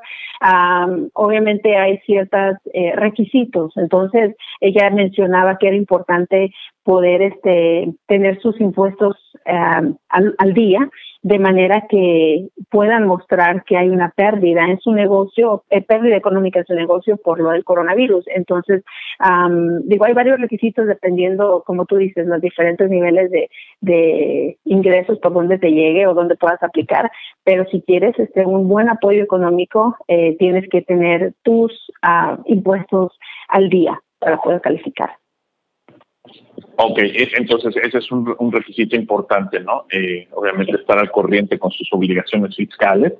obviamente 1.13 1.75
hay 1.75 1.97
ciertos 1.99 2.57
eh, 2.73 2.93
requisitos, 2.95 3.75
entonces 3.75 4.35
ella 4.61 4.89
mencionaba 4.89 5.57
que 5.57 5.67
era 5.67 5.75
importante 5.75 6.51
poder 6.83 7.21
este, 7.21 7.93
tener 8.07 8.39
sus 8.39 8.59
impuestos 8.59 9.15
al, 9.45 10.35
al, 10.37 10.53
día 10.53 10.89
de 11.21 11.37
manera 11.37 11.85
que 11.89 12.47
puedan 12.69 13.05
mostrar 13.05 13.63
que 13.65 13.75
hay 13.75 13.89
una 13.89 14.11
pérdida 14.15 14.65
en 14.65 14.79
su 14.79 14.93
negocio, 14.93 15.63
eh, 15.69 15.81
pérdida 15.81 16.15
económica 16.15 16.59
en 16.59 16.65
su 16.65 16.73
negocio 16.73 17.17
por 17.17 17.39
lo 17.39 17.49
del 17.51 17.65
coronavirus. 17.65 18.25
Entonces, 18.27 18.83
digo, 19.83 20.05
hay 20.05 20.13
varios 20.13 20.39
requisitos 20.39 20.87
dependiendo, 20.87 21.63
como 21.65 21.85
tú 21.85 21.97
dices, 21.97 22.25
los 22.25 22.39
diferentes 22.39 22.89
niveles 22.89 23.31
de, 23.31 23.49
de 23.81 24.57
ingresos 24.65 25.19
por 25.19 25.33
donde 25.33 25.57
te 25.57 25.71
llegue 25.71 26.07
o 26.07 26.13
donde 26.13 26.35
puedas 26.35 26.61
aplicar, 26.63 27.11
pero 27.43 27.65
si 27.69 27.81
quieres 27.81 28.17
este, 28.17 28.45
un 28.45 28.67
buen 28.67 28.89
apoyo 28.89 29.23
económico, 29.23 29.97
eh, 30.07 30.37
tienes 30.37 30.69
que 30.69 30.81
tener 30.81 31.33
tus 31.43 31.91
ah, 32.01 32.37
impuestos 32.45 33.17
al 33.49 33.69
día 33.69 33.99
para 34.19 34.37
poder 34.37 34.61
calificar. 34.61 35.11
Ok, 36.81 36.97
e, 36.99 37.27
entonces 37.35 37.75
ese 37.75 37.97
es 37.97 38.09
un, 38.09 38.51
requisito 38.53 38.95
importante, 38.95 39.59
¿no? 39.59 39.85
Eh, 39.91 40.29
obviamente 40.31 40.77
estar 40.77 40.97
al 40.97 41.11
corriente 41.11 41.59
con 41.59 41.71
sus 41.71 41.89
obligaciones 41.91 42.55
fiscales 42.55 43.13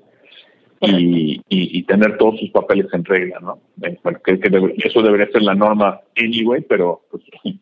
y, 0.79 1.41
y, 1.49 1.83
tener 1.83 2.17
todos 2.17 2.39
sus 2.39 2.51
papeles 2.51 2.87
en 2.93 3.03
regla, 3.03 3.37
¿no? 3.41 3.59
Eh, 3.83 3.97
que, 4.23 4.39
eso 4.77 5.01
debería 5.01 5.29
ser 5.29 5.41
la 5.41 5.55
norma 5.55 5.99
anyway, 6.15 6.61
pero 6.61 7.01
pues, 7.11 7.21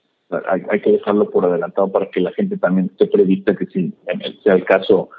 hay, 0.48 0.62
hay, 0.70 0.82
que 0.82 0.92
dejarlo 0.92 1.32
por 1.32 1.46
adelantado 1.46 1.92
para 1.92 2.12
que 2.12 2.22
la 2.22 2.32
gente 2.34 2.60
también 2.60 2.92
esté 2.92 3.08
prevista 3.08 3.56
que 3.56 3.66
si 3.66 3.92
sea 4.44 4.54
el 4.54 4.66
caso, 4.66 5.10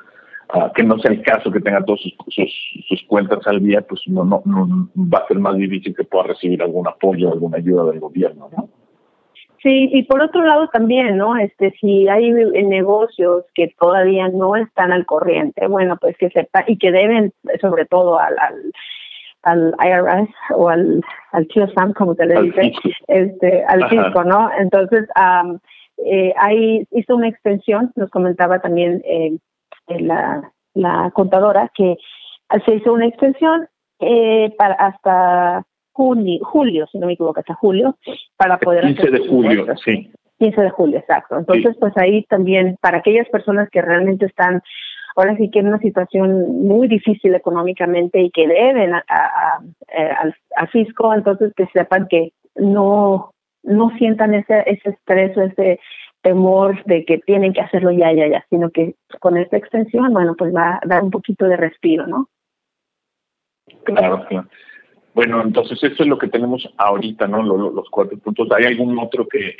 uh, 0.55 0.73
que 0.77 0.85
no 0.85 0.97
sea 1.01 1.11
el 1.11 1.23
caso 1.23 1.51
que 1.51 1.61
tenga 1.61 1.85
todas 1.85 2.03
sus, 2.03 2.14
sus, 2.29 2.53
sus, 2.87 3.03
cuentas 3.09 3.45
al 3.49 3.64
día, 3.64 3.81
pues 3.81 4.03
no, 4.07 4.25
no, 4.25 4.43
no 4.45 4.88
va 4.97 5.25
a 5.25 5.27
ser 5.27 5.41
más 5.41 5.57
difícil 5.57 5.93
que 5.97 6.05
pueda 6.05 6.29
recibir 6.29 6.62
algún 6.62 6.87
apoyo, 6.87 7.33
alguna 7.33 7.57
ayuda 7.57 7.91
del 7.91 7.99
gobierno, 7.99 8.49
¿no? 8.57 8.69
Sí, 9.62 9.90
y 9.92 10.05
por 10.05 10.23
otro 10.23 10.42
lado 10.44 10.68
también, 10.68 11.16
¿no? 11.16 11.37
Este, 11.37 11.73
si 11.81 12.09
hay 12.09 12.31
negocios 12.31 13.44
que 13.55 13.75
todavía 13.79 14.29
no 14.29 14.55
están 14.55 14.92
al 14.92 15.05
corriente, 15.05 15.66
bueno, 15.66 15.97
pues 16.01 16.16
que 16.16 16.30
sepa 16.30 16.64
y 16.66 16.78
que 16.78 16.93
deben, 16.93 17.33
sobre 17.61 17.85
todo 17.87 18.20
al, 18.20 18.37
al, 18.39 18.72
al 19.43 19.74
IRS 19.85 20.30
o 20.55 20.68
al, 20.68 21.03
al 21.33 21.49
como 21.95 22.14
se 22.14 22.26
le 22.26 22.43
dice, 22.43 22.72
este, 23.09 23.64
al 23.64 23.89
fisco, 23.89 24.22
¿no? 24.22 24.49
Entonces, 24.59 25.09
eh, 26.07 26.33
ahí 26.37 26.87
hizo 26.93 27.16
una 27.16 27.28
extensión, 27.28 27.93
nos 27.97 28.11
comentaba 28.11 28.61
también 28.61 29.03
eh, 29.05 29.39
la, 29.89 30.53
la 30.74 31.11
contadora, 31.12 31.70
que 31.74 31.97
se 32.64 32.74
hizo 32.76 32.93
una 32.93 33.07
extensión 33.07 33.68
eh, 33.99 34.55
para 34.57 34.74
hasta 34.74 35.64
junio, 35.99 36.38
julio, 36.44 36.86
si 36.92 36.99
no 36.99 37.09
me 37.09 37.14
equivoco, 37.14 37.40
hasta 37.40 37.55
julio, 37.55 37.96
para 38.36 38.57
poder 38.59 38.86
15 38.86 39.11
de 39.11 39.28
julio, 39.28 39.66
sí. 39.84 40.12
15 40.38 40.61
de 40.61 40.70
julio, 40.70 40.99
exacto. 41.01 41.36
Entonces, 41.36 41.76
pues 41.80 41.92
ahí 41.96 42.24
también, 42.28 42.76
para 42.80 42.99
aquellas 42.99 43.28
personas 43.30 43.68
que 43.68 43.82
realmente 43.82 44.26
están 44.26 44.62
ahora 45.16 45.36
sí 45.36 45.51
que 45.51 45.59
en 45.59 45.66
una 45.66 45.80
situación 45.80 46.64
muy 46.68 46.86
difícil 46.86 47.34
económicamente 47.34 48.20
y 48.20 48.30
que 48.30 48.46
deben 48.46 48.94
a, 48.94 49.05
a, 49.09 49.59
a, 50.57 50.66
fisco, 50.68 51.12
entonces 51.12 51.53
que 51.57 51.66
sepan 51.72 52.07
que 52.07 52.32
no 52.55 53.32
no 53.64 53.90
sientan 53.99 54.34
ese 54.34 54.62
ese 54.66 54.90
estrés 54.90 55.36
o 55.36 55.42
ese 55.42 55.80
temor 56.22 56.84
de 56.84 57.05
que 57.05 57.18
tienen 57.18 57.53
que 57.53 57.61
hacerlo 57.61 57.90
ya, 57.90 58.12
ya, 58.12 58.28
ya, 58.28 58.46
sino 58.49 58.70
que 58.70 58.94
con 59.18 59.36
esta 59.36 59.57
extensión, 59.57 60.12
bueno, 60.12 60.36
pues 60.38 60.55
va 60.55 60.76
a 60.76 60.80
dar 60.86 61.03
un 61.03 61.11
poquito 61.11 61.46
de 61.46 61.57
respiro, 61.57 62.07
¿no? 62.07 62.28
Claro, 63.84 64.24
claro. 64.28 64.49
Bueno, 65.19 65.43
entonces 65.43 65.83
eso 65.83 66.05
es 66.05 66.09
lo 66.09 66.16
que 66.16 66.29
tenemos 66.29 66.73
ahorita, 66.77 67.27
¿no? 67.27 67.43
Los, 67.43 67.91
cuatro 67.91 68.16
puntos. 68.19 68.47
¿Hay 68.53 68.66
algún 68.66 68.97
otro 69.01 69.27
que, 69.27 69.57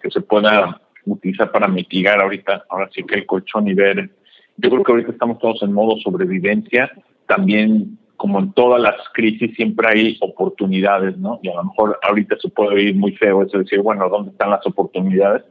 que 0.00 0.08
se 0.08 0.20
pueda 0.20 0.80
utilizar 1.04 1.50
para 1.50 1.66
mitigar 1.66 2.20
ahorita, 2.20 2.64
ahora 2.68 2.88
sí 2.94 3.02
que 3.02 3.16
el 3.16 3.26
colchón 3.26 3.66
y 3.66 3.74
ver? 3.74 4.08
Yo 4.56 4.70
creo 4.70 4.84
que 4.84 4.92
ahorita 4.92 5.10
estamos 5.10 5.40
todos 5.40 5.64
en 5.64 5.72
modo 5.72 5.96
sobrevivencia. 5.96 6.92
También, 7.26 7.98
como 8.16 8.38
en 8.38 8.52
todas 8.52 8.80
las 8.80 8.94
crisis, 9.12 9.52
siempre 9.56 9.88
hay 9.88 10.16
oportunidades, 10.20 11.18
¿no? 11.18 11.40
Y 11.42 11.48
a 11.48 11.56
lo 11.56 11.64
mejor 11.64 11.98
ahorita 12.04 12.36
se 12.40 12.48
puede 12.48 12.80
ir 12.80 12.94
muy 12.94 13.10
feo 13.16 13.42
eso 13.42 13.58
decir, 13.58 13.80
bueno, 13.80 14.08
¿dónde 14.08 14.30
están 14.30 14.50
las 14.50 14.64
oportunidades? 14.64 15.42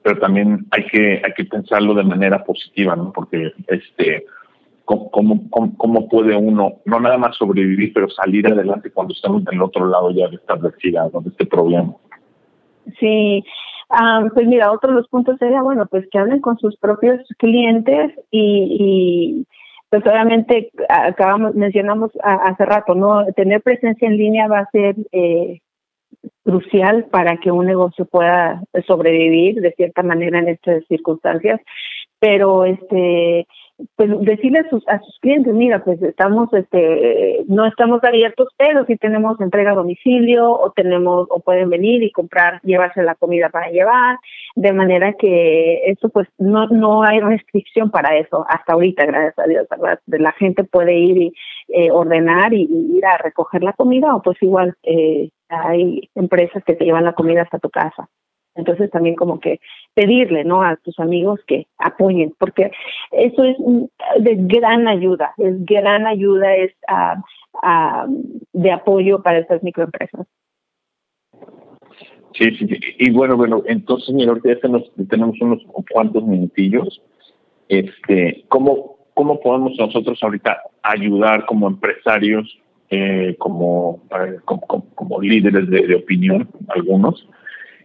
Pero 0.00 0.20
también 0.20 0.64
hay 0.70 0.86
que, 0.86 1.20
hay 1.24 1.32
que 1.36 1.44
pensarlo 1.44 1.92
de 1.92 2.04
manera 2.04 2.44
positiva, 2.44 2.94
¿no? 2.94 3.12
Porque 3.12 3.52
este 3.66 4.26
cómo, 4.88 5.50
cómo, 5.50 6.08
puede 6.08 6.34
uno 6.34 6.76
no 6.86 7.00
nada 7.00 7.18
más 7.18 7.36
sobrevivir, 7.36 7.92
pero 7.92 8.08
salir 8.08 8.46
adelante 8.46 8.90
cuando 8.90 9.12
estamos 9.12 9.44
del 9.44 9.62
otro 9.62 9.86
lado 9.86 10.10
ya 10.10 10.28
de 10.28 10.36
esta 10.36 10.54
adversidad, 10.54 11.10
de 11.12 11.28
este 11.28 11.46
problema. 11.46 11.94
Sí, 12.98 13.44
pues 14.34 14.46
mira, 14.46 14.72
otro 14.72 14.90
de 14.90 14.96
los 14.96 15.08
puntos 15.08 15.36
sería, 15.38 15.62
bueno, 15.62 15.86
pues 15.86 16.08
que 16.10 16.18
hablen 16.18 16.40
con 16.40 16.58
sus 16.58 16.76
propios 16.78 17.20
clientes 17.36 18.12
y, 18.30 19.46
pues 19.90 20.02
obviamente 20.06 20.70
acabamos, 20.88 21.54
mencionamos 21.54 22.10
hace 22.22 22.64
rato, 22.64 22.94
¿no? 22.94 23.26
Tener 23.36 23.62
presencia 23.62 24.08
en 24.08 24.16
línea 24.16 24.48
va 24.48 24.60
a 24.60 24.70
ser 24.70 24.96
eh, 25.12 25.60
crucial 26.44 27.06
para 27.10 27.36
que 27.38 27.50
un 27.50 27.66
negocio 27.66 28.06
pueda 28.06 28.62
sobrevivir 28.86 29.60
de 29.60 29.72
cierta 29.72 30.02
manera 30.02 30.38
en 30.38 30.48
estas 30.48 30.84
circunstancias, 30.86 31.60
pero 32.18 32.64
este 32.64 33.46
pues 33.96 34.10
decirle 34.20 34.60
a 34.60 34.70
sus, 34.70 34.86
a 34.88 34.98
sus 35.00 35.18
clientes, 35.20 35.54
mira, 35.54 35.84
pues 35.84 36.02
estamos, 36.02 36.52
este, 36.52 37.44
no 37.46 37.64
estamos 37.66 38.02
abiertos, 38.02 38.48
pero 38.56 38.84
si 38.86 38.96
tenemos 38.96 39.40
entrega 39.40 39.72
a 39.72 39.76
domicilio 39.76 40.50
o 40.50 40.72
tenemos, 40.72 41.28
o 41.30 41.40
pueden 41.40 41.70
venir 41.70 42.02
y 42.02 42.10
comprar, 42.10 42.60
llevarse 42.62 43.02
la 43.02 43.14
comida 43.14 43.50
para 43.50 43.70
llevar, 43.70 44.18
de 44.56 44.72
manera 44.72 45.12
que 45.12 45.82
eso 45.90 46.08
pues 46.08 46.28
no, 46.38 46.66
no 46.68 47.04
hay 47.04 47.20
restricción 47.20 47.90
para 47.90 48.16
eso 48.18 48.44
hasta 48.48 48.72
ahorita, 48.72 49.06
gracias 49.06 49.38
a 49.38 49.48
Dios, 49.48 49.66
¿verdad? 49.70 50.00
La 50.06 50.32
gente 50.32 50.64
puede 50.64 50.94
ir 50.98 51.16
y 51.18 51.32
eh, 51.68 51.90
ordenar 51.90 52.52
y, 52.54 52.68
ir 52.96 53.06
a 53.06 53.18
recoger 53.18 53.62
la 53.62 53.72
comida 53.74 54.14
o 54.14 54.22
pues 54.22 54.42
igual 54.42 54.74
eh, 54.82 55.30
hay 55.48 56.08
empresas 56.14 56.64
que 56.64 56.74
te 56.74 56.84
llevan 56.84 57.04
la 57.04 57.12
comida 57.12 57.42
hasta 57.42 57.58
tu 57.58 57.70
casa. 57.70 58.08
Entonces 58.54 58.90
también 58.90 59.14
como 59.14 59.38
que 59.38 59.60
pedirle, 59.94 60.44
¿no? 60.44 60.62
A 60.62 60.76
tus 60.76 60.98
amigos 60.98 61.40
que 61.46 61.66
apoyen, 61.78 62.34
porque 62.38 62.70
eso 63.12 63.44
es 63.44 63.56
de 64.20 64.34
gran 64.36 64.88
ayuda, 64.88 65.32
es 65.38 65.64
gran 65.64 66.06
ayuda, 66.06 66.56
es 66.56 66.74
de 68.52 68.72
apoyo 68.72 69.22
para 69.22 69.38
estas 69.38 69.62
microempresas. 69.62 70.26
Sí, 72.34 72.50
sí, 72.56 72.68
y 72.98 73.10
bueno, 73.10 73.36
bueno, 73.36 73.62
entonces, 73.66 74.14
mira, 74.14 74.30
ahorita 74.30 74.48
ya 74.48 74.60
tenemos 75.08 75.40
unos 75.40 75.62
cuantos 75.92 76.24
minutillos. 76.24 77.02
Este, 77.68 78.44
¿cómo, 78.48 78.98
¿Cómo 79.14 79.40
podemos 79.40 79.72
nosotros 79.78 80.18
ahorita 80.22 80.62
ayudar 80.82 81.46
como 81.46 81.66
empresarios, 81.66 82.58
eh, 82.90 83.34
como, 83.38 84.02
como, 84.94 85.20
líderes 85.20 85.68
de 85.68 85.94
opinión, 85.94 86.48
algunos, 86.68 87.26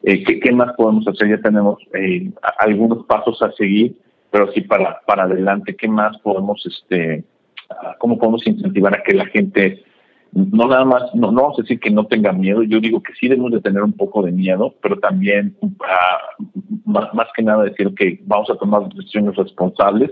eh, 0.03 0.23
¿qué, 0.23 0.51
más 0.51 0.73
podemos 0.75 1.07
hacer? 1.07 1.29
Ya 1.29 1.41
tenemos 1.41 1.79
eh, 1.93 2.29
algunos 2.59 3.05
pasos 3.05 3.41
a 3.41 3.51
seguir, 3.53 3.95
pero 4.29 4.51
sí 4.51 4.61
para, 4.61 4.99
para 5.05 5.23
adelante, 5.23 5.75
¿qué 5.77 5.87
más 5.87 6.17
podemos, 6.19 6.61
este, 6.65 7.23
ah, 7.69 7.95
cómo 7.99 8.17
podemos 8.17 8.45
incentivar 8.45 8.93
a 8.93 9.01
que 9.01 9.13
la 9.13 9.25
gente, 9.27 9.81
no 10.33 10.67
nada 10.67 10.83
más, 10.83 11.03
no, 11.15 11.31
no 11.31 11.43
vamos 11.43 11.59
a 11.59 11.61
decir 11.61 11.79
que 11.79 11.89
no 11.89 12.05
tenga 12.07 12.33
miedo, 12.33 12.63
yo 12.63 12.81
digo 12.81 13.01
que 13.01 13.13
sí 13.13 13.29
debemos 13.29 13.53
de 13.53 13.61
tener 13.61 13.81
un 13.81 13.93
poco 13.93 14.21
de 14.23 14.33
miedo, 14.33 14.75
pero 14.81 14.99
también 14.99 15.55
ah, 15.87 16.17
más, 16.83 17.13
más 17.13 17.27
que 17.33 17.43
nada 17.43 17.63
decir 17.63 17.93
que 17.95 18.19
vamos 18.25 18.49
a 18.49 18.55
tomar 18.55 18.89
decisiones 18.89 19.37
responsables, 19.37 20.11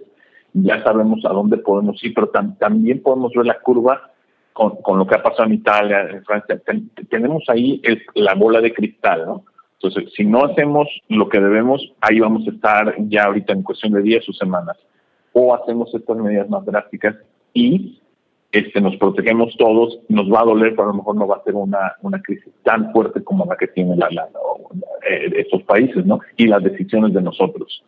ya 0.54 0.82
sabemos 0.84 1.26
a 1.26 1.34
dónde 1.34 1.58
podemos 1.58 2.02
ir, 2.02 2.14
pero 2.14 2.30
también 2.60 3.02
podemos 3.02 3.34
ver 3.34 3.46
la 3.46 3.60
curva 3.60 4.10
con, 4.54 4.78
con, 4.82 5.00
lo 5.00 5.06
que 5.06 5.16
ha 5.16 5.24
pasado 5.24 5.46
en 5.46 5.56
Italia, 5.56 6.10
en 6.10 6.24
Francia. 6.24 6.62
tenemos 7.10 7.44
ahí 7.48 7.82
la 8.16 8.36
bola 8.36 8.62
de 8.62 8.74
cristal, 8.74 9.26
¿no? 9.26 9.46
Entonces, 9.84 10.14
si 10.16 10.26
no 10.26 10.46
hacemos 10.46 10.88
lo 11.10 11.28
que 11.28 11.40
debemos, 11.40 11.82
ahí 12.02 12.20
vamos 12.20 12.48
a 12.48 12.52
estar 12.52 12.96
ya 13.10 13.24
ahorita 13.24 13.54
en 13.54 13.64
cuestión 13.64 13.94
de 13.94 14.02
días 14.02 14.28
o 14.30 14.34
semanas. 14.34 14.78
O 15.34 15.56
hacemos 15.56 15.94
estas 15.96 16.18
medidas 16.18 16.50
más 16.50 16.64
drásticas 16.66 17.16
y 17.54 18.00
este, 18.52 18.82
nos 18.82 18.96
protegemos 18.98 19.56
todos, 19.58 20.00
nos 20.10 20.32
va 20.32 20.42
a 20.42 20.46
doler, 20.46 20.72
pero 20.72 20.84
a 20.84 20.88
lo 20.88 20.96
mejor 20.96 21.16
no 21.16 21.28
va 21.28 21.38
a 21.38 21.44
ser 21.44 21.56
una, 21.56 21.96
una 22.02 22.22
crisis 22.22 22.54
tan 22.64 22.92
fuerte 22.92 23.24
como 23.24 23.46
la 23.46 23.56
que 23.56 23.68
tienen 23.68 23.98
la, 23.98 24.08
eh, 25.10 25.32
estos 25.38 25.64
países, 25.64 26.06
¿no? 26.06 26.20
Y 26.36 26.48
las 26.48 26.62
decisiones 26.62 27.14
de 27.14 27.22
nosotros. 27.22 27.84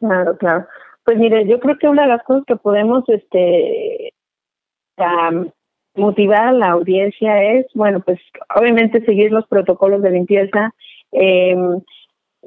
Claro, 0.00 0.36
claro. 0.36 0.66
Pues 1.04 1.16
mire, 1.18 1.46
yo 1.46 1.60
creo 1.60 1.78
que 1.78 1.88
una 1.88 2.02
de 2.02 2.08
las 2.08 2.22
cosas 2.24 2.44
que 2.46 2.56
podemos 2.56 3.04
este, 3.08 4.12
motivar 5.96 6.48
a 6.48 6.52
la 6.52 6.70
audiencia 6.70 7.42
es, 7.52 7.66
bueno, 7.74 8.00
pues 8.00 8.18
obviamente 8.54 9.04
seguir 9.04 9.32
los 9.32 9.46
protocolos 9.46 10.02
de 10.02 10.10
limpieza, 10.10 10.74
eh, 11.12 11.56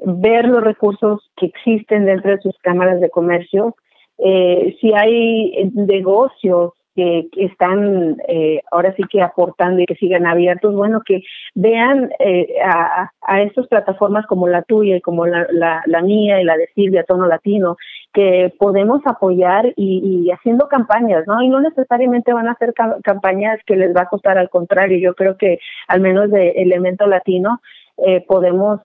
ver 0.04 0.46
los 0.46 0.62
recursos 0.62 1.30
que 1.36 1.46
existen 1.46 2.06
dentro 2.06 2.30
de 2.30 2.40
sus 2.40 2.56
cámaras 2.58 3.00
de 3.00 3.10
comercio, 3.10 3.76
eh, 4.18 4.76
si 4.80 4.92
hay 4.94 5.70
negocios 5.74 6.72
que, 6.94 7.28
están 7.36 8.16
eh, 8.28 8.60
ahora 8.70 8.94
sí 8.96 9.02
que 9.10 9.22
aportando 9.22 9.80
y 9.80 9.86
que 9.86 9.94
sigan 9.94 10.26
abiertos, 10.26 10.74
bueno, 10.74 11.02
que 11.04 11.22
vean 11.54 12.10
eh, 12.18 12.56
a, 12.64 13.10
a 13.22 13.42
estas 13.42 13.66
plataformas 13.68 14.26
como 14.26 14.48
la 14.48 14.62
tuya 14.62 14.96
y 14.96 15.00
como 15.00 15.26
la, 15.26 15.46
la, 15.50 16.02
mía 16.02 16.40
y 16.40 16.44
la 16.44 16.56
de 16.56 16.68
Silvia, 16.74 17.04
Tono 17.04 17.26
Latino, 17.26 17.76
que 18.12 18.52
podemos 18.58 19.00
apoyar 19.06 19.72
y, 19.76 20.24
y, 20.26 20.30
haciendo 20.30 20.68
campañas, 20.68 21.26
¿no? 21.26 21.42
Y 21.42 21.48
no 21.48 21.60
necesariamente 21.60 22.32
van 22.32 22.48
a 22.48 22.52
hacer 22.52 22.74
campañas 23.02 23.60
que 23.66 23.76
les 23.76 23.94
va 23.94 24.02
a 24.02 24.08
costar, 24.08 24.38
al 24.38 24.50
contrario, 24.50 24.98
yo 24.98 25.14
creo 25.14 25.36
que 25.36 25.58
al 25.88 26.00
menos 26.00 26.30
de 26.30 26.50
Elemento 26.50 27.06
Latino 27.06 27.60
eh, 27.98 28.24
podemos 28.26 28.80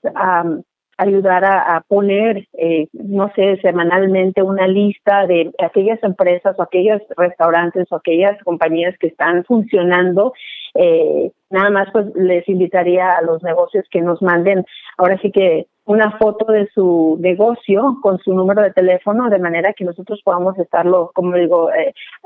ayudar 0.97 1.43
a, 1.43 1.81
poner, 1.87 2.47
eh, 2.53 2.87
no 2.93 3.31
sé, 3.35 3.57
semanalmente 3.61 4.41
una 4.41 4.67
lista 4.67 5.27
de 5.27 5.51
aquellas 5.63 6.01
empresas 6.03 6.57
o 6.57 6.61
aquellos 6.61 7.01
restaurantes 7.17 7.91
o 7.91 7.95
aquellas 7.95 8.41
compañías 8.43 8.97
que 8.99 9.07
están 9.07 9.43
funcionando. 9.43 10.33
Eh, 10.73 11.31
nada 11.49 11.69
más 11.69 11.87
pues 11.91 12.07
les 12.15 12.47
invitaría 12.47 13.11
a 13.11 13.21
los 13.21 13.41
negocios 13.43 13.85
que 13.89 14.01
nos 14.01 14.21
manden 14.21 14.65
ahora 14.97 15.17
sí 15.21 15.31
que 15.31 15.67
una 15.85 16.17
foto 16.17 16.51
de 16.51 16.67
su 16.73 17.17
negocio 17.21 17.97
con 18.01 18.17
su 18.19 18.33
número 18.33 18.61
de 18.61 18.71
teléfono 18.71 19.29
de 19.29 19.39
manera 19.39 19.73
que 19.73 19.85
nosotros 19.85 20.19
podamos 20.23 20.57
estarlo, 20.57 21.11
como 21.13 21.35
digo, 21.35 21.69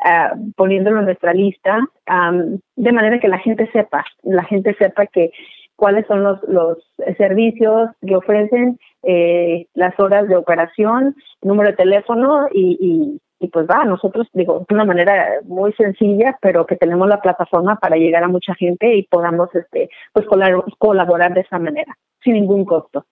ah, 0.04 0.34
poniéndolo 0.56 1.00
en 1.00 1.06
nuestra 1.06 1.34
lista, 1.34 1.78
de 2.76 2.92
manera 2.92 3.20
que 3.20 3.28
la 3.28 3.40
gente 3.40 3.70
sepa, 3.72 4.06
la 4.24 4.46
gente 4.46 4.74
sepa 4.76 5.06
que 5.08 5.32
cuáles 5.80 6.06
son 6.08 6.24
los, 6.24 6.44
los 6.44 6.78
servicios 7.18 7.90
que 8.06 8.16
ofrecen, 8.16 8.78
eh, 9.04 9.66
las 9.74 9.98
horas 10.00 10.28
de 10.28 10.36
operación, 10.36 11.16
número 11.42 11.72
de 11.72 11.78
teléfono 11.78 12.48
y, 12.52 13.20
y, 13.40 13.48
pues 13.48 13.66
va, 13.66 13.86
nosotros 13.86 14.28
digo, 14.34 14.66
de 14.68 14.76
una 14.76 14.84
manera 14.84 15.40
muy 15.46 15.72
sencilla, 15.74 16.38
pero 16.42 16.66
que 16.66 16.76
tenemos 16.76 17.08
la 17.08 17.22
plataforma 17.22 17.78
para 17.78 17.96
llegar 17.96 18.24
a 18.24 18.28
mucha 18.28 18.54
gente 18.56 18.94
y 18.94 19.04
podamos 19.04 19.50
este 19.56 19.90
pues 20.12 20.28
colaborar 20.78 21.34
de 21.34 21.42
esa 21.42 21.58
manera, 21.58 21.98
sin 22.22 22.34
ningún 22.34 22.66
costo. 22.66 23.06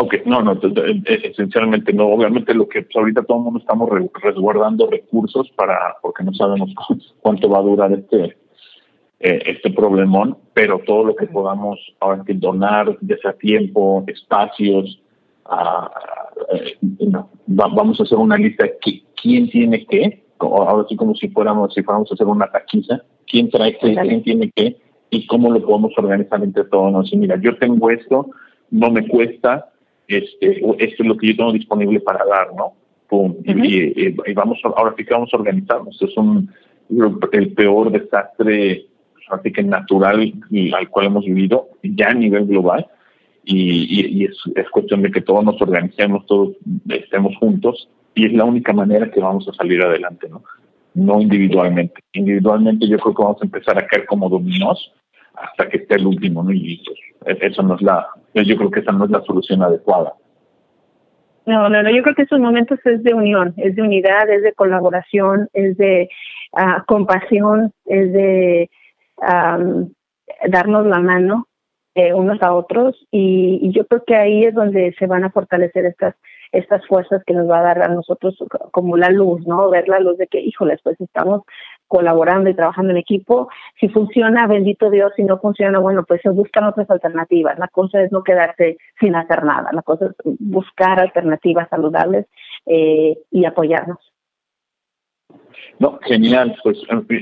Ok, 0.00 0.14
no, 0.26 0.42
no, 0.42 0.60
esencialmente 1.06 1.92
no. 1.92 2.06
Obviamente 2.06 2.54
lo 2.54 2.68
que 2.68 2.82
pues, 2.82 2.94
ahorita 2.94 3.24
todo 3.24 3.38
el 3.38 3.44
mundo 3.44 3.58
estamos 3.58 3.90
resguardando 4.22 4.88
recursos 4.88 5.50
para, 5.56 5.96
porque 6.00 6.22
no 6.22 6.32
sabemos 6.34 6.72
cuánto 7.20 7.48
va 7.48 7.58
a 7.58 7.62
durar 7.62 7.92
este 7.92 8.37
eh, 9.20 9.42
este 9.46 9.70
problemón, 9.70 10.36
pero 10.54 10.80
todo 10.86 11.04
lo 11.04 11.16
que 11.16 11.26
podamos 11.26 11.78
ahora 12.00 12.22
que 12.24 12.34
donar, 12.34 12.96
tiempo, 13.40 14.04
espacios, 14.06 15.00
eh, 16.52 16.76
vamos 17.46 17.98
a 17.98 18.02
hacer 18.02 18.18
una 18.18 18.36
lista 18.36 18.64
de 18.64 18.78
quién 19.20 19.50
tiene 19.50 19.84
qué, 19.86 20.24
ahora 20.38 20.86
sí 20.88 20.96
como 20.96 21.14
si 21.14 21.28
fuéramos, 21.28 21.74
si 21.74 21.82
fuéramos 21.82 22.10
a 22.10 22.14
hacer 22.14 22.26
una 22.26 22.46
taquiza, 22.50 23.02
quién 23.26 23.50
trae 23.50 23.76
qué, 23.78 23.94
quién 23.94 24.22
tiene 24.22 24.52
qué, 24.54 24.76
y 25.10 25.26
cómo 25.26 25.50
lo 25.50 25.64
podemos 25.64 25.92
organizar 25.96 26.42
entre 26.42 26.64
todos. 26.64 26.92
¿no? 26.92 27.18
mira, 27.18 27.40
yo 27.40 27.56
tengo 27.58 27.90
esto, 27.90 28.30
no 28.70 28.90
me 28.90 29.06
cuesta, 29.08 29.70
este, 30.06 30.60
esto 30.78 31.02
es 31.02 31.08
lo 31.08 31.16
que 31.16 31.28
yo 31.28 31.36
tengo 31.36 31.52
disponible 31.52 32.00
para 32.00 32.24
dar, 32.24 32.54
¿no? 32.54 32.74
Pum, 33.08 33.36
y, 33.44 34.10
vamos, 34.34 34.58
ahora 34.64 34.94
sí 34.96 35.04
que 35.04 35.14
vamos 35.14 35.30
a 35.32 35.38
organizarnos. 35.38 36.00
Es 36.02 36.14
un, 36.16 36.50
el 37.32 37.52
peor 37.54 37.90
desastre 37.90 38.87
así 39.30 39.52
que 39.52 39.62
natural 39.62 40.32
al 40.76 40.88
cual 40.88 41.06
hemos 41.06 41.24
vivido 41.24 41.68
ya 41.82 42.08
a 42.08 42.14
nivel 42.14 42.46
global 42.46 42.86
y, 43.44 44.24
es, 44.24 44.36
es, 44.54 44.68
cuestión 44.68 45.00
de 45.00 45.10
que 45.10 45.22
todos 45.22 45.42
nos 45.42 45.60
organicemos, 45.62 46.26
todos 46.26 46.50
estemos 46.88 47.34
juntos 47.36 47.88
y 48.14 48.26
es 48.26 48.32
la 48.34 48.44
única 48.44 48.74
manera 48.74 49.10
que 49.10 49.20
vamos 49.20 49.48
a 49.48 49.54
salir 49.54 49.80
adelante, 49.82 50.28
¿no? 50.28 50.42
No 50.94 51.20
individualmente. 51.20 52.00
Individualmente 52.12 52.86
yo 52.86 52.98
creo 52.98 53.14
que 53.14 53.22
vamos 53.22 53.40
a 53.40 53.46
empezar 53.46 53.78
a 53.78 53.86
caer 53.86 54.04
como 54.04 54.28
dominós 54.28 54.92
hasta 55.34 55.68
que 55.68 55.78
esté 55.78 55.94
el 55.94 56.06
último, 56.06 56.42
¿no? 56.42 56.52
Y 56.52 56.82
pues, 57.20 57.38
eso 57.40 57.62
no 57.62 57.76
es 57.76 57.82
la, 57.82 58.06
yo 58.34 58.56
creo 58.56 58.70
que 58.70 58.80
esa 58.80 58.92
no 58.92 59.06
es 59.06 59.10
la 59.10 59.22
solución 59.22 59.62
adecuada. 59.62 60.12
No, 61.46 61.70
no, 61.70 61.82
no, 61.82 61.90
yo 61.90 62.02
creo 62.02 62.14
que 62.14 62.22
esos 62.22 62.40
momentos 62.40 62.78
es 62.84 63.02
de 63.02 63.14
unión, 63.14 63.54
es 63.56 63.74
de 63.74 63.80
unidad, 63.80 64.28
es 64.28 64.42
de 64.42 64.52
colaboración, 64.52 65.48
es 65.54 65.78
de 65.78 66.10
uh, 66.52 66.84
compasión, 66.86 67.72
es 67.86 68.12
de 68.12 68.68
um, 69.20 69.90
darnos 70.48 70.86
la 70.86 71.00
mano 71.00 71.48
eh, 71.94 72.14
unos 72.14 72.40
a 72.42 72.54
otros 72.54 72.96
y, 73.10 73.72
yo 73.72 73.86
creo 73.86 74.04
que 74.06 74.14
ahí 74.14 74.44
es 74.44 74.54
donde 74.54 74.94
se 74.98 75.06
van 75.06 75.24
a 75.24 75.30
fortalecer 75.30 75.84
estas 75.84 76.14
estas 76.52 76.86
fuerzas 76.86 77.22
que 77.26 77.34
nos 77.34 77.48
va 77.50 77.58
a 77.58 77.62
dar 77.62 77.82
a 77.82 77.88
nosotros 77.88 78.36
como 78.72 78.96
la 78.96 79.10
luz, 79.10 79.46
¿no? 79.46 79.68
Ver 79.68 79.86
la 79.88 80.00
luz 80.00 80.16
de 80.16 80.28
que, 80.28 80.40
híjoles, 80.40 80.80
pues 80.82 80.98
estamos 81.00 81.42
colaborando 81.86 82.48
y 82.48 82.54
trabajando 82.54 82.92
en 82.92 82.98
equipo. 82.98 83.48
Si 83.80 83.88
funciona, 83.88 84.46
bendito 84.46 84.90
Dios, 84.90 85.12
si 85.16 85.24
no 85.24 85.38
funciona, 85.38 85.78
bueno, 85.78 86.04
pues 86.04 86.20
se 86.22 86.30
buscan 86.30 86.64
otras 86.64 86.90
alternativas. 86.90 87.58
La 87.58 87.68
cosa 87.68 88.02
es 88.02 88.12
no 88.12 88.22
quedarse 88.22 88.78
sin 89.00 89.14
hacer 89.14 89.44
nada, 89.44 89.70
la 89.72 89.82
cosa 89.82 90.06
es 90.06 90.12
buscar 90.38 91.00
alternativas 91.00 91.68
saludables 91.68 92.26
eh, 92.66 93.18
y 93.30 93.44
apoyarnos. 93.44 94.07
No, 95.78 95.98
genial. 96.02 96.56
Pues, 96.62 96.78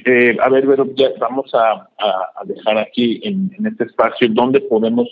eh, 0.07 0.37
a 0.41 0.49
ver, 0.49 0.67
pero 0.67 0.87
ya 0.95 1.11
vamos 1.21 1.51
a, 1.55 1.89
dejar 2.45 2.79
aquí 2.79 3.21
en, 3.23 3.51
este 3.67 3.85
espacio 3.85 4.29
donde 4.31 4.61
podemos 4.61 5.09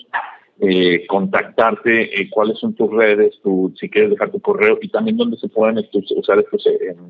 eh, 0.61 1.07
contactarte, 1.07 2.21
eh, 2.21 2.31
cuáles 2.31 2.59
son 2.59 2.75
tus 2.75 2.91
redes, 2.91 3.39
tu, 3.43 3.73
si 3.79 3.89
quieres 3.89 4.11
dejar 4.11 4.31
tu 4.31 4.41
correo 4.41 4.79
y 4.81 4.89
también 4.89 5.17
dónde 5.17 5.37
se 5.37 5.49
pueden 5.49 5.85
usar 6.17 6.39
estos 6.39 6.65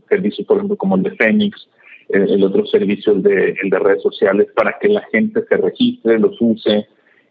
servicios, 0.08 0.46
por 0.46 0.56
ejemplo, 0.56 0.76
como 0.76 0.96
el 0.96 1.02
de 1.02 1.12
Fénix, 1.12 1.68
el 2.08 2.42
otro 2.44 2.66
servicio, 2.66 3.12
el 3.12 3.22
de, 3.22 3.56
el 3.62 3.70
de 3.70 3.78
redes 3.78 4.02
sociales, 4.02 4.48
para 4.54 4.76
que 4.78 4.88
la 4.88 5.02
gente 5.12 5.44
se 5.48 5.56
registre, 5.56 6.18
los 6.18 6.36
use 6.40 6.86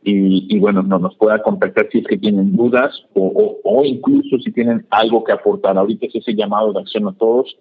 y, 0.06 0.60
bueno, 0.60 0.82
no, 0.82 1.00
nos 1.00 1.16
pueda 1.16 1.42
contactar 1.42 1.88
si 1.92 2.00
es 2.00 2.08
que 2.08 2.18
tienen 2.18 2.56
dudas 2.58 3.06
o 3.14 3.84
incluso 3.86 4.38
si 4.40 4.52
tienen 4.52 4.86
algo 4.90 5.24
que 5.24 5.32
aportar. 5.32 5.78
Ahorita 5.78 6.08
es 6.08 6.16
ese 6.16 6.36
llamado 6.36 6.74
de 6.74 6.82
acción 6.82 7.08
a 7.08 7.14
todos 7.14 7.56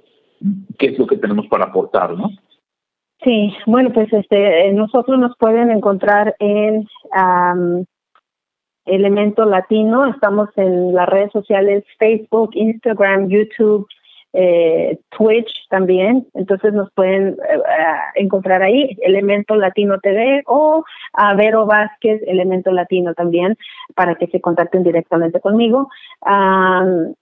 qué 0.78 0.86
es 0.86 0.99
lo 0.99 1.07
que 1.07 1.16
tenemos 1.16 1.47
para 1.49 1.66
aportar, 1.66 2.14
¿no? 2.14 2.30
Sí, 3.24 3.55
bueno, 3.66 3.93
pues 3.93 4.12
este, 4.12 4.72
nosotros 4.72 5.18
nos 5.18 5.36
pueden 5.36 5.70
encontrar 5.70 6.34
en 6.40 6.88
Elemento 8.84 9.45
Latino, 9.45 10.07
estamos 10.07 10.49
en 10.57 10.93
las 10.93 11.09
redes 11.09 11.30
sociales 11.30 11.84
Facebook, 11.99 12.51
Instagram, 12.55 13.28
YouTube, 13.28 13.86
eh, 14.34 14.98
Twitch 15.10 15.52
también, 15.68 16.26
entonces 16.34 16.72
nos 16.72 16.90
pueden 16.92 17.28
eh, 17.28 17.36
encontrar 18.14 18.62
ahí, 18.62 18.96
Elemento 19.02 19.56
Latino 19.56 19.98
TV 20.00 20.42
o 20.46 20.84
a 21.12 21.34
Vero 21.34 21.66
Vázquez, 21.66 22.22
Elemento 22.26 22.72
Latino 22.72 23.12
también, 23.14 23.58
para 23.94 24.14
que 24.14 24.28
se 24.28 24.40
contacten 24.40 24.84
directamente 24.84 25.38
conmigo. 25.40 25.90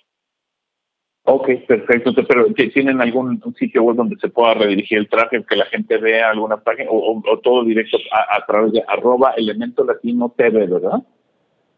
Ok, 1.24 1.48
perfecto. 1.66 2.12
Pero 2.26 2.46
¿tienen 2.54 3.00
algún 3.00 3.40
sitio 3.54 3.82
web 3.82 3.96
donde 3.96 4.16
se 4.16 4.28
pueda 4.28 4.54
redirigir 4.54 4.98
el 4.98 5.08
tráfico, 5.08 5.44
que 5.46 5.56
la 5.56 5.66
gente 5.66 5.98
vea 5.98 6.30
alguna 6.30 6.56
página 6.56 6.90
o, 6.90 7.22
todo 7.42 7.64
directo 7.64 7.98
a, 8.10 8.44
través 8.46 8.72
de 8.72 8.82
arroba 8.86 9.34
elemento 9.36 9.84
latino 9.84 10.32
TV, 10.36 10.66
verdad? 10.66 11.02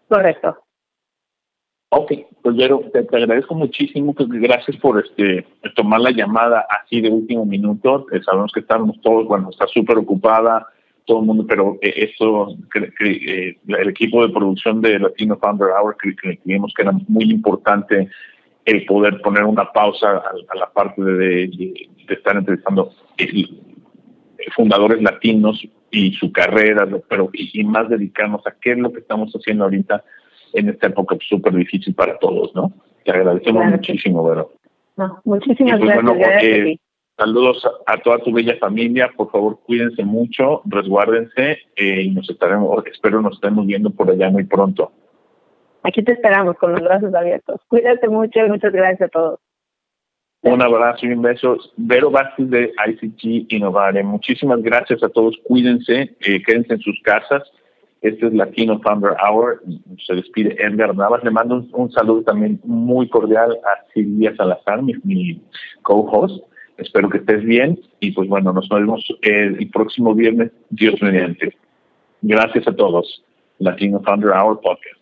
Correcto. 0.09 0.57
Ok, 1.95 2.11
pues 2.40 2.57
te, 2.90 3.18
agradezco 3.18 3.55
muchísimo, 3.55 4.14
pues 4.14 4.26
gracias 4.30 4.78
por 4.78 5.05
este 5.05 5.47
tomar 5.76 6.01
la 6.01 6.11
llamada 6.11 6.64
así 6.70 7.03
de 7.03 7.11
último 7.11 7.45
minuto. 7.45 8.07
Eh, 8.12 8.22
sabemos 8.24 8.51
que 8.51 8.61
estamos 8.61 8.99
todos, 9.03 9.26
bueno, 9.26 9.51
está 9.51 9.66
súper 9.66 9.99
ocupada 9.99 10.66
todo 11.05 11.20
el 11.20 11.26
mundo, 11.26 11.45
pero 11.47 11.76
eh, 11.82 12.09
eso, 12.11 12.57
eh, 13.01 13.59
el 13.66 13.88
equipo 13.90 14.26
de 14.26 14.32
producción 14.32 14.80
de 14.80 15.01
Latino 15.01 15.36
Founder 15.36 15.68
Hour 15.68 15.99
creímos 15.99 16.72
que 16.74 16.80
era 16.80 16.93
muy 17.09 17.30
importante 17.30 18.09
el 18.64 18.86
poder 18.86 19.20
poner 19.20 19.45
una 19.45 19.70
pausa 19.70 20.16
a, 20.16 20.57
la 20.57 20.72
parte 20.72 21.03
de, 21.03 21.88
estar 22.09 22.36
entrevistando 22.36 22.90
fundadores 24.57 25.03
latinos 25.03 25.62
y 25.90 26.14
su 26.14 26.32
carrera, 26.32 26.88
pero 27.07 27.28
y 27.34 27.62
más 27.64 27.90
dedicarnos 27.90 28.47
a 28.47 28.55
qué 28.62 28.72
es 28.72 28.78
lo 28.78 28.90
que 28.90 29.01
estamos 29.01 29.30
haciendo 29.34 29.64
ahorita 29.64 30.03
en 30.55 30.68
esta 30.68 30.88
época 30.88 31.16
súper 31.28 31.55
difícil 31.55 31.94
para 31.94 32.18
todos, 32.18 32.55
¿no? 32.55 32.72
Te 33.05 33.11
agradecemos 33.11 33.64
muchísimo, 33.66 34.24
Vero. 34.24 34.53
No, 34.96 35.20
muchísimas 35.24 35.80
pues, 35.80 36.18
gracias. 36.18 36.78
Saludos 37.16 37.68
a, 37.86 37.98
toda 37.98 38.18
tu 38.18 38.32
bella 38.32 38.57
familia, 38.59 39.11
por 39.16 39.30
favor 39.30 39.61
cuídense 39.64 40.03
mucho, 40.03 40.62
resguárdense 40.64 41.59
eh, 41.76 42.03
y 42.03 42.11
nos 42.11 42.28
estaremos, 42.28 42.84
espero 42.86 43.20
nos 43.20 43.34
estemos 43.34 43.66
viendo 43.66 43.90
por 43.90 44.11
allá 44.11 44.30
muy 44.30 44.44
pronto. 44.44 44.90
Aquí 45.82 46.03
te 46.03 46.12
esperamos 46.12 46.57
con 46.57 46.72
los 46.72 46.80
brazos 46.80 47.14
abiertos. 47.14 47.61
Cuídate 47.68 48.09
mucho 48.09 48.40
y 48.40 48.48
muchas 48.48 48.72
gracias 48.72 49.03
a 49.03 49.09
todos. 49.09 49.40
Un 50.42 50.62
abrazo 50.62 51.07
y 51.07 51.12
un 51.12 51.22
beso. 51.22 51.57
Vero 51.76 52.11
Vázquez 52.11 52.50
de 52.50 52.72
ICG 52.88 53.53
Innovare. 53.53 54.03
Muchísimas 54.03 54.61
gracias 54.62 55.03
a 55.03 55.09
todos. 55.09 55.36
Cuídense, 55.44 56.16
eh, 56.20 56.42
quédense 56.42 56.74
en 56.74 56.80
sus 56.80 57.00
casas 57.03 57.42
este 58.03 58.26
es 58.26 58.34
Latino 58.34 58.80
Founder 58.80 59.12
Hour. 59.24 59.62
Se 60.05 60.14
despide 60.14 60.57
Edgar 60.59 60.94
Navas. 60.94 61.22
Le 61.22 61.30
mando 61.30 61.64
un, 61.72 61.92
saludo 61.92 62.22
también 62.22 62.61
muy 62.64 63.09
cordial 63.09 63.53
a 63.64 63.92
Silvia 63.94 64.34
Salazar, 64.36 64.82
mi, 64.82 65.40
co-host. 65.82 66.42
Espero 66.78 67.09
que 67.09 67.18
estés 67.18 67.44
bien 67.44 67.78
y 68.00 68.11
pues 68.11 68.28
bueno, 68.28 68.53
nos 68.53 68.68
vemos 68.68 69.07
el, 69.22 69.70
próximo 69.70 70.14
viernes, 70.14 70.50
Dios 70.70 71.00
mediante. 71.00 71.57
Gracias 72.22 72.66
a 72.66 72.74
todos. 72.74 73.22
Latino 73.59 74.00
Founder 74.00 74.32
Hour 74.32 74.61
Podcast. 74.61 74.98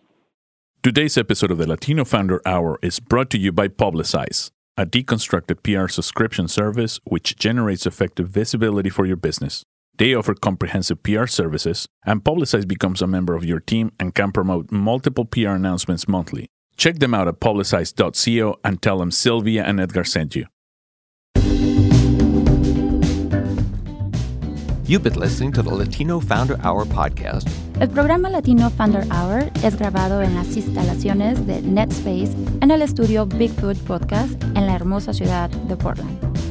Today's 0.83 1.17
episode 1.17 1.51
of 1.51 1.57
the 1.57 1.67
Latino 1.67 2.05
Founder 2.05 2.41
Hour 2.45 2.77
is 2.83 2.99
brought 2.99 3.29
to 3.31 3.37
you 3.37 3.51
by 3.51 3.67
Publicize, 3.67 4.51
a 4.77 4.85
deconstructed 4.85 5.63
PR 5.63 5.87
subscription 5.87 6.47
service 6.47 6.99
which 7.05 7.35
generates 7.35 7.87
effective 7.87 8.29
visibility 8.29 8.89
for 8.89 9.07
your 9.07 9.17
business. 9.17 9.63
They 10.01 10.15
offer 10.15 10.33
comprehensive 10.33 11.03
PR 11.03 11.27
services, 11.27 11.87
and 12.03 12.23
Publicize 12.23 12.67
becomes 12.67 13.03
a 13.03 13.05
member 13.05 13.35
of 13.35 13.45
your 13.45 13.59
team 13.59 13.91
and 13.99 14.15
can 14.15 14.31
promote 14.31 14.71
multiple 14.71 15.25
PR 15.25 15.49
announcements 15.49 16.07
monthly. 16.07 16.47
Check 16.75 16.97
them 16.97 17.13
out 17.13 17.27
at 17.27 17.39
publicize.co 17.39 18.59
and 18.65 18.81
tell 18.81 18.97
them 18.97 19.11
Sylvia 19.11 19.63
and 19.63 19.79
Edgar 19.79 20.03
sent 20.03 20.35
you. 20.35 20.47
You've 24.87 25.03
been 25.03 25.19
listening 25.19 25.51
to 25.51 25.61
the 25.61 25.69
Latino 25.69 26.19
Founder 26.19 26.57
Hour 26.63 26.85
podcast. 26.85 27.47
El 27.79 27.89
programa 27.89 28.31
Latino 28.31 28.71
Founder 28.71 29.03
Hour 29.11 29.51
es 29.63 29.75
grabado 29.77 30.23
en 30.23 30.33
las 30.33 30.57
instalaciones 30.57 31.45
de 31.45 31.61
NetSpace 31.61 32.33
en 32.61 32.71
el 32.71 32.81
estudio 32.81 33.27
Bigfoot 33.27 33.77
Podcast 33.85 34.43
en 34.55 34.65
la 34.65 34.73
hermosa 34.73 35.13
ciudad 35.13 35.51
de 35.51 35.75
Portland. 35.75 36.50